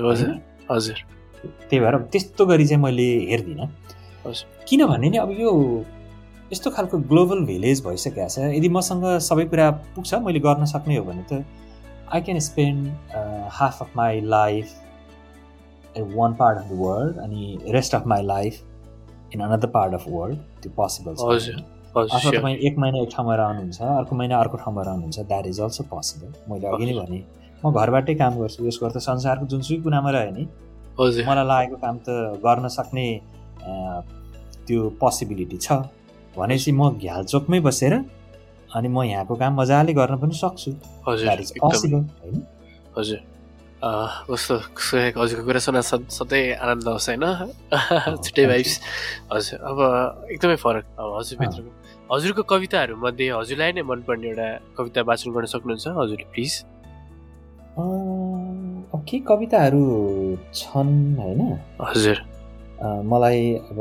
हजुर 0.06 0.32
हजुर 0.72 0.98
त्यही 1.70 1.80
भएर 1.80 1.96
त्यस्तो 2.14 2.46
गरी 2.46 2.66
चाहिँ 2.68 2.82
मैले 2.84 3.08
हेर्दिनँ। 3.34 3.68
किनभने 4.70 5.10
नि 5.10 5.18
अब 5.18 5.32
यो 5.40 5.52
यस्तो 6.54 6.72
खालको 6.72 6.98
ग्लोबल 7.12 7.44
भिलेज 7.46 7.84
भइसकेको 7.86 8.28
छ। 8.30 8.40
यदि 8.56 8.70
मसँग 8.70 9.06
सबै 9.22 9.46
कुरा 9.54 9.70
पुग्छ 9.96 10.14
मैले 10.26 10.40
गर्न 10.40 10.66
सक्ने 10.74 10.98
हो 10.98 11.04
भने 11.04 11.24
त 11.32 11.44
I 12.14 12.22
can 12.22 12.40
spend 12.40 12.82
half 13.54 13.82
of 13.82 13.90
my 13.98 14.22
life 14.34 14.68
in 15.98 16.14
one 16.16 16.34
part 16.42 16.58
of 16.58 16.66
the 16.70 16.78
world 16.80 17.18
अनि 17.24 17.72
rest 17.76 17.96
of 17.96 18.08
my 18.08 18.22
life 18.26 18.54
in 19.34 19.42
another 19.42 19.68
part 19.70 19.94
of 19.94 20.06
world 20.10 20.38
त्यो 20.62 20.72
पोसिबल 20.78 21.16
छ। 21.16 21.22
अथवा. 21.98 22.32
तपाईँ 22.32 22.58
एक 22.68 22.78
महिना 22.80 22.98
एक 23.02 23.10
ठाउँमा 23.16 23.36
रहनुहुन्छ 23.36 23.82
अर्को 23.82 24.16
महिना 24.16 24.38
अर्को 24.40 24.58
ठाउँमा 24.58 24.82
रहनुहुन्छ 24.82 25.20
द्याट 25.20 25.48
इज 25.48 25.60
अल्सो 25.62 25.84
पोसिबल 25.92 26.34
मैले 26.52 26.68
अघि 26.68 26.86
नै 26.86 26.94
भने 27.00 27.24
म 27.66 27.72
घरबाटै 27.74 28.16
काम 28.16 28.38
गर्छु 28.40 28.68
यसको 28.68 28.86
अर्थ 28.86 28.98
संसारको 29.04 29.46
जुनसुकै 29.54 29.82
कुनामा 29.84 30.10
रहे 30.16 30.32
नि 30.32 30.44
हजुर। 31.00 31.26
मलाई 31.30 31.46
लागेको 31.52 31.78
काम 31.82 31.98
त 32.06 32.40
गर्न 32.46 32.68
सक्ने 32.76 33.08
त्यो 34.68 34.90
पोसिबिलिटी 34.90 35.58
छ 35.58 35.72
भनेपछि 36.38 36.72
म 36.72 36.98
घ्यालचोकमै 36.98 37.60
बसेर 37.60 37.94
अनि 38.76 38.88
म 38.88 39.04
यहाँको 39.04 39.36
काम 39.36 39.62
मजाले 39.62 39.94
गर्न 39.94 40.16
पनि 40.18 40.34
सक्छु। 40.34 40.72
हजुर 41.08 41.30
हजुर। 42.98 43.20
कस्तो 44.30 44.58
सुनेको 44.78 45.22
हजुरको 45.22 45.46
कुरा 45.46 45.60
सुन्दा 45.60 45.82
सध- 45.82 46.58
आनन्द 46.62 46.88
आउँछ 46.88 47.10
होइन? 47.10 47.26
छुट्टै 48.26 48.46
भाइब्स 48.46 48.82
हजुर 49.32 49.60
अब 49.60 49.78
एकदमै 50.32 50.56
फरक। 50.56 50.86
अब 51.00 51.18
हजुरभित्रको 51.18 52.16
हजुरको 52.16 52.44
कविताहरूमध्ये 52.44 53.30
हजुरलाई 53.30 53.72
नै 53.72 53.82
मनपर्ने 53.82 54.28
एउटा 54.28 54.48
कविता 54.78 55.02
वाचन 55.02 55.32
गर्न 55.32 55.46
सक्नुहुन्छ? 55.46 55.88
हजुरले 55.88 56.26
प्लिज। 56.34 56.66
के 59.08 59.20
कविताहरू 59.20 59.84
छन् 60.54 61.16
होइन? 61.20 61.60
हजुर। 61.82 62.37
मलाई 62.82 63.54
अब 63.72 63.80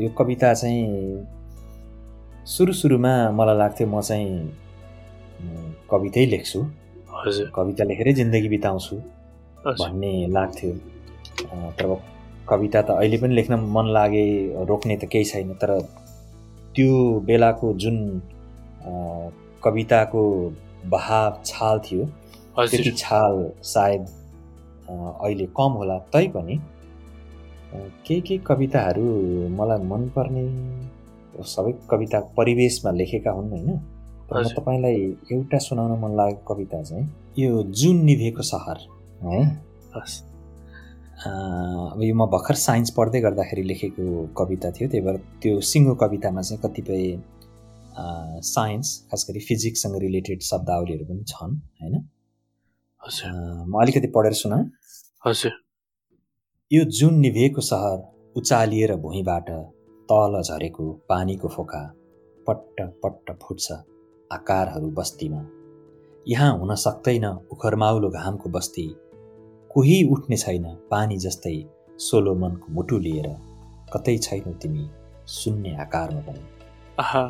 यो 0.00 0.08
कविता 0.18 0.52
चाहिँ 0.54 1.26
सुरु 2.46 2.72
सुरुमा 2.72 3.14
मलाई 3.32 3.56
लाग्थ्यो 3.56 3.86
म 3.88 4.00
चाहिँ 4.00 4.30
कवितै 5.90 6.24
लेख्छु। 6.26 6.60
हजुर। 7.24 7.50
कविता 7.54 7.84
लेखेरै 7.84 8.12
जिन्दगी 8.20 8.48
बिताउँछु 8.48 8.96
भन्ने 9.80 10.12
लाग्थ्यो। 10.32 10.72
तर 11.76 11.86
कविता 12.48 12.80
त 12.82 12.90
अहिले 12.90 13.16
पनि 13.20 13.34
लेख्न 13.34 13.54
मन 13.76 13.86
लागे 13.96 14.24
रोक्ने 14.68 14.96
त 14.96 15.04
केही 15.12 15.24
छैन 15.24 15.52
तर 15.60 15.70
त्यो 16.74 16.92
बेलाको 17.28 17.72
जुन 17.82 17.96
कविताको 19.64 20.22
बहाव 20.88 21.32
छाल 21.44 21.76
थियो 21.86 22.04
हजुर। 22.58 22.92
छाल 22.96 23.34
सायद 23.72 24.02
अहिले 24.88 25.46
कम 25.56 25.72
होला 25.80 25.98
तैपनि 26.12 26.56
के 27.74 28.20
के 28.20 28.38
कविताहरू 28.38 29.02
मलाई 29.48 29.78
मनपर्ने 29.86 30.44
सबै 31.46 31.72
कविता 31.90 32.20
परिवेशमा 32.36 32.90
लेखेका 32.90 33.30
हुन् 33.30 33.50
होइन? 33.50 33.78
तर। 34.30 34.44
तपाईँलाई 34.54 34.96
एउटा 35.32 35.58
सुनाउन 35.58 35.92
मन 36.00 36.16
लागेको 36.16 36.54
कविता 36.54 36.82
चाहिँ 36.82 37.04
यो 37.38 37.62
जुन 37.62 37.96
निभेको 38.04 38.42
सहर 38.42 38.78
है? 39.22 39.40
अब 41.22 42.00
यो 42.02 42.14
म 42.14 42.26
भर्खर 42.26 42.54
साइन्स 42.54 42.90
पढ्दै 42.96 43.20
गर्दाखेरि 43.20 43.62
लेखेको 43.62 44.26
कविता 44.38 44.70
थियो। 44.70 44.88
त्यही 44.90 45.04
भएर 45.06 45.16
त्यो 45.42 45.60
सिङ्गो 45.70 45.94
कवितामा 46.02 46.42
चाहिँ 46.42 46.60
कतिपय 46.64 47.02
साइन्स 48.50 48.86
खास 49.10 49.26
गरी 49.30 49.40
फिजिक्ससँग 49.40 49.96
रिलेटेड 50.00 50.40
शब्दावलीहरू 50.42 51.04
पनि 51.06 51.24
छन् 51.24 51.54
होइन? 51.80 51.94
म 53.70 53.72
अलिकति 53.82 54.08
पढेर 54.14 54.32
सुनाऊँ 54.42 54.64
हजुर। 55.26 55.52
यो 56.72 56.84
जुन 56.84 57.14
निभेको 57.14 57.60
सहर 57.60 58.02
उचालिएर 58.36 58.94
भुइँबाट 58.96 59.48
तल 60.08 60.42
झरेको 60.42 60.84
पानीको 61.08 61.48
फोका 61.48 61.80
पट्ट 62.46 62.80
पट्ट 62.80 63.30
फुट्छ 63.42 63.72
आकारहरू 64.32 64.90
बस्तीमा। 64.90 65.40
यहाँ 66.28 66.58
हुन 66.58 66.74
सक्दैन 66.74 67.24
उखरमाउलो 67.52 68.10
घामको 68.10 68.50
बस्ती। 68.50 68.86
कोही 69.70 69.96
उठ्ने 70.10 70.36
छैन 70.36 70.64
पानी 70.90 71.16
जस्तै 71.16 71.64
सोलोमनको 71.98 72.72
मुटु 72.72 72.98
लिएर। 72.98 73.28
कतै 73.92 74.16
छैनौ 74.18 74.52
तिमी 74.52 74.88
शून्य 75.28 75.74
आकारमा 75.74 76.20
पनि। 76.20 76.44
आहा। 77.00 77.24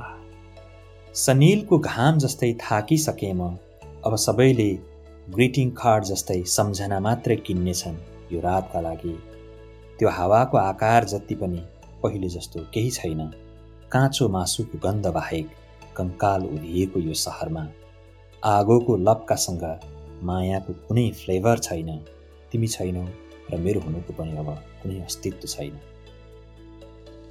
सनिलको 1.15 1.79
घाम 1.79 2.19
जस्तै 2.19 2.53
थाकिसके 2.53 3.33
म। 3.33 3.57
अब 4.05 4.17
सबैले 4.17 4.71
ग्रिटिङ 5.31 5.71
कार्ड 5.71 6.05
जस्तै 6.05 6.43
सम्झना 6.59 7.01
मात्रै 7.01 7.37
किन्नेछन् 7.37 7.99
यो 8.33 8.41
रातका 8.41 8.81
लागि। 8.81 9.17
त्यो 10.01 10.09
हावाको 10.09 10.57
आकार 10.57 11.05
जति 11.05 11.35
पनि 11.35 11.59
पहिले 12.03 12.29
जस्तो 12.29 12.61
केही 12.75 12.91
छैन 12.91 13.21
काँचो 13.93 14.29
मासुको 14.29 14.79
गन्ध 14.85 15.07
बाहेक 15.07 15.49
कङ्काल 15.97 16.45
उभिएको 16.47 17.01
यो 17.01 17.15
सहरमा 17.15 17.65
आगोको 18.43 18.97
लपकासँग 18.97 19.65
मायाको 20.25 20.73
कुनै 20.89 21.05
फ्लेभर 21.21 21.59
छैन। 21.59 21.91
तिमी 22.53 22.69
छैनौ 22.77 23.05
र 23.53 23.59
मेरो 23.59 23.81
हुनुको 23.81 24.13
पनि 24.13 24.37
अब 24.39 24.49
कुनै 24.83 25.01
अस्तित्व 25.01 25.49
छैन। 25.49 25.77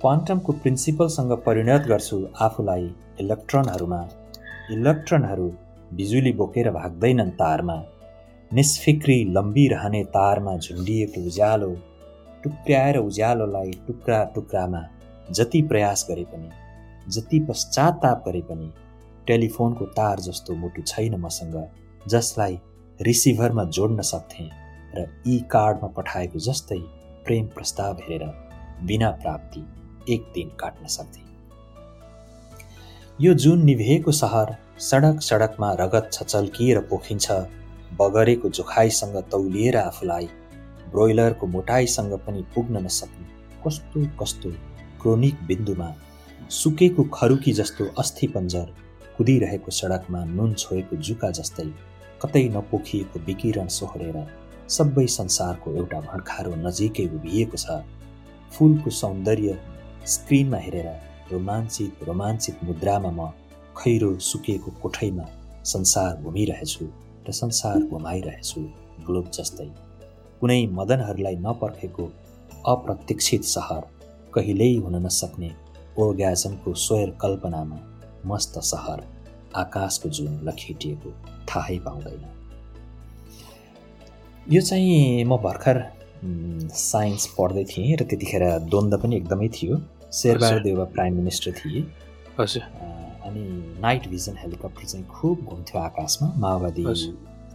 क्वान्टमको 0.01 0.51
प्रिन्सिपलसँग 0.61 1.34
परिणत 1.45 1.91
गर्छु 1.91 2.24
आफूलाई 2.41 2.86
इलेक्ट्रोनहरूमा। 3.20 4.01
इलेक्ट्रोनहरू 4.72 5.51
बिजुली 5.97 6.32
बोकेर 6.39 6.72
भाग्दैनन् 6.72 7.38
तारमा। 7.41 7.82
निस्फिक्री 8.51 9.24
लम्बिरहने 9.36 10.03
तारमा 10.17 10.57
झुन्डिएको 10.57 11.28
उज्यालो 11.28 11.76
टुक्र्याएर 12.43 12.97
उज्यालोलाई 12.97 13.71
टुक्रा 13.87 14.23
टुक्रामा 14.35 14.81
जति 15.31 15.61
प्रयास 15.61 16.05
गरे 16.09 16.23
पनि 16.23 16.49
जति 17.11 17.39
पश्चाताप 17.39 18.23
गरे 18.27 18.41
पनि 18.41 18.71
टेलिफोनको 19.27 19.85
तार 19.97 20.19
जस्तो 20.19 20.55
मुटु 20.55 20.81
छैन 20.81 21.15
मसँग 21.21 21.57
जसलाई 22.07 22.59
रिसिभरमा 22.99 23.63
जोड्न 23.63 24.01
सक्थेँ 24.01 24.49
र 24.95 25.07
ई 25.27 25.39
कार्डमा 25.51 25.87
पठाएको 25.97 26.39
जस्तै 26.39 26.79
प्रेम 27.25 27.45
प्रस्ताव 27.47 27.97
हेरेर 28.01 28.25
बिना 28.83 29.09
प्राप्ति 29.21 29.61
एक 30.13 30.21
दिन 30.35 30.49
काट्न 30.59 30.87
सक्थे। 30.87 31.27
यो 33.19 33.33
जुन 33.33 33.63
निभेको 33.65 34.11
सहर 34.11 34.55
सडक 34.79 35.21
सडकमा 35.21 35.71
रगत 35.79 36.09
छचल्किएर 36.13 36.79
पोखिन्छ 36.89 37.31
बगरेको 37.99 38.49
जोखाइसँग 38.49 39.17
तौलिएर 39.31 39.77
आफूलाई 39.77 40.29
ब्रोइलरको 40.91 41.47
मोटाइसँग 41.55 42.13
पनि 42.25 42.41
पुग्न 42.55 42.85
नसक्ने 42.85 43.25
कस्तो 43.65 44.05
कस्तो 44.21 44.49
क्रोनिक 45.01 45.35
बिन्दुमा 45.47 45.89
सुकेको 46.59 47.03
खरुकी 47.13 47.51
जस्तो 47.59 47.85
अस्थि 47.99 48.27
पन्जर 48.35 48.67
कुदिरहेको 49.17 49.71
सडकमा 49.79 50.23
नुन 50.35 50.53
छोएको 50.61 50.95
जुका 51.07 51.29
जस्तै 51.39 51.67
कतै 52.21 52.43
नपोखिएको 52.55 53.19
विकिरण 53.27 53.67
सोहोरेर 53.77 54.17
सबै 54.77 55.05
संसारको 55.17 55.73
एउटा 55.75 55.99
भड्खारो 56.07 56.55
नजिकै 56.65 57.05
उभिएको 57.17 57.57
छ। 57.57 57.81
फुलको 58.53 58.89
सौन्दर्य 59.01 59.57
स्क्रिनमा 60.13 60.57
हेरेर 60.65 60.87
रोमाञ्चित 61.31 62.03
रोमाञ्चित 62.07 62.63
मुद्रामा 62.69 63.11
म 63.11 63.29
खैरो 63.79 64.11
सुकेको 64.29 64.71
कोठैमा 64.81 65.25
संसार 65.73 66.11
घुमिरहेछु 66.23 66.85
र 67.27 67.31
संसार 67.41 67.77
घुमाइरहेछु 67.91 68.61
ग्लोब 69.05 69.29
जस्तै। 69.37 69.69
कुनै 70.39 70.65
मदनहरूलाई 70.71 71.35
नपर्खेको 71.35 72.05
अप्रतीक्षित 72.67 73.43
सहर 73.43 73.83
कहिल्यै 74.33 74.75
हुन 74.75 74.95
नसक्ने 75.05 75.49
ओर्ग्याजमको 75.97 76.73
स्वयर 76.73 77.09
कल्पनामा 77.21 77.77
मस्त 78.25 78.59
सहर 78.71 78.99
आकाशको 79.55 80.09
जुन 80.09 80.33
लखेटिएको 80.47 81.09
थाहै 81.49 81.77
पाउँदैन। 81.79 82.23
यो 84.47 84.61
चाहिँ 84.61 85.23
म 85.23 85.37
भर्खर 85.37 85.77
साइन्स 86.73 87.25
पढ्दै 87.37 87.63
थिएँ 87.63 87.95
र 87.97 88.03
त्यतिखेर 88.03 88.43
द्वन्द्व 88.71 88.97
पनि 88.97 89.15
एकदमै 89.15 89.47
थियो। 89.47 89.77
शेरबहादुर 90.13 90.63
देउवा 90.63 90.85
प्राइम 90.95 91.15
मिनिस्टर 91.15 91.51
थिए। 91.51 91.81
हजुर। 92.39 92.63
अनि 93.27 93.43
नाइट 93.81 94.07
भिजन 94.07 94.35
हेलिकप्टर 94.37 94.85
चाहिँ 94.85 95.05
खुब 95.05 95.37
घुम्थ्यो 95.45 95.81
आकाशमा 95.81 96.27
माओवादी। 96.37 96.85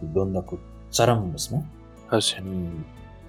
द्वन्द्वको 0.03 0.55
चरम 0.93 1.33
उसमा। 1.35 1.59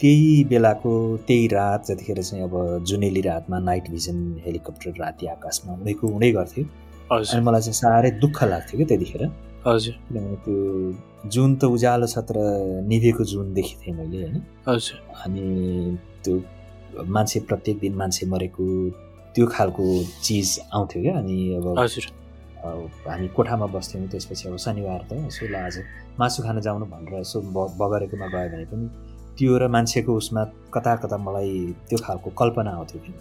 त्यही 0.00 0.44
बेलाको 0.44 0.92
त्यही 1.26 1.46
रात 1.48 1.86
जतिखेर 1.88 2.22
चाहिँ 2.22 2.44
अब 2.44 2.84
जुनेली 2.84 3.20
रातमा 3.20 3.58
नाइट 3.58 3.90
भिजन 3.90 4.18
हेलिकप्टर 4.46 4.92
राति 5.00 5.26
आकाशमा 5.26 5.72
उडेको 5.80 6.08
उडै 6.16 6.30
गर्थ्यो। 6.32 6.64
अनि 7.10 7.40
मलाई 7.40 7.60
चाहिँ 7.60 7.78
साह्रै 7.80 8.10
दुःख 8.20 8.42
लाग्थ्यो 8.44 8.76
क्या 8.78 8.86
त्यतिखेर। 8.88 9.22
हजुर। 9.66 9.94
किनभने 10.08 10.36
त्यो 10.44 10.56
जुन 11.30 11.56
त 11.56 11.64
उज्यालो 11.64 12.06
छ 12.06 12.18
तर 12.28 12.36
निभेको 12.86 13.24
जुन 13.24 13.52
देखेको 13.54 13.80
थिएँ 13.82 13.96
मैले 13.96 14.16
होइन। 14.22 14.36
हजुर। 14.68 14.96
अनि 15.24 15.44
त्यो 16.24 16.34
मान्छे 17.06 17.40
प्रत्येक 17.48 17.78
दिन 17.80 17.94
मान्छे 17.96 18.26
मरेको 18.26 18.64
त्यो 19.34 19.46
खालको 19.46 19.84
चिज 20.22 20.48
आउँथ्यो 20.74 21.02
क्या। 21.02 21.14
अनि 21.18 21.36
अब 21.56 21.66
हजुर। 21.78 22.04
हामी 22.64 23.28
कोठामा 23.28 23.66
बस्थ्यौँ 23.66 24.08
त्यसपछि 24.08 24.48
अब 24.48 24.56
शनिबार 24.56 25.06
त 25.10 25.12
यसो 25.12 25.46
ल 25.46 25.56
आज 25.56 25.82
मासु 26.18 26.42
खान 26.42 26.60
जाउनु 26.60 26.86
भनेर 26.86 27.20
यसो 27.20 27.40
ब 27.40 27.76
बगरेकोमा 27.78 28.26
गयो 28.26 28.48
भने 28.48 28.64
पनि 28.64 28.88
त्यो 29.38 29.58
र 29.58 29.68
मान्छेको 29.68 30.16
उसमा 30.16 30.44
कता 30.74 30.96
कता 30.96 31.16
मलाई 31.16 31.74
त्यो 31.88 31.98
खालको 31.98 32.30
कल्पना 32.30 32.70
आउँथ्यो 32.70 33.00
कि। 33.00 33.14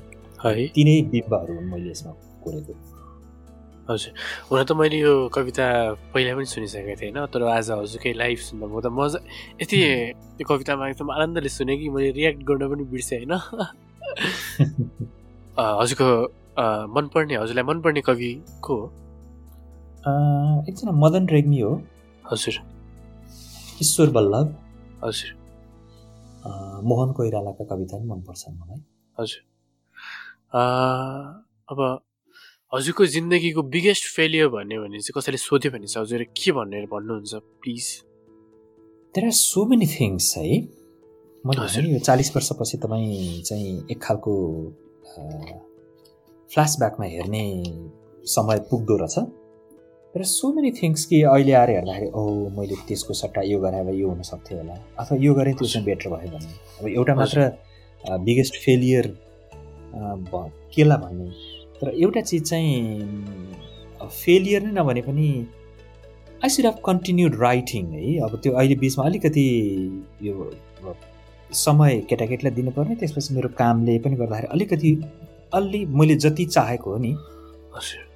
है? 0.45 0.67
तिनै 0.67 1.01
बिम्बहरू 1.11 1.55
हुन् 1.55 1.71
मैले 1.71 1.91
यसमा 1.91 2.11
कोरेको। 2.43 2.73
हजुर। 3.89 4.13
हुन 4.49 4.63
त 4.63 4.71
मैले 4.71 4.97
यो 4.97 5.29
कविता 5.29 5.93
पहिला 6.13 6.36
पनि 6.36 6.45
सुनिसकेको 6.45 7.01
थिएँ 7.01 7.11
होइन 7.11 7.27
तर 7.27 7.43
आज 7.43 7.71
हजुरकै 7.71 8.13
लाइभ 8.13 8.38
सुन्दा 8.38 8.67
म 8.67 8.81
त 8.81 8.88
मजा 8.89 9.19
यति 9.61 9.77
त्यो 10.38 10.47
कवितामा 10.47 10.89
एकदम 10.89 11.11
आनन्दले 11.11 11.49
सुनेँ 11.49 11.77
कि 11.77 11.89
मैले 11.89 12.11
रियाक्ट 12.11 12.43
गर्न 12.43 12.71
पनि 12.71 12.83
बिर्सेँ 12.89 13.19
होइन। 13.19 13.33
हजुरको 15.59 16.23
मनपर्ने 16.95 17.36
हजुरलाई 17.36 17.63
मनपर्ने 17.63 18.01
कवि 18.01 18.43
को 18.61 18.75
हो 18.75 19.05
एकजना 20.06 20.91
मदन 20.93 21.28
रेग्मी 21.30 21.60
हो 21.60 21.74
हजुर 22.26 22.56
ईश्वर 23.82 24.10
बल्लभ 24.12 24.56
हजुर 25.03 25.32
मोहन 26.86 27.12
कोइरालाका 27.14 27.66
कविता 27.66 27.97
पनि 27.97 28.08
मनपर्छन् 28.08 28.56
मलाई 28.56 28.82
हजुर 29.18 29.41
अब 31.72 31.80
हजुरको 32.74 33.06
जिन्दगीको 33.16 33.64
बिगेस्ट 33.76 34.06
फेलियर 34.16 34.47
भन्यो 34.49 34.82
भने 34.82 34.99
चाहिँ 34.99 35.20
कसैले 35.20 35.38
सोध्यो 35.39 35.72
भने 35.72 35.88
चाहिँ 35.88 36.06
हजुर 36.06 36.24
के 36.38 36.51
भनेर 36.51 36.86
भन्नुहुन्छ 36.91 37.41
please 37.62 37.88
there 39.16 39.26
are 39.26 39.32
so 39.34 39.66
many 39.66 39.88
things 39.89 40.34
है 40.38 40.60
मैले 41.45 41.88
यो 41.88 41.99
चालिस 42.01 42.36
वर्षपछि 42.36 42.78
तपाईँ 42.84 43.41
चाहिँ 43.41 43.72
एक 43.91 44.01
खालको 44.03 44.36
फ्ल्यासब्याकमा 46.51 47.06
हेर्ने 47.08 47.43
समय 48.28 48.60
पुग्दो 48.70 48.97
रहेछ 48.97 49.44
तर 50.16 50.24
सो 50.24 50.51
मेनी 50.53 50.72
थिङ्स 50.72 51.05
कि 51.05 51.22
अहिले 51.22 51.51
आएर 51.51 51.70
हेर्दाखेरि 51.70 52.07
ओ 52.16 52.49
मैले 52.57 52.76
त्यसको 52.88 53.13
सट्टा 53.13 53.41
यो 53.51 53.59
गरे 53.59 53.84
भए 53.84 53.95
यो 53.95 54.09
हुनसक्थ्यो 54.09 54.57
होला। 54.57 54.74
अथवा 54.99 55.18
यो 55.22 55.34
गरेँ 55.34 55.53
त्यो 55.53 55.68
चाहिँ 55.68 55.86
बेटर 55.86 56.09
भयो 56.09 56.30
भन्ने। 56.32 56.53
अब 56.80 56.88
एउटा 56.88 57.16
मात्र 57.16 57.51
बिगेस्ट 58.24 58.55
फेलियर 58.66 59.07
केला 60.76 60.95
भन्ने। 60.97 61.28
तर 61.80 61.88
एउटा 61.99 62.22
चिज 62.22 62.43
चाहिँ 62.49 64.07
फेलियर 64.24 64.63
नै 64.63 64.72
नभने 64.80 65.01
पनि 65.01 65.28
I 66.43 66.49
should 66.49 66.66
have 66.66 66.78
continued 66.86 67.36
writing 67.41 67.91
है। 67.91 68.18
अब 68.24 68.39
त्यो 68.43 68.53
अहिले 68.53 68.76
बिचमा 68.80 69.05
अलिकति 69.05 69.45
यो 70.24 70.34
समय 71.51 71.99
केटाकेटीलाई 72.09 72.55
दिनुपर्ने 72.55 72.95
त्यसपछि 72.95 73.34
मेरो 73.36 73.49
कामले 73.59 73.99
पनि 73.99 74.16
गर्दाखेरि 74.16 74.47
अलिकति 74.53 74.97
अलि 75.53 75.86
मैले 75.99 76.16
जति 76.24 76.45
चाहेको 76.55 76.91
हो 76.91 76.97
नि 76.97 77.16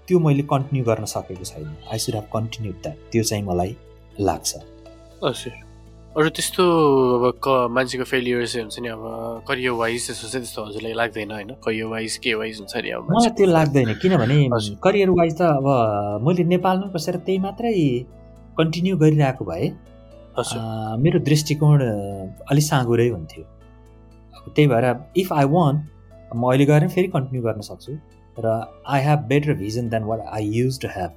त्यो 0.09 0.19
मैले 0.25 0.43
कन्टिन्यू 0.49 0.83
गर्न 0.89 1.05
सकेको 1.13 1.45
छैन। 1.45 1.65
I 1.93 1.97
should 2.01 2.15
have 2.15 2.27
continue 2.35 2.71
that 2.83 2.97
त्यो 3.11 3.23
चाहिँ 3.29 3.43
मलाई 3.45 3.75
लाग्छ। 4.19 4.49
हजुर 5.23 5.53
अरू 6.17 6.29
त्यस्तो 6.35 6.63
अब 7.15 7.25
क 7.45 7.47
मान्छेको 7.71 8.03
फेलियर 8.11 8.45
चाहिँ 8.45 8.63
हुन्छ 8.65 8.79
नि 8.81 8.87
अब 8.89 9.03
करियर 9.47 9.71
वाइज 9.81 10.05
त्यस्तो 10.05 10.27
चाहिँ 10.27 10.41
त्यस्तो 10.43 10.61
हजुरलाई 10.65 10.93
लाग्दैन 10.99 11.31
होइन? 11.31 11.49
करियर 11.65 11.85
वाइज 11.93 12.17
के 12.23 12.33
वाइज 12.41 12.57
हुन्छ 12.59 12.75
नि 12.75 12.89
अब 12.97 13.03
मलाई। 13.09 13.29
त्यो 13.37 13.47
लाग्दैन। 13.47 13.93
किनभने। 14.01 14.37
करियर 14.83 15.09
वाइज 15.19 15.33
त 15.37 15.41
अब 15.61 16.25
मैले 16.25 16.43
नेपालमा 16.53 16.87
बसेर 16.95 17.15
त्यही 17.29 17.39
मात्रै 17.45 17.73
कन्टिन्यू 18.57 18.97
गरिरहेको 18.97 19.45
भए 19.45 19.69
मेरो 21.03 21.19
दृष्टिकोण 21.29 21.77
अँ, 21.81 21.91
अलि 22.51 22.61
साँगुरै 22.61 23.07
हुन्थ्यो। 23.09 23.43
अब 23.43 24.53
त्यही 24.55 24.67
भएर 24.67 24.85
इफ 25.21 25.33
आई 25.33 25.45
वान 25.55 25.75
म 26.35 26.41
अहिले 26.49 26.65
गएर 26.65 26.87
फेरि 26.89 27.07
कन्टिन्यू 27.15 27.41
गर्न 27.43 27.61
सक्छु। 27.69 27.91
र 28.45 28.55
I 28.87 29.01
have 29.03 29.19
better 29.27 29.53
vision 29.55 29.89
than 29.89 30.03
what 30.03 30.19
I 30.27 30.49
use 30.51 30.79
to 30.81 30.87
have 30.95 31.11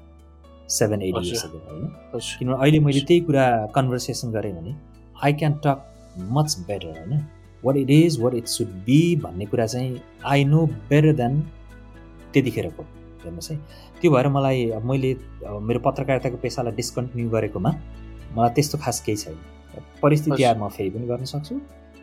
seven 0.71 1.03
eight. 1.03 1.15
Years 1.17 1.45
होइन? 1.45 1.89
किनभने 2.15 2.57
अहिले 2.57 2.81
मैले 2.81 3.01
त्यही 3.03 3.21
कुरा 3.21 3.45
कन्भर्सेसन 3.75 4.33
गरेँ 4.33 4.53
भने 4.53 4.75
I 5.17 5.33
can 5.33 5.53
talk 5.65 5.79
much 6.33 6.57
better 6.69 6.89
होइन? 6.89 7.27
What 7.65 7.77
it 7.77 7.91
is 7.91 8.21
what 8.21 8.35
it 8.35 8.47
should 8.49 8.69
be 8.87 9.01
भन्ने 9.25 9.47
कुरा 9.47 9.67
चाहिँ 9.67 10.01
आई 10.27 10.45
नो 10.45 10.67
बेटर 10.91 11.13
देन 11.15 11.41
त्यतिखेरको 12.33 12.83
हेर्नुहोस् 12.83 13.51
है। 13.51 13.57
त्यो 14.01 14.11
भएर 14.11 14.29
मलाई 14.29 14.65
मैले 14.85 15.15
मेरो 15.63 15.81
पत्रकारिताको 15.81 16.37
पेसालाई 16.43 16.75
डिस्कन्टिन्यू 16.77 17.31
गरेकोमा 17.31 17.71
मलाई 18.37 18.51
त्यस्तो 18.55 18.79
खास 18.79 19.01
केही 19.07 19.17
छैन। 19.17 19.37
परिस्थिति 20.03 20.43
आएर 20.43 20.57
म 20.59 20.69
फेरि 20.69 20.91
पनि 20.91 21.07
गर्न 21.07 21.25
सक्छु। 21.25 21.55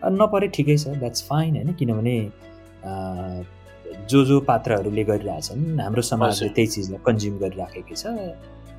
नपरे 0.02 0.48
ठिकै 0.56 0.78
छ 0.78 0.88
द्याट्स 1.00 1.24
फाइन 1.30 1.56
होइन? 1.56 1.74
किनभने 1.74 2.16
जो 4.10 4.24
जो 4.26 4.40
पात्रहरूले 4.50 5.04
गरिरहेछन् 5.04 5.80
हाम्रो 5.80 6.02
समाजले। 6.02 6.50
त्यही 6.56 6.68
चिजलाई 6.68 7.00
कन्ज्युम 7.06 7.36
गरिराखेकै 7.44 7.96
छ 7.96 8.06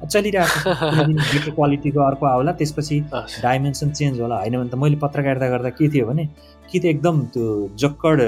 चलिरहेको 0.01 1.53
क्वालिटीको 1.57 2.01
अर्को 2.01 2.27
आउला 2.27 2.53
त्यसपछि 2.57 3.01
डाइमेन्सन 3.43 3.91
चेन्ज 3.91 4.21
होला 4.21 4.37
होइन 4.41 4.57
भने 4.57 4.71
त 4.71 4.75
मैले 4.81 4.97
पत्रकारिता 4.97 5.49
गर्दा 5.49 5.71
के 5.77 5.89
थियो 5.93 6.07
भने 6.07 6.25
कि 6.71 6.79
त 6.81 6.85
एकदम 6.95 7.17
त्यो 7.35 7.47
जोक्कड 7.77 8.19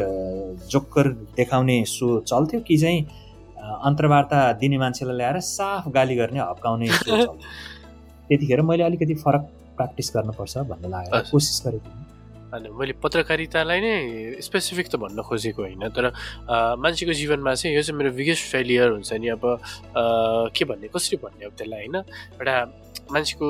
जोक्कर 0.69 1.09
देखाउने 1.37 1.85
सो 1.89 2.21
चल्थ्यो 2.29 2.61
कि 2.61 2.77
चाहिँ 2.77 3.01
अन्तर्वार्ता 3.89 4.41
दिने 4.61 4.79
मान्छेलाई 4.79 5.17
ल्याएर 5.17 5.41
साफ 5.49 5.89
गाली 5.97 6.17
गर्ने 6.17 6.41
हप्काउने 6.41 6.87
सो 6.89 7.05
चल्थ्यो 7.09 7.33
त्यतिखेर 8.29 8.61
मैले 8.63 8.83
अलिकति 8.83 9.15
फरक 9.25 9.49
प्र्याक्टिस 9.77 10.13
गर्नुपर्छ 10.17 10.59
भन्ने 10.71 10.89
लागेर। 10.89 11.21
कोसिस 11.31 11.63
गरेको 11.67 11.89
थिएँ। 11.89 12.02
अनि 12.53 12.69
मैले 12.69 12.93
पत्रकारितालाई 13.01 13.81
नै 13.81 13.95
स्पेसिफिक 14.45 14.87
त 14.87 15.01
भन्न 15.01 15.25
खोजेको 15.25 15.63
होइन 15.63 15.89
तर 15.97 16.13
मान्छेको 16.77 17.13
जीवनमा 17.17 17.55
चाहिँ 17.55 17.77
यो 17.77 17.83
चाहिँ 17.83 17.99
मेरो 17.99 18.11
बिगेस्ट 18.13 18.45
फेलियर 18.53 18.89
हुन्छ 18.93 19.13
नि 19.17 19.29
अब 19.33 19.45
के 20.53 20.65
भन्ने 20.69 20.89
कसरी 20.93 21.17
भन्ने 21.25 21.45
अब 21.49 21.53
त्यसलाई 21.57 21.81
होइन 21.81 21.97
एउटा 21.97 22.57
मान्छेको 23.13 23.47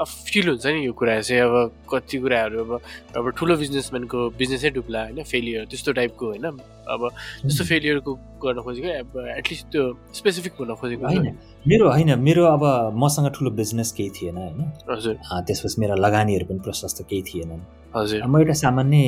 अब 0.00 0.06
फिल 0.06 0.48
हुन्छ 0.48 0.66
नि 0.66 0.86
यो 0.86 0.92
कुरा 0.92 1.20
चाहिँ 1.20 1.42
अब 1.42 1.54
कति 1.90 2.18
कुराहरू 2.18 2.58
अब 2.64 2.70
अब 3.16 3.24
ठुलो 3.36 3.56
बिजनेसम्यानको 3.56 4.18
बिजनेसै 4.38 4.70
डुब्ला 4.70 5.00
होइन 5.02 5.22
फेलियर 5.22 5.64
त्यस्तो 5.68 5.92
टाइपको 5.92 6.26
होइन। 6.26 6.46
अब 6.88 7.00
त्यस्तो 7.42 7.64
फेलियरको 7.64 8.10
गर्न 8.42 8.58
खोजेको 8.66 8.88
अब 9.00 9.10
एटलिस्ट 9.38 9.66
त्यो 9.72 9.82
स्पेसिफिक 10.14 10.52
भन्न 10.58 10.74
खोजेको 10.80 11.06
होइन। 11.06 11.26
मेरो 11.68 11.84
होइन 11.90 12.18
मेरो 12.18 12.44
अब 12.46 12.64
मसँग 12.96 13.28
ठुलो 13.36 13.50
बिजनेस 13.50 13.92
केही 13.92 14.10
थिएन 14.10 14.36
होइन। 14.36 14.60
हजुर। 14.90 15.14
त्यसपछि 15.46 15.80
मेरा 15.80 15.94
लगानीहरू 15.94 16.44
पनि 16.46 16.60
प्रशस्त 16.60 17.02
केही 17.10 17.22
थिएनन्। 17.22 17.62
हजुर। 17.96 18.26
म 18.26 18.38
एउटा 18.40 18.54
सामान्य 18.64 18.98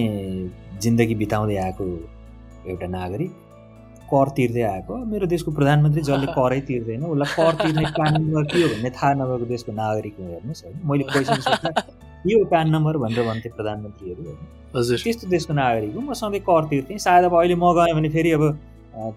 जिन्दगी 0.82 1.14
बिताउँदै 1.14 1.56
आएको 1.64 1.84
एउटा 2.68 2.86
नागरिक। 2.86 3.32
कर 4.14 4.28
तिर्दै 4.36 4.62
आएको। 4.70 4.96
मेरो 5.12 5.26
देशको 5.34 5.50
प्रधानमन्त्री 5.58 6.02
जसले 6.08 6.26
करै 6.38 6.60
तिर्दैन 6.70 7.04
उसलाई 7.06 7.30
कर 7.36 7.52
तिर्ने 7.62 7.84
प्यान 7.98 8.12
नम्बर 8.16 8.42
के 8.50 8.62
हो 8.62 8.68
भन्ने 8.74 8.90
थाहा 8.98 9.12
नभएको 9.20 9.46
देशको 9.52 9.72
नागरिक 9.78 10.14
हो 10.20 10.26
हेर्नुहोस् 10.32 10.64
होइन 10.64 10.76
मैले 10.90 11.04
पैसा 11.14 11.38
सोध्दा 11.46 11.70
यो 12.26 12.44
प्यान 12.52 12.70
नम्बर 12.74 12.96
भनेर 13.04 13.26
भन्थे 13.28 13.48
प्रधानमन्त्रीहरू 13.56 14.22
होइन? 14.24 14.38
हजुर। 14.76 14.98
त्यस्तो 15.04 15.28
देशको 15.30 15.52
नागरिक 15.54 15.94
हो 15.94 16.00
म 16.00 16.12
सधैँ 16.20 16.40
कर 16.48 16.64
तिर्थेँ। 16.70 16.98
सायद 16.98 17.24
अब 17.24 17.34
अहिले 17.40 17.54
म 17.54 17.72
गएँ 17.78 17.94
भने 17.94 18.08
फेरि 18.16 18.30
अब 18.38 18.44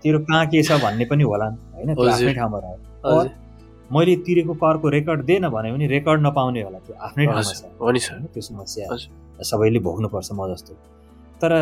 तेरो 0.03 0.19
कहाँ 0.25 0.45
के 0.51 0.63
छ 0.63 0.81
भन्ने 0.83 1.05
पनि 1.05 1.23
होला 1.23 1.45
होइन। 1.75 1.89
आफ्नै 1.93 2.33
ठाउँमा 2.33 2.59
रह्यो 2.65 3.19
मैले 3.89 4.15
तिरेको 4.27 4.53
करको 4.61 4.89
रेकर्ड 4.89 5.21
दिएन 5.25 5.47
भने 5.49 5.71
पनि 5.71 5.87
रेकर्ड 5.87 6.19
नपाउने 6.25 6.61
होला 6.61 6.79
त्यो 6.85 6.95
आफ्नै 7.07 7.25
ठाउँमा 7.25 7.41
छ। 7.41 8.11
त्यो 8.33 8.41
समस्या। 8.43 8.85
सबैले 9.49 9.79
भोग्नुपर्छ 9.79 10.29
म 10.33 10.47
जस्तो। 10.51 10.73
तर 11.41 11.53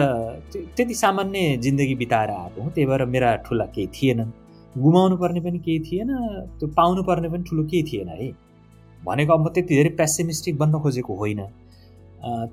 त्यो- 0.51 0.65
त्यति 0.75 0.93
सामान्य 0.93 1.57
जिन्दगी 1.63 1.95
बिताएर 1.95 2.29
आएको 2.29 2.61
हुँ। 2.61 2.71
त्यही 2.71 2.87
भएर 2.87 3.05
मेरा 3.05 3.35
ठुला 3.45 3.65
केही 3.75 3.87
थिएनन्। 3.95 4.31
गुमाउनु 4.75 5.15
पर्ने 5.17 5.39
पनि 5.39 5.59
केही 5.59 5.79
थिएन 5.79 6.09
त्यो 6.59 6.67
पाउनु 6.77 7.03
पर्ने 7.03 7.29
पनि 7.29 7.43
ठुलो 7.49 7.63
केही 7.63 7.83
थिएन 7.83 8.09
है। 8.09 8.31
भनेको 9.05 9.33
अब 9.33 9.45
म 9.45 9.49
त्यति 9.53 9.75
धेरै 9.75 9.89
पेसिमिस्टिक 9.99 10.57
बन्न 10.57 10.79
खोजेको 10.79 11.13
होइन। 11.15 11.41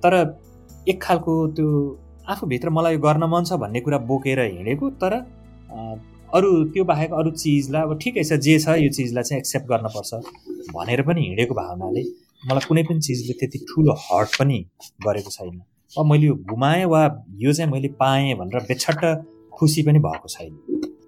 तर 0.03 0.14
एक 0.89 1.03
खालको 1.03 1.33
त्यो 1.57 1.68
आफूभित्र 2.29 2.70
मलाई 2.70 2.97
गर्न 2.97 3.25
मन 3.25 3.45
छ 3.45 3.53
भन्ने 3.62 3.81
कुरा 3.81 3.99
बोकेर 4.11 4.41
हिँडेको 4.41 4.91
तर 5.03 5.12
अरू 6.35 6.51
त्यो 6.75 6.85
बाहेक 6.85 7.12
अरू 7.12 7.31
चिजलाई 7.31 7.83
अब 7.83 7.99
ठिकै 8.03 8.25
छ 8.25 8.33
जे 8.45 8.59
छ 8.59 8.77
यो 8.79 8.91
चिजलाई 8.91 9.23
चाहिँ 9.23 9.41
एक्सेप्ट 9.41 9.66
गर्नुपर्छ 9.68 10.11
भनेर 10.75 11.03
पनि 11.03 11.20
हिँडेको 11.20 11.55
भावनाले 11.55 12.03
मलाई 12.43 12.66
कुनै 12.68 12.83
पनि 12.83 13.01
चिजले 13.01 13.35
त्यति 13.41 13.59
ठुलो 13.68 13.93
हर्ट 14.07 14.39
पनि 14.39 14.59
गरेको 15.07 15.31
छैन। 15.31 15.61
अब 15.99 16.07
मैले 16.07 16.26
यो 16.26 16.34
गुमाएँ 16.49 16.84
वा 16.88 17.03
यो 17.38 17.53
चाहिँ 17.53 17.70
मैले 17.70 17.88
पाएँ 18.01 18.34
भनेर 18.34 18.62
बेछट्ट 18.68 19.05
खुसी 19.53 19.82
पनि 19.82 19.99
भएको 19.99 20.28
छैन। 20.28 20.53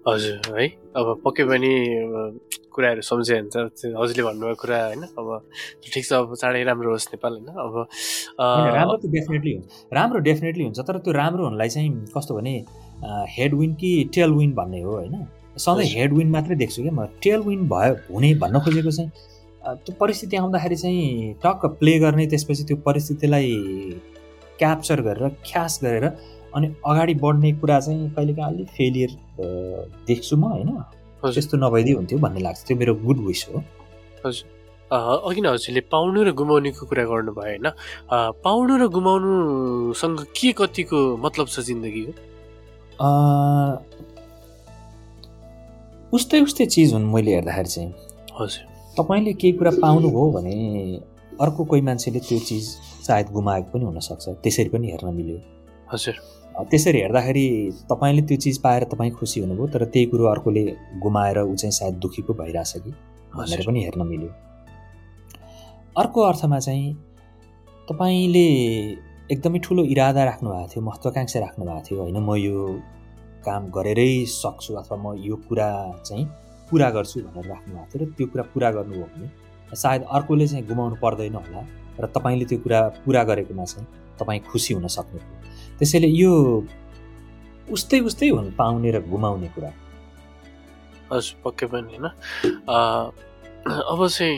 हजुर 0.07 0.59
है? 0.59 0.67
अब 0.93 1.21
पक्कै 1.25 1.43
पनि 1.49 1.71
कुराहरू 2.69 3.01
सम्झ्यो 3.01 3.35
भने 3.35 3.49
त। 3.49 3.95
हजुरले 3.97 4.23
भन्नुभएको 4.23 4.61
कुरा 4.61 4.77
होइन 4.85 5.03
अब 5.17 5.27
ठिक 5.89 6.05
छ 6.05 6.13
अब 6.13 6.35
चाँडै 6.37 6.63
राम्रो 6.69 6.91
होस् 6.91 7.07
नेपाल 7.17 7.33
होइन। 7.33 7.49
अब 7.49 7.73
राम्रो 8.37 8.97
त 9.01 9.09
डेफिनेटली 9.09 9.53
हुन्छ 9.53 9.93
राम्रो 9.93 10.19
डेफिनेटली 10.29 10.63
हुन्छ 10.63 10.79
तर 10.79 10.97
त्यो 11.01 11.13
राम्रो 11.13 11.43
हुनलाई 11.49 11.69
चाहिँ 11.69 11.89
कस्तो 12.13 12.35
भने 12.37 12.53
हेड 13.33 13.53
विन 13.57 13.73
कि 13.81 13.91
टेल 14.13 14.31
विन 14.37 14.53
भन्ने 14.53 14.81
हो 14.81 14.91
होइन? 15.01 15.15
सधैँ। 15.57 15.87
हेड 15.89 16.13
विन 16.13 16.29
मात्रै 16.29 16.55
देख्छु 16.61 16.81
क्या 16.85 16.93
म। 16.93 17.09
टेल 17.25 17.41
विन 17.41 17.67
भयो 17.67 17.93
हुने 18.13 18.33
भन्न 18.37 18.59
खोजेको 18.61 18.91
चाहिँ 18.91 19.09
त्यो 19.81 19.95
परिस्थिति 19.97 20.37
आउँदाखेरि 20.37 20.75
चाहिँ 20.77 21.33
टक्क 21.41 21.65
प्ले 21.81 21.97
गर्ने 21.99 22.27
त्यसपछि 22.29 22.63
त्यो 22.69 22.77
परिस्थितिलाई 22.85 23.49
क्याप्चर 24.59 25.01
गरेर 25.01 25.29
ख्यास 25.45 25.79
गरेर 25.83 26.05
अनि 26.55 26.67
अगाडि 26.85 27.13
बढ्ने 27.23 27.51
कुरा 27.59 27.79
चाहिँ 27.79 28.09
कहिलेकाहीँ 28.15 28.53
अलिक 28.53 28.67
फेलियर 28.77 29.11
देख्छु 30.07 30.35
म 30.37 30.43
होइन? 30.45 30.69
त्यस्तो 31.25 31.57
नभइदिए 31.57 31.95
हुन्थ्यो 31.95 32.19
भन्ने 32.19 32.41
लाग्छ। 32.41 32.59
त्यो 32.67 32.77
मेरो 32.77 32.93
गुड 33.05 33.19
विस 33.27 33.41
हो। 33.49 33.57
हजुर। 34.25 34.47
अघि 35.27 35.41
नै 35.41 35.49
हजुरले 35.49 35.81
पाउनु 35.91 36.19
र 36.23 36.31
गुमाउनेको 36.31 36.83
कुरा 36.85 37.03
गर्नुभयो 37.09 37.41
होइन? 37.41 37.67
पाउनु 38.45 38.73
र 38.77 38.87
गुमाउनुसँग 38.95 40.19
के 40.37 40.51
कतिको 40.59 40.99
मतलब 41.25 41.47
छ 41.49 41.59
जिन्दगीको 41.67 42.13
उस्तै 46.13 46.39
उस्तै 46.45 46.65
चिज 46.71 46.93
हुन् 46.93 47.11
मैले 47.11 47.31
हेर्दाखेरि 47.35 47.69
चाहिँ। 47.75 47.91
हजुर। 48.39 48.63
तपाईँले 48.95 49.33
केही 49.35 49.53
कुरा 49.59 49.71
पाउनुभयो 49.83 50.25
भने 50.31 50.55
अर्को 51.41 51.61
कोही 51.65 51.81
मान्छेले 51.81 52.19
त्यो 52.23 52.39
चिज 52.47 52.65
सायद 53.07 53.27
गुमाएको 53.31 53.69
पनि 53.73 53.85
हुनसक्छ। 53.85 54.25
त्यसरी 54.43 54.69
पनि 54.69 54.91
हेर्न 54.91 55.13
मिल्यो। 55.15 55.37
हजुर। 55.93 56.15
त्यसरी 56.71 56.99
हेर्दाखेरि 56.99 57.47
तपाईँले 57.89 58.21
त्यो 58.27 58.37
चिज 58.43 58.57
पाएर 58.63 58.83
तपाईँ 58.91 59.11
खुसी 59.11 59.39
हुनुभयो 59.41 59.67
तर 59.73 59.85
त्यही 59.85 60.05
कुरो 60.11 60.25
अर्कोले 60.25 60.63
गुमाएर 61.03 61.37
ऊ 61.39 61.55
चाहिँ 61.55 61.71
सायद 61.71 61.95
दुःखी 62.03 62.21
पो 62.21 62.33
भइरहेछ 62.33 62.73
कि? 62.83 62.91
भनेर 63.35 63.63
पनि 63.67 63.83
हेर्न 63.83 64.01
मिल्यो। 64.07 64.29
अर्को 65.97 66.21
अर्थमा 66.21 66.59
चाहिँ 66.59 66.93
तपाईँले 67.89 68.47
एकदमै 69.31 69.59
ठुलो 69.59 69.83
इरादा 69.83 70.23
राख्नु 70.23 70.49
भएको 70.49 70.67
थियो 70.71 70.83
महत्त्वाकाङ्क्षा 70.85 71.39
राख्नु 71.39 71.65
भएको 71.65 71.81
थियो। 71.85 71.99
होइन 72.01 72.17
म 72.17 72.35
यो 72.35 72.57
काम 73.45 73.69
गरेरै 73.69 74.25
सक्छु 74.25 74.73
अथवा 74.81 74.97
म 74.97 75.13
यो 75.21 75.35
कुरा 75.47 75.69
चाहिँ 76.05 76.25
पुरा 76.71 76.89
गर्छु 76.95 77.19
भनेर 77.27 77.45
राख्नु 77.45 77.73
भएको 77.75 77.87
थियो 77.93 78.05
र 78.05 78.11
त्यो 78.17 78.27
कुरा 78.27 78.43
पुरा 78.53 78.71
गर्नुभयो 78.71 79.07
भने 79.13 79.75
सायद 79.75 80.01
अर्कोले 80.17 80.47
चाहिँ 80.47 80.65
गुमाउनु 80.67 80.95
पर्दैन 81.03 81.35
होला। 81.35 81.61
र 81.99 82.05
तपाईँले 82.15 82.45
त्यो 82.45 82.59
कुरा 82.63 82.79
पुरा 83.03 83.21
गरेकोमा 83.23 83.65
चाहिँ 83.65 83.87
तपाईँ 84.19 84.41
खुसी 84.49 84.73
हुन 84.73 84.87
सक्नुभयो। 84.87 85.77
त्यसैले 85.79 86.07
यो 86.07 86.31
उस्तै 87.71 87.99
उस्तै 88.07 88.29
हुन 88.29 88.51
पाउने 88.57 88.89
र 88.91 88.97
गुमाउने 89.09 89.49
कुरा। 89.55 89.71
हजुर 91.11 91.35
पक्कै 91.43 91.65
पनि 91.71 91.95
होइन। 91.95 92.05
अब 92.65 93.99
चाहिँ 94.07 94.37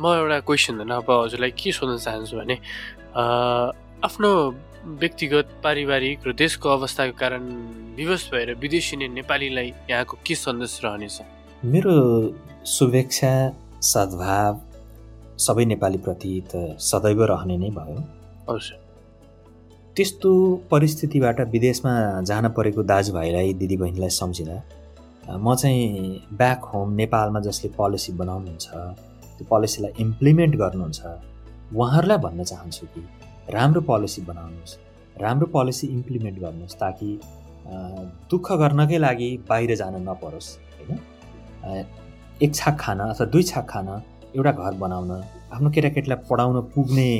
म 0.00 0.04
एउटा 0.16 0.38
क्वेसन 0.48 0.74
होइन 0.80 0.92
अब 0.96 1.08
हजुरलाई 1.10 1.52
के 1.56 1.72
सोध्न 1.72 1.96
चाहन्छु 2.00 2.36
भने 2.36 2.56
आफ्नो 4.04 4.30
व्यक्तिगत 5.00 5.48
पारिवारिक 5.64 6.18
र 6.26 6.32
देशको 6.32 6.68
अवस्थाको 6.68 7.14
कारण 7.20 7.42
विवश 7.96 8.22
भएर 8.32 8.48
विदेशी 8.56 8.96
नै 8.96 9.08
नेपालीलाई 9.12 9.68
यहाँको 9.90 10.16
के 10.24 10.34
सन्देश 10.34 10.80
रहनेछ? 10.84 11.16
मेरो 11.64 11.94
शुभेच्छा 12.64 13.32
सद्भाव 13.84 14.52
सबै 15.40 15.64
नेपालीप्रति 15.72 16.32
त 16.50 16.76
सदैव 16.90 17.22
रहने 17.32 17.56
नै 17.58 17.70
भयो। 17.78 17.98
हजुर 18.48 18.78
त्यस्तो 19.96 20.30
परिस्थितिबाट 20.70 21.40
विदेशमा 21.54 21.94
जान 22.30 22.48
परेको 22.56 22.82
दाजुभाइलाई 22.92 23.52
दिदीबहिनीलाई 23.60 24.12
सम्झिँदा 24.20 24.58
म 25.38 25.54
चाहिँ 25.54 26.36
ब्याक 26.38 26.64
होम 26.72 26.92
नेपालमा 27.00 27.40
जसले 27.40 27.70
पोलिसी 27.76 28.12
बनाउनुहुन्छ 28.20 28.68
त्यो 29.36 29.46
पोलिसीलाई 29.50 29.92
इम्प्लिमेन्ट 30.04 30.56
गर्नुहुन्छ 30.56 31.00
उहाँहरूलाई 31.74 32.18
भन्न 32.26 32.44
चाहन्छु 32.50 32.86
कि 32.94 33.02
राम्रो 33.54 33.80
पोलिसी 33.90 34.22
बनाउनुहोस् 34.30 34.74
राम्रो 35.22 35.46
पोलिसी 35.56 35.86
इम्प्लिमेन्ट 35.96 36.38
गर्नुहोस् 36.40 36.76
ताकि 36.82 37.10
दुःख 38.30 38.52
गर्नकै 38.62 38.98
लागि 38.98 39.30
बाहिर 39.48 39.74
जान 39.82 39.94
नपरोस् 40.08 40.48
होइन? 40.78 40.98
एक 42.42 42.54
छाक 42.54 42.76
खान 42.80 43.00
अथवा 43.08 43.26
दुई 43.34 43.42
छाक 43.50 43.66
खान 43.70 43.88
एउटा 44.36 44.52
घर 44.52 44.74
बनाउन 44.82 45.10
आफ्नो 45.54 45.70
केटाकेटीलाई 45.74 46.18
पढाउन 46.30 46.60
पुग्ने 46.74 47.10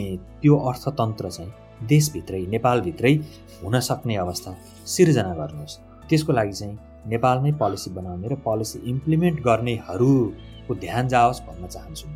त्यो 0.43 0.57
अर्थतन्त्र 0.71 1.31
चाहिँ 1.31 1.53
देशभित्रै 1.89 2.41
नेपालभित्रै 2.55 3.15
हुन 3.63 3.79
सक्ने 3.89 4.17
अवस्था 4.25 4.51
सिर्जना 4.95 5.33
गर्नुहोस्। 5.35 5.79
त्यसको 6.09 6.33
लागि 6.33 6.53
चाहिँ 6.53 6.77
नेपालमै 7.13 7.53
पोलिसी 7.63 7.91
बनाउने 7.99 8.29
र 8.29 8.35
पोलिसी 8.47 8.79
इम्प्लिमेन्ट 8.93 9.41
गर्नेहरूको 9.49 10.75
ध्यान 10.85 11.09
जाओस् 11.09 11.41
भन्न 11.49 11.67
चाहन्छु 11.75 12.09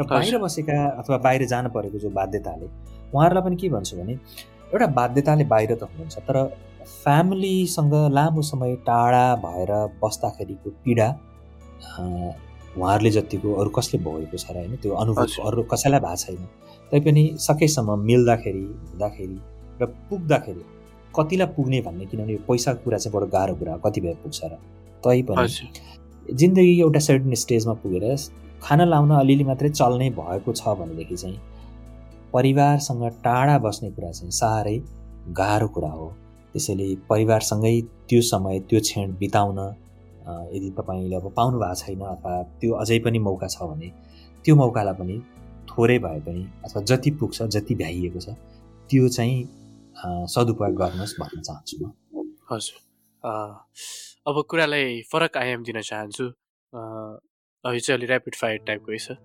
र 0.00 0.06
बाहिर 0.10 0.38
बसेका 0.44 0.76
अथवा 1.00 1.16
बाहिर 1.26 1.46
जान 1.52 1.68
परेको 1.76 1.98
जो 2.04 2.10
बाध्यताले 2.20 2.66
उहाँहरूलाई 3.14 3.44
पनि 3.46 3.56
के 3.56 3.68
भन्छु 3.76 3.96
भने 3.96 4.14
एउटा 4.74 4.86
बाध्यताले 5.00 5.44
बाहिर 5.54 5.74
त 5.74 5.82
हुनुहुन्छ 5.90 6.18
तर 6.28 6.36
फ्यामिलीसँग 7.02 7.94
लामो 8.16 8.42
समय 8.42 8.74
टाढा 8.88 9.26
भएर 9.44 9.72
बस्दाखेरिको 10.02 10.70
पीडा 10.84 11.08
उहाँहरूले 12.76 13.10
जतिको 13.10 13.54
अरू 13.60 13.70
कसले 13.70 13.98
भोगेको 14.04 14.36
छ 14.36 14.50
र 14.50 14.56
होइन 14.56 14.76
त्यो 14.82 14.92
अनुभव 15.02 15.26
अरू 15.48 15.62
कसैलाई 15.72 16.00
भएको 16.00 16.16
छैन। 16.22 16.46
तैपनि 16.90 17.24
सकेसम्म 17.40 17.98
मिल्दाखेरि 18.00 18.64
हुँदाखेरि 18.90 19.38
र 19.80 19.86
पुग्दाखेरि 20.10 20.64
कतिलाई 21.16 21.46
पुग्ने 21.56 21.80
भन्ने 21.86 22.06
किनभने 22.06 22.32
यो 22.32 22.40
पैसाको 22.48 22.84
कुरा 22.84 22.98
चाहिँ 22.98 23.14
बडो 23.16 23.26
गाह्रो 23.34 23.54
कुरा 23.56 23.76
कति 23.84 24.00
भए 24.00 24.14
पुग्छ 24.22 24.40
र। 24.44 24.58
तैपनि 25.04 26.34
जिन्दगी 26.34 26.80
एउटा 26.80 27.00
सर्टन 27.06 27.34
स्टेजमा 27.36 27.74
पुगेर 27.82 28.04
खाना 28.62 28.84
लाउन 28.84 29.10
अलिअलि 29.14 29.44
मात्रै 29.44 29.68
चल्ने 29.70 30.10
भएको 30.18 30.52
छ 30.52 30.74
भनेदेखि 30.80 31.16
चाहिँ 31.16 31.38
परिवारसँग 32.32 33.02
टाढा 33.24 33.56
बस्ने 33.64 33.90
कुरा 33.90 34.10
चाहिँ 34.10 34.30
साह्रै 34.32 34.76
गाह्रो 35.38 35.68
कुरा 35.68 35.90
हो। 35.90 36.06
त्यसैले 36.52 36.86
परिवारसँगै 37.10 37.80
त्यो 38.08 38.20
समय 38.22 38.58
त्यो 38.68 38.80
क्षण 38.80 39.12
बिताउन 39.20 39.58
यदि 40.24 40.70
तपाईँले 40.78 41.16
अब 41.16 41.26
पाउनु 41.36 41.58
भएको 41.60 41.74
छैन 41.80 42.00
अथवा 42.06 42.32
त्यो 42.60 42.72
अझै 42.82 42.98
पनि 43.04 43.18
मौका 43.28 43.48
छ 43.54 43.68
भने 43.70 43.88
त्यो 44.44 44.54
मौकालाई 44.56 44.94
पनि 45.00 45.16
थोरै 45.70 45.98
भए 46.04 46.20
पनि 46.26 46.42
अथवा 46.64 46.82
जति 46.90 47.10
पुग्छ 47.20 47.42
जति 47.54 47.74
भ्याइएको 47.74 48.20
छ 48.20 48.36
त्यो 48.90 49.08
चाहिँ 49.16 49.38
सदुपयोग 50.32 50.74
गर्नुहोस् 50.80 51.14
भन्न 51.20 51.40
चाहन्छु 51.42 51.76
म। 51.80 51.92
हजुर। 52.50 52.76
अब 54.28 54.36
कुरालाई 54.50 55.02
फरक 55.12 55.36
आयाम 55.36 55.62
दिन 55.64 55.80
चाहन्छु। 55.82 56.24
यो 56.24 57.78
चाहिँ 57.80 57.98
अलि 57.98 58.06
ऱ्यापिड 58.06 58.34
फायर 58.40 58.58
टाइपको 58.66 58.98
छ। 58.98 59.16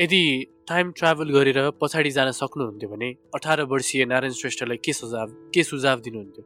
यदि 0.00 0.22
टाइम 0.68 0.90
ट्राभल 0.98 1.28
गरेर 1.30 1.58
पछाडि 1.80 2.10
जान 2.10 2.30
सक्नुहुन्थ्यो 2.32 2.88
भने 2.90 3.08
अठार 3.34 3.62
वर्षीय 3.72 4.04
नारायण 4.04 4.32
श्रेष्ठलाई 4.32 4.78
के 4.84 4.92
सुझाव 4.92 5.28
के 5.54 5.62
सुझाव 5.64 6.00
दिनुहुन्थ्यो? 6.00 6.44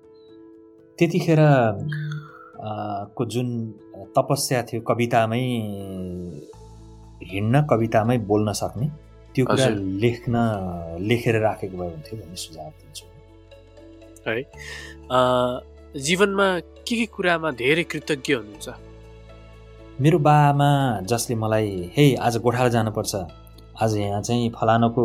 त्यतिखेर 0.99 1.41
को 3.17 3.25
जुन 3.33 3.49
तपस्या 4.17 4.63
थियो 4.69 4.81
कवितामै 4.89 5.45
हिँड्न 7.33 7.63
कवितामै 7.71 8.17
बोल्न 8.31 8.53
सक्ने 8.61 8.87
त्यो 9.35 9.45
कुरा 9.47 9.69
लेख्न 10.03 10.35
लेखेर 11.09 11.37
राखेको 11.41 11.77
भए 11.79 11.89
हुन्थ्यो 11.89 12.15
भन्ने 12.21 12.37
सुझाव 12.45 12.71
दिन्छु। 12.81 13.05
है? 14.27 14.43
जीवनमा 16.07 16.47
के 16.87 16.95
के 16.97 17.07
कुरामा 17.17 17.51
धेरै 17.61 17.85
कृतज्ञ 17.93 18.35
हुनुहुन्छ? 18.35 18.69
मेरो 20.01 20.19
बाआमा 20.19 20.71
जसले 21.11 21.37
मलाई 21.37 21.69
हे 21.97 22.05
आज 22.27 22.37
गोठाला 22.45 22.69
जानुपर्छ। 22.77 23.15
आज 23.83 23.97
यहाँ 23.97 24.23
चाहिँ 24.23 24.51
फलानुको 24.57 25.05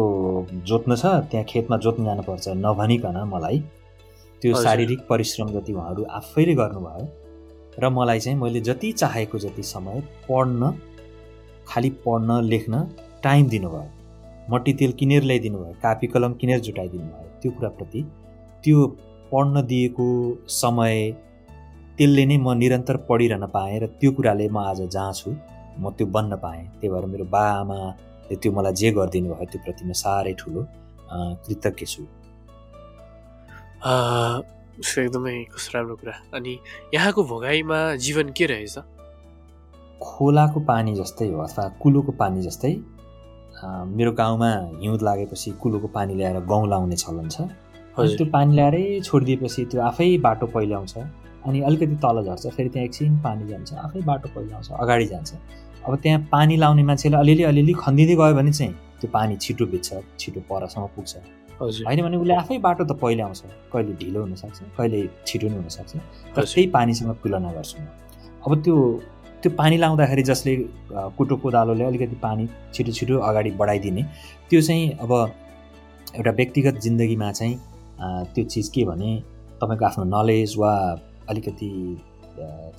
जोत्नु 0.67 0.95
छ 0.95 1.05
त्यहाँ 1.31 1.45
खेतमा 1.51 1.77
जोत्नु 1.83 2.05
जानुपर्छ 2.05 2.45
नभनिकन 2.63 3.17
मलाई 3.33 3.57
त्यो 4.41 4.61
शारीरिक 4.63 4.99
परिश्रम 5.09 5.47
जति 5.53 5.73
उहाँहरू 5.73 6.03
आफैले 6.19 6.53
गर्नुभयो 6.61 7.07
र 7.79 7.89
मलाई 7.89 8.19
चाहिँ 8.19 8.37
मैले 8.39 8.61
जति 8.67 8.91
चाहेको 8.91 9.39
जति 9.39 9.63
समय 9.63 10.01
पढ्न 10.29 10.71
खालि 11.67 11.89
पढ्न 12.05 12.41
लेख्न 12.43 12.83
टाइम 13.23 13.47
दिनुभयो। 13.49 13.85
मट्टीतेल 14.51 14.91
किनेर 14.99 15.23
ल्याइदिनु 15.23 15.57
भयो 15.57 15.75
कापी 15.83 16.07
कलम 16.13 16.33
किनेर 16.41 16.59
जुटाइदिनु 16.67 17.03
भयो 17.03 17.27
त्यो 17.41 17.51
कुराप्रति 17.51 18.01
त्यो 18.63 18.87
पढ्न 19.31 19.61
दिएको 19.67 20.07
समय 20.51 21.11
त्यसले 21.97 22.25
नै 22.25 22.37
म 22.37 22.53
निरन्तर 22.61 22.97
पढिरहन 23.09 23.45
पाएँ 23.55 23.79
र 23.79 23.87
त्यो 23.99 24.11
कुराले 24.17 24.47
म 24.49 24.57
आज 24.69 24.81
जहाँ 24.95 25.13
छु 25.13 25.29
म 25.79 25.91
त्यो 25.97 26.07
बन्न 26.15 26.35
पाएँ। 26.43 26.63
त्यही 26.79 26.89
भएर 26.93 27.05
मेरो 27.13 27.25
बा 27.35 27.43
आमाले 27.59 28.35
त्यो 28.41 28.51
मलाई 28.51 28.73
जे 28.81 28.91
गरिदिनु 28.97 29.33
भयो 29.33 29.45
त्यो 29.51 29.61
प्रति 29.65 29.83
म 29.85 29.91
साह्रै 30.01 30.33
ठुलो 30.39 30.61
कृतज्ञ 31.45 31.85
छु। 31.85 32.03
एकदमै 33.81 35.33
कस्तो 35.49 35.77
राम्रो 35.77 35.95
कुरा 35.95 36.13
अनि 36.33 36.57
यहाँको 36.93 37.23
भोगाईमा 37.23 37.79
जीवन 37.97 38.29
के 38.37 38.45
रहेछ 38.45 38.77
खोलाको 40.01 40.59
पानी 40.65 40.93
जस्तै 40.95 41.27
हो 41.27 41.41
अथवा 41.41 41.67
कुलोको 41.81 42.11
पानी 42.19 42.41
जस्तै 42.41 42.73
मेरो 43.91 44.11
गाउँमा 44.11 44.51
हिउँद 44.81 45.01
लागेपछि 45.01 45.51
कुलोको 45.61 45.87
पानी 45.87 46.13
ल्याएर 46.15 46.39
गहुँ 46.45 46.69
लाउने 46.69 46.95
चलन 46.95 47.27
छ 47.29 47.41
त्यो 47.97 48.25
पानी 48.29 48.55
ल्याएरै 48.55 48.83
छोडिदिएपछि 49.01 49.65
त्यो 49.65 49.81
आफै 49.81 50.09
बाटो 50.19 50.47
पहिल्याउँछ 50.47 50.97
अनि 51.45 51.61
अलिकति 51.63 51.95
तल 51.97 52.23
झर्छ 52.23 52.47
फेरि 52.47 52.69
त्यहाँ 52.69 52.85
एकछिन 52.85 53.17
पानी 53.19 53.47
जान्छ 53.47 53.73
आफै 53.81 54.01
बाटो 54.05 54.29
पहिल्याउँछ 54.35 54.71
अगाडि 54.77 55.05
जान्छ 55.07 55.33
अब 55.87 55.95
त्यहाँ 55.97 56.19
पानी 56.31 56.57
लाउने 56.57 56.83
मान्छेले 56.83 57.17
अलिअलि 57.17 57.43
अलिअलि 57.43 57.73
खनिदिँदै 57.79 58.15
गयो 58.15 58.35
भने 58.35 58.51
चाहिँ 58.53 58.73
त्यो 59.01 59.11
पानी 59.11 59.37
छिटो 59.37 59.65
बित्छ 59.67 60.01
छिटो 60.19 60.41
परसम्म 60.49 60.85
पुग्छ 60.95 61.40
होइन 61.61 62.01
भने 62.01 62.17
उसले 62.17 62.33
आफै 62.33 62.57
बाटो 62.57 62.83
त 62.83 62.97
पहिल्याउँछ 63.01 63.41
कहिले 63.73 63.93
ढिलो 64.01 64.21
हुनसक्छ 64.21 64.59
कहिले 64.77 64.99
छिटो 65.27 65.47
पनि 65.47 65.55
हुनसक्छ 65.55 65.91
तर 66.35 66.43
त्यही 66.43 66.67
पानीसँग 66.75 67.15
तुलना 67.23 67.51
गर्छु। 67.51 67.77
म 67.77 67.87
अब 68.45 68.61
त्यो 68.63 68.75
त्यो 69.43 69.51
पानी 69.57 69.77
लाउँदाखेरि 69.77 70.23
जसले 70.23 70.55
कुटो 71.17 71.35
कोदालोले 71.43 71.83
अलिकति 71.83 72.17
पानी 72.21 72.47
छिटो 72.73 72.91
छिटो 72.91 73.17
अगाडि 73.29 73.51
बढाइदिने 73.61 74.03
त्यो 74.49 74.61
चाहिँ 74.61 74.89
अब 75.03 75.11
एउटा 76.17 76.31
व्यक्तिगत 76.39 76.75
जिन्दगीमा 76.85 77.31
चाहिँ 77.31 77.55
त्यो 78.33 78.43
चिज 78.45 78.67
के 78.75 78.83
भने 78.85 79.11
तपाईँको 79.61 79.85
आफ्नो 79.85 80.03
नलेज 80.15 80.55
वा 80.57 80.73
अलिकति 81.29 81.69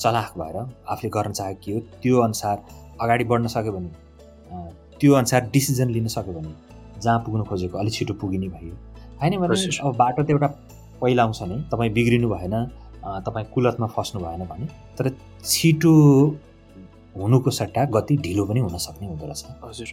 चलाख 0.03 0.33
भएर 0.39 0.57
आफूले 0.93 1.11
गर्न 1.17 1.33
चाहेको 1.33 1.61
के 1.65 1.73
हो 1.73 1.81
त्यो 2.03 2.21
अनुसार 2.21 2.57
अगाडि 3.01 3.25
बढ्न 3.31 3.47
सक्यो 3.55 3.73
भने 3.73 3.91
त्यो 5.01 5.15
अनुसार 5.15 5.51
डिसिजन 5.53 5.91
लिन 5.91 6.07
सक्यो 6.17 6.35
भने 6.35 6.72
जहाँ 7.03 7.19
पुग्नु 7.27 7.45
खोजेको 7.51 7.79
अलिक 7.79 7.93
छिटो 7.95 8.15
पुगिने 8.23 8.49
भयो। 8.55 8.75
होइन 9.21 9.33
भने 9.41 9.57
अब 9.79 9.97
बाटो 9.97 10.23
त 10.23 10.31
एउटा 10.31 10.49
पहिलाउँछ 11.03 11.43
नै 11.51 11.57
तपाईँ 11.73 11.93
बिग्रिनु 11.93 12.29
भएन 12.29 12.55
तपाईँ 13.27 13.47
कुलतमा 13.55 13.87
फस्नु 13.95 14.19
भएन 14.23 14.43
भने 14.51 14.67
तर 14.99 15.11
छिटो 15.45 15.93
हुनुको 17.17 17.51
सट्टा 17.51 17.85
गति 17.95 18.17
ढिलो 18.25 18.45
पनि 18.49 18.61
हुन 18.65 18.77
सक्ने 18.79 19.07
हुँदो 19.09 19.27
रहेछ। 19.27 19.43
हजुर। 19.65 19.89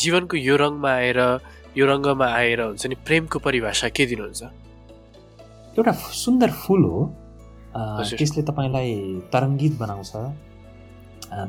जीवनको 0.00 0.36
यो 0.36 0.56
रङमा 0.56 0.90
आएर 0.90 1.18
यो 1.76 1.84
रङ्गमा 1.86 2.26
आएर 2.26 2.60
हुन्छ 2.62 2.86
नि 2.86 2.96
प्रेमको 3.06 3.38
परिभाषा 3.38 3.88
के 3.96 4.06
दिनुहुन्छ? 4.06 4.42
एउटा 5.76 5.92
सुन्दर 6.24 6.50
फुल 6.62 6.84
हो। 6.84 7.00
त्यसले 7.74 8.42
तपाईँलाई 8.48 8.90
तरङ्गित 9.32 9.74
बनाउँछ 9.80 10.12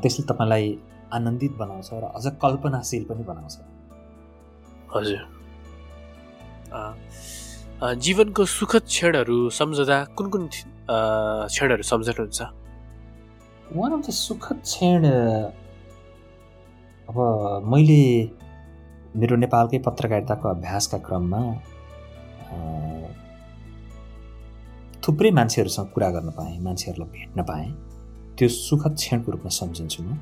त्यसले 0.04 0.24
तपाईँलाई 0.32 0.66
आनन्दित 1.14 1.54
बनाउँछ 1.60 1.90
र 1.94 2.04
अझ 2.16 2.26
कल्पनाशील 2.44 3.04
पनि 3.10 3.24
बनाउँछ। 3.24 3.56
हजुर। 4.96 5.22
जीवनको 8.06 8.44
सुखद 8.58 8.84
क्षणहरू 8.88 9.38
सम्झँदा 9.60 9.98
कुन 10.18 10.26
कुन 10.34 10.44
क्षणहरू 10.48 11.84
सम्झनुहुन्छ? 11.92 12.40
वान 13.76 13.92
अफ 13.94 14.02
द 14.08 14.10
सुखद 14.14 14.58
क्षण 14.64 15.02
अब 17.10 17.18
मैले 17.72 18.02
मेरो 19.20 19.36
नेपालकै 19.36 19.78
पत्रकारिताको 19.88 20.46
अभ्यासका 20.50 20.98
क्रममा 21.08 21.42
थुप्रै 25.04 25.32
मान्छेहरूसँग 25.38 25.88
कुरा 25.94 26.10
गर्न 26.16 26.30
पाएँ 26.38 26.60
मान्छेहरूलाई 26.64 27.10
भेट्न 27.18 27.40
पाएँ। 27.44 27.70
त्यो 28.38 28.48
सुखद 28.50 28.94
क्षणको 28.96 29.32
रूपमा 29.32 29.52
सम्झिन्छु 29.60 30.04
म। 30.04 30.18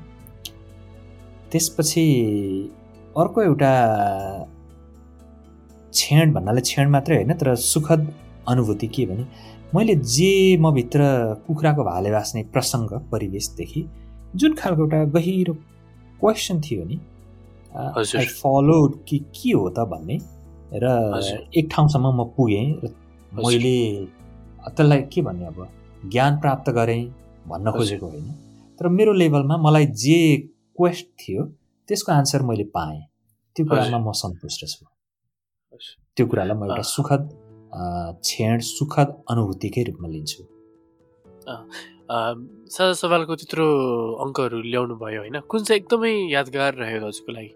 त्यसपछि 1.52 2.04
अर्को 3.16 3.38
एउटा 3.42 3.72
क्षण 5.92 6.32
भन्नाले 6.32 6.60
क्षण 6.60 6.90
मात्रै 6.90 7.16
होइन 7.16 7.32
तर 7.40 7.54
सुखद 7.62 8.12
अनुभूति 8.48 8.86
के 8.96 9.06
भने 9.06 9.24
मैले 9.74 9.94
जे 10.16 10.32
म 10.60 10.70
भित्र 10.74 11.00
कुखुराको 11.46 11.84
भाले 11.84 12.10
बाँच्ने 12.10 12.42
प्रसङ्ग 12.52 12.92
परिवेशदेखि 13.12 13.84
जुन 14.36 14.54
खालको 14.54 14.82
एउटा 14.82 15.04
गहिरो 15.16 15.54
क्वेसन 16.20 16.60
थियो 16.60 16.84
नि 16.84 16.98
आई 17.76 18.26
फलो 18.40 18.78
कि 19.08 19.18
के 19.36 19.52
हो 19.52 19.68
त 19.68 19.86
भन्ने 19.92 20.18
र 20.82 20.86
एक 21.56 21.68
ठाउँसम्म 21.72 22.14
म 22.20 22.24
पुगेँ 22.36 22.66
र 22.84 22.94
मैले 23.32 23.76
त्यसलाई 24.66 25.02
के 25.12 25.22
भन्ने 25.22 25.46
अब 25.46 25.68
ज्ञान 26.12 26.40
प्राप्त 26.40 26.70
गरेँ 26.70 27.02
भन्न 27.48 27.70
खोजेको 27.72 28.06
होइन 28.06 28.30
तर 28.80 28.88
मेरो 28.88 29.12
लेभलमा 29.12 29.56
मलाई 29.56 29.86
जे 30.04 30.20
क्वेस्ट 30.78 31.06
थियो 31.20 31.44
त्यसको 31.88 32.12
आन्सर 32.12 32.42
मैले 32.42 32.64
पाएँ। 32.76 33.00
त्यो 33.56 33.66
कुरामा 33.66 33.98
म 33.98 34.12
सन्तुष्ट 34.12 34.64
छु। 34.66 34.84
त्यो 36.16 36.26
कुरालाई 36.28 36.56
म 36.60 36.62
एउटा 36.68 36.84
सुखद 36.94 37.22
क्षण 38.20 38.58
सुखद 38.68 39.08
अनुभूतिकै 39.32 39.82
रूपमा 39.88 40.08
लिन्छु। 40.12 40.40
साझा 42.74 42.92
सवालको 43.00 43.32
त्यत्रो 43.40 43.66
अङ्कहरू 44.24 44.58
ल्याउनु 44.72 44.94
भयो 45.00 45.20
होइन। 45.24 45.36
कुन 45.48 45.60
चाहिँ 45.64 45.80
एकदमै 45.80 46.12
यादगार 46.36 46.72
रह्यो 46.82 46.98
दाजुको 47.04 47.30
लागि? 47.32 47.52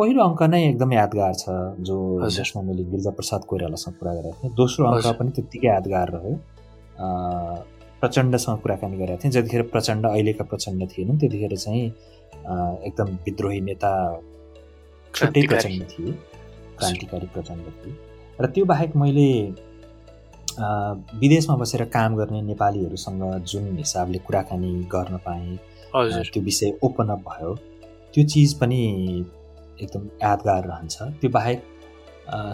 पहिलो 0.00 0.20
अङ्क 0.28 0.40
नै 0.48 0.60
एकदम 0.72 0.90
यादगार 0.96 1.34
छ 1.42 1.44
जो 1.84 1.96
जसमा 2.40 2.60
मैले 2.64 2.82
गिर्जा 2.88 3.12
प्रसाद 3.20 3.42
कोइरालासँग 3.50 3.94
कुरा 4.00 4.12
गरेको 4.16 4.40
थिएँ। 4.40 4.52
दोस्रो 4.56 4.82
अङ्क 4.88 5.06
पनि 5.20 5.30
त्यत्तिकै 5.36 5.68
यादगार 5.68 6.08
रह्यो। 6.16 6.34
प्रचण्डसँग 8.00 8.58
कुराकानी 8.64 8.96
गरेको 8.96 9.20
थिएँ। 9.20 9.32
जतिखेर 9.36 9.62
प्रचण्ड 9.76 10.04
अहिलेका 10.16 10.44
प्रचण्ड 10.48 10.80
थिएनन् 10.88 11.20
त्यतिखेर 11.20 11.54
चाहिँ 11.64 11.84
एकदम 12.88 13.08
विद्रोही 13.28 13.60
नेता 13.68 13.92
छुट्टै 15.14 15.40
प्रचण्ड 15.52 15.84
थिए। 15.92 16.12
क्रान्तिकारी 16.80 17.26
प्रचण्ड 17.34 17.64
र 18.38 18.46
त्यो 18.54 18.64
बाहेक 18.66 18.96
मैले 18.96 19.30
विदेशमा 21.20 21.56
बसेर 21.56 21.84
काम 21.94 22.16
गर्ने 22.16 22.40
नेपालीहरूसँग 22.42 23.22
जुन 23.50 23.76
हिसाबले 23.78 24.18
कुराकानी 24.26 24.72
गर्न 24.94 25.16
पाएँ 25.26 25.56
त्यो 25.92 26.42
विषय 26.42 26.72
ओपन 26.84 27.08
अप 27.08 27.24
भयो। 27.28 27.54
त्यो 28.14 28.24
चिज 28.26 28.54
पनि 28.60 28.80
एकदम 29.82 30.06
यादगार 30.22 30.64
रहन्छ। 30.66 30.96
त्यो 31.20 31.30
बाहेक 31.30 31.62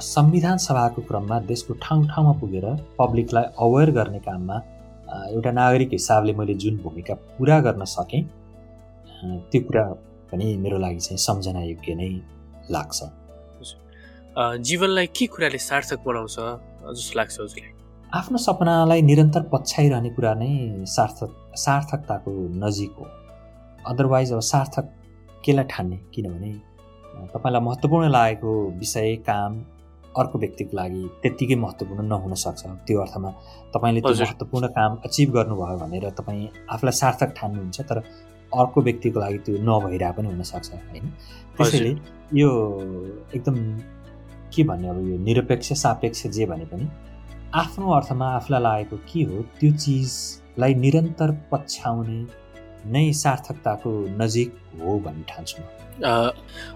संविधान 0.05 0.57
सभाको 0.59 1.03
क्रममा 1.09 1.39
देशको 1.49 1.75
ठाउँ 1.83 2.07
ठाउँमा 2.09 2.33
पुगेर 2.41 2.67
पब्लिकलाई 2.99 3.45
अवेर 3.65 3.91
गर्ने 3.99 4.19
काममा 4.29 4.57
एउटा 5.33 5.51
नागरिक 5.53 5.91
हिसाबले 5.93 6.33
मैले 6.39 6.55
जुन 6.63 6.77
भूमिका 6.85 7.15
पुरा 7.37 7.59
गर्न 7.67 7.85
सकेँ 7.87 8.23
त्यो 9.51 9.61
कुरा 9.67 9.85
पनि 10.33 10.57
मेरो 10.59 10.79
लागि 10.79 11.01
चाहिँ 11.01 11.19
सम्झना 11.19 11.63
योग्य 11.65 11.95
नै 11.95 12.11
लाग्छ। 12.71 12.99
जीवनलाई 14.37 15.07
के 15.17 15.27
कुराले 15.27 15.59
सार्थक 15.59 16.01
बनाउँछ 16.07 16.37
जस्तो 16.93 17.17
लाग्छ 17.17 17.41
हजुरलाई? 17.41 17.73
आफ्नो 18.13 18.39
सपनालाई 18.39 19.03
निरन्तर 19.03 19.43
पछ्याइरहने 19.53 20.11
कुरा 20.13 20.33
नै 20.37 20.51
सार्थक 20.85 21.31
सार्थकताको 21.57 22.31
नजिक 22.65 22.93
हो। 22.99 23.07
अदरवाइज 23.89 24.33
अब 24.33 24.41
सार्थक 24.41 24.87
केलाई 25.45 25.65
ठान्ने? 25.73 25.97
किनभने 26.15 26.53
तपाईँलाई 27.33 27.63
महत्त्वपूर्ण 27.65 28.09
लागेको 28.13 28.53
विषय 28.77 29.15
काम 29.25 29.53
अर्को 30.13 30.39
व्यक्तिको 30.39 30.77
लागि 30.77 31.03
त्यत्तिकै 31.23 31.57
महत्त्वपूर्ण 31.57 32.05
नहुन 32.05 32.35
सक्छ। 32.37 32.63
त्यो 32.87 33.01
अर्थमा 33.01 33.31
तपाईँले 33.73 34.01
त्यो 34.01 34.15
महत्त्वपूर्ण 34.21 34.67
काम 34.77 35.01
अचिभ 35.05 35.29
गर्नुभयो 35.33 35.77
भनेर 35.81 36.09
तपाईँ 36.13 36.47
आफूलाई 36.77 36.97
सार्थक 37.01 37.33
ठान्नुहुन्छ 37.41 37.81
तर 37.89 37.99
अर्को 38.53 38.81
व्यक्तिको 38.83 39.21
लागि 39.21 39.39
त्यो 39.49 39.55
नभइरह 39.65 40.11
पनि 40.13 40.29
हुनसक्छ 40.29 40.69
होइन? 40.73 41.05
त्यसैले 41.57 41.93
यो 42.37 42.49
एकदम 43.33 43.57
के 44.57 44.63
भन्ने 44.71 44.89
अब 44.89 44.99
यो 45.11 45.19
निरपेक्ष 45.29 45.73
सापेक्ष 45.83 46.27
जे 46.37 46.47
भने 46.47 46.67
पनि 46.73 46.89
आफ्नो 47.55 47.93
अर्थमा 47.95 48.27
आफूलाई 48.37 48.63
लागेको 48.63 48.97
के 49.13 49.23
हो 49.31 49.43
त्यो 49.61 49.71
चिजलाई 49.77 50.75
निरन्तर 50.85 51.31
पछ्याउने 51.53 52.19
नै 52.93 53.13
सार्थकताको 53.21 53.91
नजिक 54.23 54.53
हो 54.83 54.99
भन्ने 55.07 55.25
ठान्छु 55.31 55.63
म। 55.63 55.65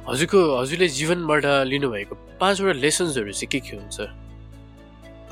हजुरको 0.08 0.38
हजुरले 0.60 0.88
जीवनबाट 0.98 1.44
लिनुभएको 1.72 2.14
पाँचवटा 2.40 2.72
लेसन्सहरू 2.84 3.32
चाहिँ 3.32 3.50
के 3.52 3.60
के 3.60 3.76
हुन्छ 3.76 3.98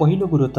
पहिलो 0.01 0.27
कुरो 0.33 0.49
त 0.57 0.59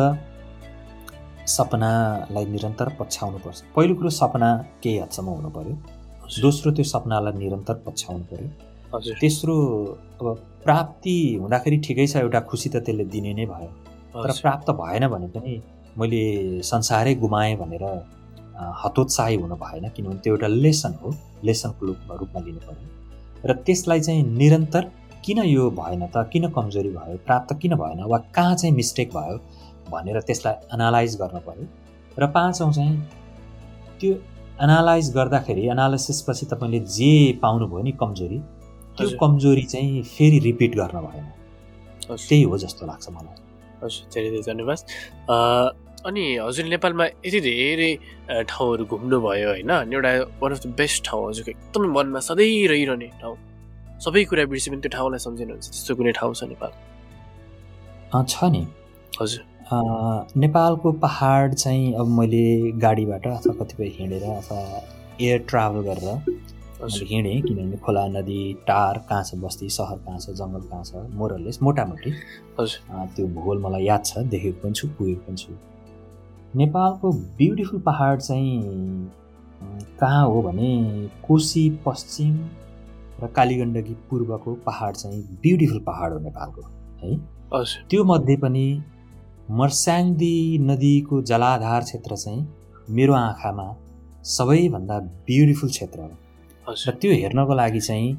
सपनालाई 1.50 2.46
निरन्तर 2.56 2.90
पछ्याउनुपर्छ। 3.00 3.58
पहिलो 3.76 3.94
कुरो 4.00 4.10
सपना 4.22 4.50
केही 4.84 4.98
हदसम्म 5.00 5.30
हुनु 5.38 5.50
पऱ्यो 5.58 5.76
दोस्रो 6.42 6.72
त्यो 6.78 6.86
सपनालाई 6.94 7.34
निरन्तर 7.44 7.76
पछ्याउनु 7.86 8.26
पऱ्यो 8.32 8.50
तेस्रो 8.96 9.56
अब 10.22 10.28
प्राप्ति 10.64 11.18
हुँदाखेरि 11.42 11.78
ठिकै 11.88 12.08
छ 12.08 12.16
एउटा 12.18 12.40
खुसी 12.50 12.70
त 12.70 12.84
त्यसले 12.86 13.06
दिने 13.06 13.34
नै 13.34 13.46
भयो। 13.46 13.70
तर 14.14 14.32
प्राप्त 14.42 14.70
भएन 14.82 15.08
भने 15.08 15.28
पनि 15.36 15.62
मैले 15.98 16.22
संसारै 16.64 17.14
गुमाएँ 17.16 17.56
भनेर 17.58 17.84
हतोत्साही 18.84 19.36
हुनु 19.36 19.56
भएन 19.56 19.90
किनभने 19.96 20.20
त्यो 20.24 20.34
एउटा 20.34 20.48
लेसन 20.48 20.94
हो 21.04 21.14
लेसनको 21.46 21.86
रूपमा 21.86 22.16
रूपमा 22.22 22.40
लिनु 22.46 22.60
पऱ्यो 22.68 22.88
र 23.46 23.54
त्यसलाई 23.66 24.00
चाहिँ 24.02 24.24
निरन्तर 24.38 24.90
किन 25.26 25.40
यो 25.46 25.70
भएन 25.80 26.08
त 26.08 26.26
किन 26.34 26.50
कमजोरी 26.52 26.90
भयो 26.90 27.18
प्राप्त 27.26 27.54
किन 27.62 27.76
भएन 27.76 28.04
वा 28.12 28.18
कहाँ 28.36 28.56
चाहिँ 28.56 28.76
मिस्टेक 28.76 29.10
भयो 29.16 29.38
भनेर 29.92 30.20
त्यसलाई 30.22 30.54
एनालाइज 30.74 31.16
गर्न 31.22 31.40
पऱ्यो। 31.48 31.66
र 32.20 32.28
पाँचौँ 32.36 32.72
चाहिँ 32.74 32.96
त्यो 34.02 34.14
एनालाइज 34.64 35.14
गर्दाखेरि 35.16 35.68
एनालाइसिसपछि 35.70 36.46
तपाईँले 36.46 36.80
जे 36.98 37.12
पाउनुभयो 37.42 37.82
नि 37.84 37.92
कमजोरी 38.02 38.40
त्यो 39.00 39.18
कमजोरी 39.20 39.64
चाहिँ 39.74 40.02
फेरि 40.16 40.40
रिपिट 40.48 40.76
गर्न 40.76 40.98
भएन। 41.06 41.26
त्यही 42.08 42.42
हो 42.44 42.58
जस्तो 42.58 42.86
लाग्छ 42.86 43.10
मलाई। 43.10 43.38
हजुर 43.84 44.04
धेरै 44.14 44.30
धेरै 44.30 44.44
धन्यवाद। 44.52 44.80
अनि 46.08 46.24
हजुर 46.38 46.66
नेपालमा 46.66 47.06
यति 47.26 47.40
धेरै 47.42 47.92
ठाउँहरू 48.50 48.86
घुम्नुभयो 48.86 49.50
होइन 49.50 49.70
अनि 49.70 49.96
एउटा 49.96 50.12
वान 50.42 50.52
अफ 50.52 50.60
द 50.64 50.68
बेस्ट 50.80 51.04
ठाउँ 51.06 51.28
हजुरको 51.30 51.52
एकदमै 51.52 51.88
मनमा 51.98 52.20
सधैँ 52.30 52.68
रहिरहने 52.72 53.10
ठाउँ। 53.22 53.36
सबै 54.06 54.24
कुरा 54.32 54.46
बिर्से 54.52 54.72
पनि 54.72 54.82
त्यो 54.82 54.92
ठाउँलाई 54.96 55.20
सम्झिनुहुन्छ 55.28 55.66
त्यस्तो 55.68 55.96
कुनै 56.00 56.12
ठाउँ 56.20 56.34
छ 56.34 56.44
नेपाल? 56.52 56.72
छ 58.26 58.36
नि। 58.54 58.64
हजुर। 59.22 59.42
नेपालको 60.40 60.92
पहाड 61.04 61.54
चाहिँ 61.54 61.94
अब 62.00 62.08
मैले 62.20 62.46
गाडीबाट 62.82 63.28
अथवा 63.28 63.54
कतिपय 63.60 63.88
हिँडेर 63.98 64.24
अथवा 64.24 64.60
एयर 65.22 65.40
ट्राभल 65.50 65.82
गरेर 65.90 66.08
हिँडेँ 66.82 67.42
किनभने 67.42 67.78
खोला 67.78 68.08
नदी 68.08 68.42
टार 68.68 68.98
कहाँ 69.10 69.24
छ 69.24 69.36
बस्ती 69.36 69.70
सहर 69.70 69.98
कहाँ 70.06 70.20
छ 70.20 70.30
जङ्गल 70.40 70.62
कहाँ 70.70 70.84
छ 70.84 70.96
मोरलेस 71.20 71.60
मोटामोटी 71.64 72.12
त्यो 72.60 73.28
भूगोल 73.28 73.62
मलाई 73.64 73.84
याद 73.86 74.06
छ 74.06 74.18
देखेको 74.32 74.60
पनि 74.64 74.74
छु 74.74 74.88
पुगेको 74.98 75.22
पनि 75.28 75.38
छु। 75.38 75.54
नेपालको 76.56 77.12
ब्युटिफुल 77.38 77.80
पहाड 77.82 78.20
चाहिँ 78.20 79.12
कहाँ 80.00 80.26
हो 80.28 80.42
भने 80.42 80.70
कोशी 81.28 81.70
पश्चिम 81.86 82.34
र 83.22 83.28
कालीगण्डकी 83.36 83.94
पूर्वको 84.10 84.54
पहाड 84.66 84.96
चाहिँ 84.96 85.22
ब्युटिफुल 85.44 85.80
पहाड 85.88 86.14
हो 86.14 86.20
नेपालको 86.20 86.62
है? 87.04 87.12
हजुर। 87.54 87.86
त्यो 87.90 88.04
मध्ये 88.04 88.36
पनि 88.38 88.66
मर्स्याङ्दी 89.60 90.58
नदीको 90.62 91.22
जलाधार 91.24 91.84
क्षेत्र 91.84 92.16
चाहिँ 92.16 92.48
मेरो 92.96 93.14
आँखामा 93.14 93.68
सबैभन्दा 94.38 95.00
ब्युटिफुल 95.28 95.70
क्षेत्र 95.70 96.00
हो। 96.02 96.10
र 96.70 96.92
त्यो 97.02 97.12
हेर्नको 97.12 97.54
लागि 97.54 97.82
चाहिँ 97.82 98.10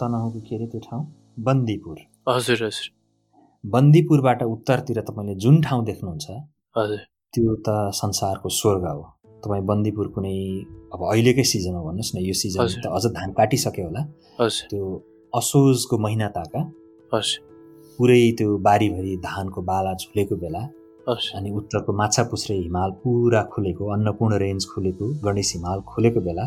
तनहुँको 0.00 0.40
के 0.46 0.52
अरे 0.56 0.66
त्यो 0.72 0.80
ठाउँ? 0.86 1.02
बन्दीपुर। 1.46 1.96
हजुर 2.28 2.58
हजुर। 2.64 2.86
बन्दीपुरबाट 3.64 4.42
उत्तरतिर 4.42 5.00
तपाईँले 5.08 5.34
जुन 5.42 5.60
ठाउँ 5.62 5.84
देख्नुहुन्छ 5.84 6.26
हजुर। 6.76 7.00
त्यो 7.34 7.54
त 7.66 7.68
संसारको 7.92 8.48
स्वर्ग 8.48 8.84
हो। 8.86 9.02
तपाईँ 9.44 9.64
बन्दीपुर 9.70 10.06
कुनै 10.14 10.36
अब 10.94 11.00
अहिलेकै 11.12 11.44
सिजन 11.52 11.74
हो 11.76 11.82
भन्नुहोस् 11.88 12.12
न 12.16 12.18
यो 12.28 12.34
सिजन। 12.40 12.60
त 12.82 12.86
अझ 12.96 13.04
धान 13.16 13.30
काटिसक्यो 13.38 13.84
होला। 13.86 14.02
त्यो 14.70 14.84
असोजको 15.32 15.94
महिना 15.98 16.28
ताका 16.36 16.60
पुरै 17.98 18.20
त्यो 18.38 18.48
बारीभरि 18.68 19.12
धानको 19.24 19.60
बाला 19.62 19.92
झुलेको 19.94 20.36
बेला। 20.36 20.62
अनि 21.06 21.50
उत्तरको 21.54 21.92
माछा 21.92 22.22
पुछ्रे 22.30 22.54
हिमाल 22.56 22.90
पुरा 23.02 23.42
खुलेको 23.54 23.90
अन्नपूर्ण 23.94 24.38
रेन्ज 24.38 24.66
खुलेको 24.74 25.06
गणेश 25.22 25.52
हिमाल 25.54 25.80
खुलेको 25.86 26.20
बेला 26.20 26.44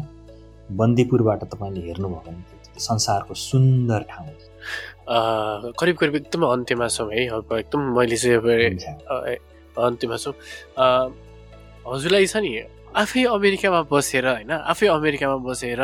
बन्दीपुरबाट 0.80 1.44
तपाईँले 1.44 1.82
हेर्नुभयो 1.86 2.20
भने 2.26 2.80
संसारको 2.80 3.34
सुन्दर 3.34 4.02
ठाउँ 4.10 4.28
करिब 5.80 5.96
करिब 5.98 6.16
एकदम 6.16 6.44
अन्त्यमा 6.46 6.88
छौँ 6.88 7.08
है। 7.12 7.28
अब 7.40 7.54
एकदम 7.56 7.80
मैले 7.96 8.18
चाहिँ 8.18 8.36
अब 8.36 9.80
अन्त्यमा 9.80 10.18
छौँ। 10.18 10.34
हजुरलाई 11.88 12.28
छ 12.28 12.44
नि 12.44 12.52
आफै 13.00 13.24
अमेरिकामा 13.32 13.82
बसेर 13.88 14.28
होइन 14.28 14.52
आफै 14.52 14.88
अमेरिकामा 14.92 15.38
बसेर 15.48 15.82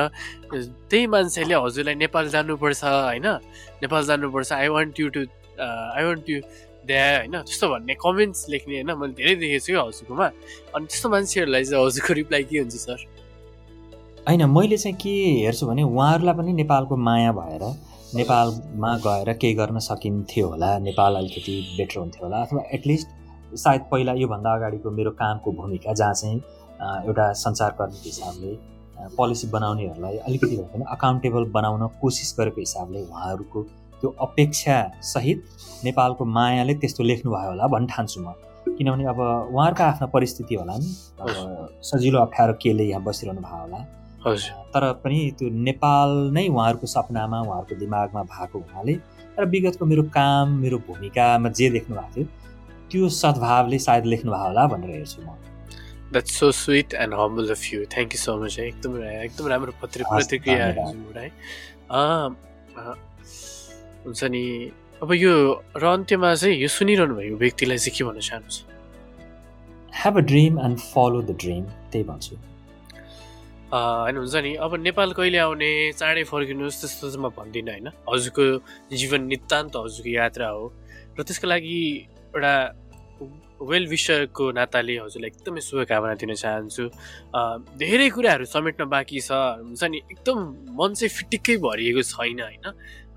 त्यही 0.92 1.08
मान्छेले 1.16 1.56
हजुरलाई 1.56 1.96
नेपाल 1.96 2.26
जानुपर्छ 2.36 2.84
होइन? 2.84 3.28
नेपाल 3.82 4.04
जानुपर्छ। 4.06 4.52
I 4.52 4.68
want 4.68 5.00
you 5.00 5.08
to 5.16 5.22
I 5.64 6.04
want 6.06 6.30
you 6.30 6.42
द्या 6.90 7.06
होइन 7.18 7.36
त्यस्तो 7.42 7.68
भन्ने 7.70 7.94
कमेन्ट्स 8.06 8.46
लेख्ने 8.50 8.76
होइन 8.76 8.92
मैले 9.00 9.14
धेरै 9.20 9.36
देखेको 9.42 9.66
छु 9.66 9.74
हजुरकोमा। 9.88 10.28
अनि 10.76 10.86
त्यस्तो 10.86 11.10
मान्छेहरूलाई 11.10 11.64
चाहिँ 11.66 11.86
हजुरको 11.86 12.14
रिप्लाई 12.22 12.44
के 12.50 12.60
हुन्छ 12.60 12.76
सर? 12.86 13.00
होइन 14.28 14.46
मैले 14.50 14.78
चाहिँ 14.78 14.98
के 15.02 15.14
हेर्छु 15.44 15.68
भने 15.68 15.84
उहाँहरूलाई 15.84 16.36
पनि 16.36 16.54
नेपालको 16.62 16.96
माया 17.08 17.32
भएर 17.40 17.64
नेपालमा 18.16 18.92
गएर 19.06 19.34
केही 19.42 19.54
गर्न 19.54 19.80
सकिन्थ्यो 19.88 20.48
होला 20.48 20.78
नेपाल 20.80 21.16
अलिकति 21.16 21.56
बेटर 21.78 22.00
हुन्थ्यो 22.00 22.26
होला 22.26 22.38
अथवा 22.46 22.62
एटलिस्ट 22.74 23.08
सायद 23.64 23.82
पहिला 23.92 24.14
योभन्दा 24.24 24.54
अगाडिको 24.56 24.92
मेरो 24.92 25.12
कामको 25.22 25.52
भूमिका 25.52 25.94
जहाँ 25.94 26.14
चाहिँ 26.14 26.38
एउटा 27.08 27.26
सञ्चारकर्मीको 27.44 28.06
हिसाबले 28.06 28.54
पोलिसी 29.18 29.48
बनाउनेहरूलाई 29.48 30.18
अलिकति 30.28 30.56
भए 30.58 30.68
पनि 30.74 30.84
अकाउन्टेबल 30.92 31.44
बनाउन 31.58 31.88
कोसिस 32.02 32.36
गरेको 32.40 32.62
हिसाबले 32.62 33.02
उहाँहरूको 33.04 33.64
त्यो 34.06 34.14
अपेक्षासहित 34.22 35.38
नेपालको 35.84 36.26
मायाले 36.26 36.74
त्यस्तो 36.82 37.04
लेख्नुभयो 37.04 37.50
होला 37.50 37.66
भन्ने 37.74 37.88
ठान्छु 37.90 38.22
म। 38.22 38.34
किनभने 38.78 39.06
अब 39.10 39.20
उहाँहरूको 39.50 39.84
आफ्नो 39.84 40.08
परिस्थिति 40.14 40.56
होला 40.56 40.76
नि। 40.78 40.90
अब 41.22 41.30
सजिलो 41.82 42.20
अप्ठ्यारो 42.22 42.54
केले 42.62 42.84
यहाँ 42.86 43.02
बसिरहनु 43.02 43.42
भयो 43.42 43.62
होला। 43.66 43.80
तर 44.74 44.84
पनि 45.02 45.20
त्यो 45.40 45.50
नेपाल 45.50 46.10
नै 46.38 46.48
उहाँहरूको 46.54 46.88
सपनामा 46.88 47.40
उहाँहरूको 47.42 47.76
दिमागमा 47.82 48.22
भएको 48.30 48.58
हुनाले 48.60 48.94
र 49.40 49.46
विगतको 49.50 49.86
मेरो 49.86 50.04
काम 50.14 50.46
मेरो 50.62 50.78
भूमिकामा 50.86 51.50
जे 51.50 51.70
देख्नु 51.70 51.96
भएको 51.98 52.14
थियो 52.14 52.26
त्यो 52.92 53.10
सद्भावले 53.10 53.80
सायद 53.80 54.06
लेख्नु 54.06 54.30
भयो 54.32 54.46
होला 54.46 54.68
भनेर 54.74 54.92
हेर्छु 55.02 55.22
म। 55.22 55.34
That's 56.14 56.38
so 56.40 56.52
sweet 56.62 56.94
and 56.94 57.14
humble 57.22 57.50
of 57.58 57.74
you 57.74 57.86
thank 57.94 58.10
you 58.14 58.20
so 58.22 58.38
much 58.44 58.60
है। 58.60 58.68
एकदम 58.68 59.02
एकदम 59.02 59.48
राम्रो 59.48 59.72
पत्र 59.82 60.00
प्रतिक्रिया 60.14 60.66
है 60.66 60.74
हुन्छ 64.06 64.24
नि 64.32 64.44
अब 65.04 65.12
यो 65.14 65.34
र 65.76 65.84
अन्त्यमा 65.86 66.34
चाहिँ 66.36 66.56
यो 66.62 66.68
सुनिरहनु 66.70 67.16
भएको 67.16 67.38
व्यक्तिलाई 67.38 67.78
चाहिँ 67.78 67.96
के 67.98 68.04
भन्न 68.06 68.20
चाहनुहुन्छ? 68.22 68.58
Have 69.94 70.18
a 70.18 70.24
dream 70.32 70.54
and 70.66 70.78
follow 70.94 71.22
the 71.22 71.32
dream 71.44 71.64
त्यही 71.92 72.04
भन्छु। 72.06 72.36
होइन 73.74 74.18
हुन्छ 74.18 74.36
नि 74.46 74.54
अब 74.56 74.72
नेपाल 74.88 75.10
कहिले 75.20 75.38
आउने 75.42 75.72
चाँडै 76.00 76.24
फर्किनुहोस् 76.32 76.80
त्यस्तो 76.82 77.10
चाहिँ 77.12 77.24
म 77.26 77.30
भन्दिनँ 77.36 77.72
होइन? 77.72 77.88
हजुरको 78.08 78.46
जीवन 78.96 79.22
नितान्त 79.32 79.76
हजुरको 79.76 80.10
यात्रा 80.16 80.48
हो। 80.48 80.64
र 81.18 81.24
त्यसको 81.24 81.48
लागि 81.48 81.78
एउटा 82.36 82.54
वेल 83.56 83.88
विसरको 83.88 84.52
नाताले 84.52 84.96
हजुरलाई 85.00 85.30
एकदमै 85.32 85.62
शुभकामना 85.64 86.16
दिन 86.20 86.34
चाहन्छु। 86.36 86.84
धेरै 87.80 88.10
कुराहरू 88.16 88.46
समेट्न 88.46 88.86
बाँकी 88.92 89.20
छ 89.20 89.32
हुन्छ 89.64 89.84
नि 89.92 89.98
एकदम 90.12 90.38
मन 90.76 90.94
चाहिँ 91.00 91.12
फिटिक्कै 91.18 91.56
भरिएको 91.64 92.02
छैन 92.04 92.40
होइन? 92.48 92.66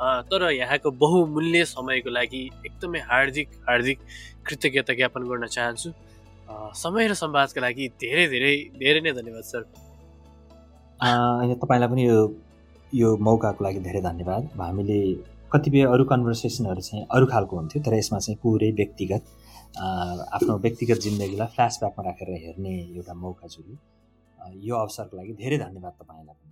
तर 0.00 0.50
यहाँको 0.52 0.90
बहुमूल्य 1.02 1.64
समयको 1.74 2.10
लागि 2.10 2.42
एकदमै 2.66 3.00
हार्दिक 3.10 3.48
हार्दिक 3.68 3.98
कृतज्ञता 4.46 4.94
ज्ञापन 4.98 5.22
गर्न 5.30 5.46
चाहन्छु। 5.56 5.90
समय 6.82 7.08
र 7.08 7.14
संवादका 7.22 7.60
लागि 7.60 7.88
धेरै 8.02 8.26
धेरै 8.34 8.52
धेरै 8.82 9.00
नै 9.04 9.12
धन्यवाद 9.20 9.44
सर। 9.52 9.62
तपाईँलाई 11.62 11.88
पनि 11.88 12.02
यो 12.06 12.18
यो 12.92 13.08
मौकाको 13.26 13.64
लागि 13.64 13.80
धेरै 13.86 14.00
धन्यवाद। 14.02 14.42
हामीले 14.60 14.98
कतिपय 15.52 15.82
अरू 15.94 16.04
कन्भर्सेसनहरू 16.12 16.80
चाहिँ 16.88 17.04
अरू 17.16 17.26
खालको 17.32 17.56
हुन्थ्यो 17.56 17.82
तर 17.86 17.94
यसमा 17.98 18.18
चाहिँ 18.24 18.38
पुरै 18.42 18.70
व्यक्तिगत 18.80 19.22
आफ्नो 20.36 20.56
व्यक्तिगत 20.64 20.98
जिन्दगीलाई 21.06 21.48
फ्ल्यासब्याकमा 21.54 22.02
राखेर 22.08 22.28
हेर्ने 22.44 22.72
एउटा 22.96 23.14
मौका 23.24 23.46
जुऱ्यो 23.52 23.76
अँ, 24.38 24.52
यो 24.66 24.74
अवसरको 24.76 25.16
लागि 25.16 25.32
धेरै 25.42 25.58
धन्यवाद 25.64 25.92
तपाईँलाई 26.00 26.47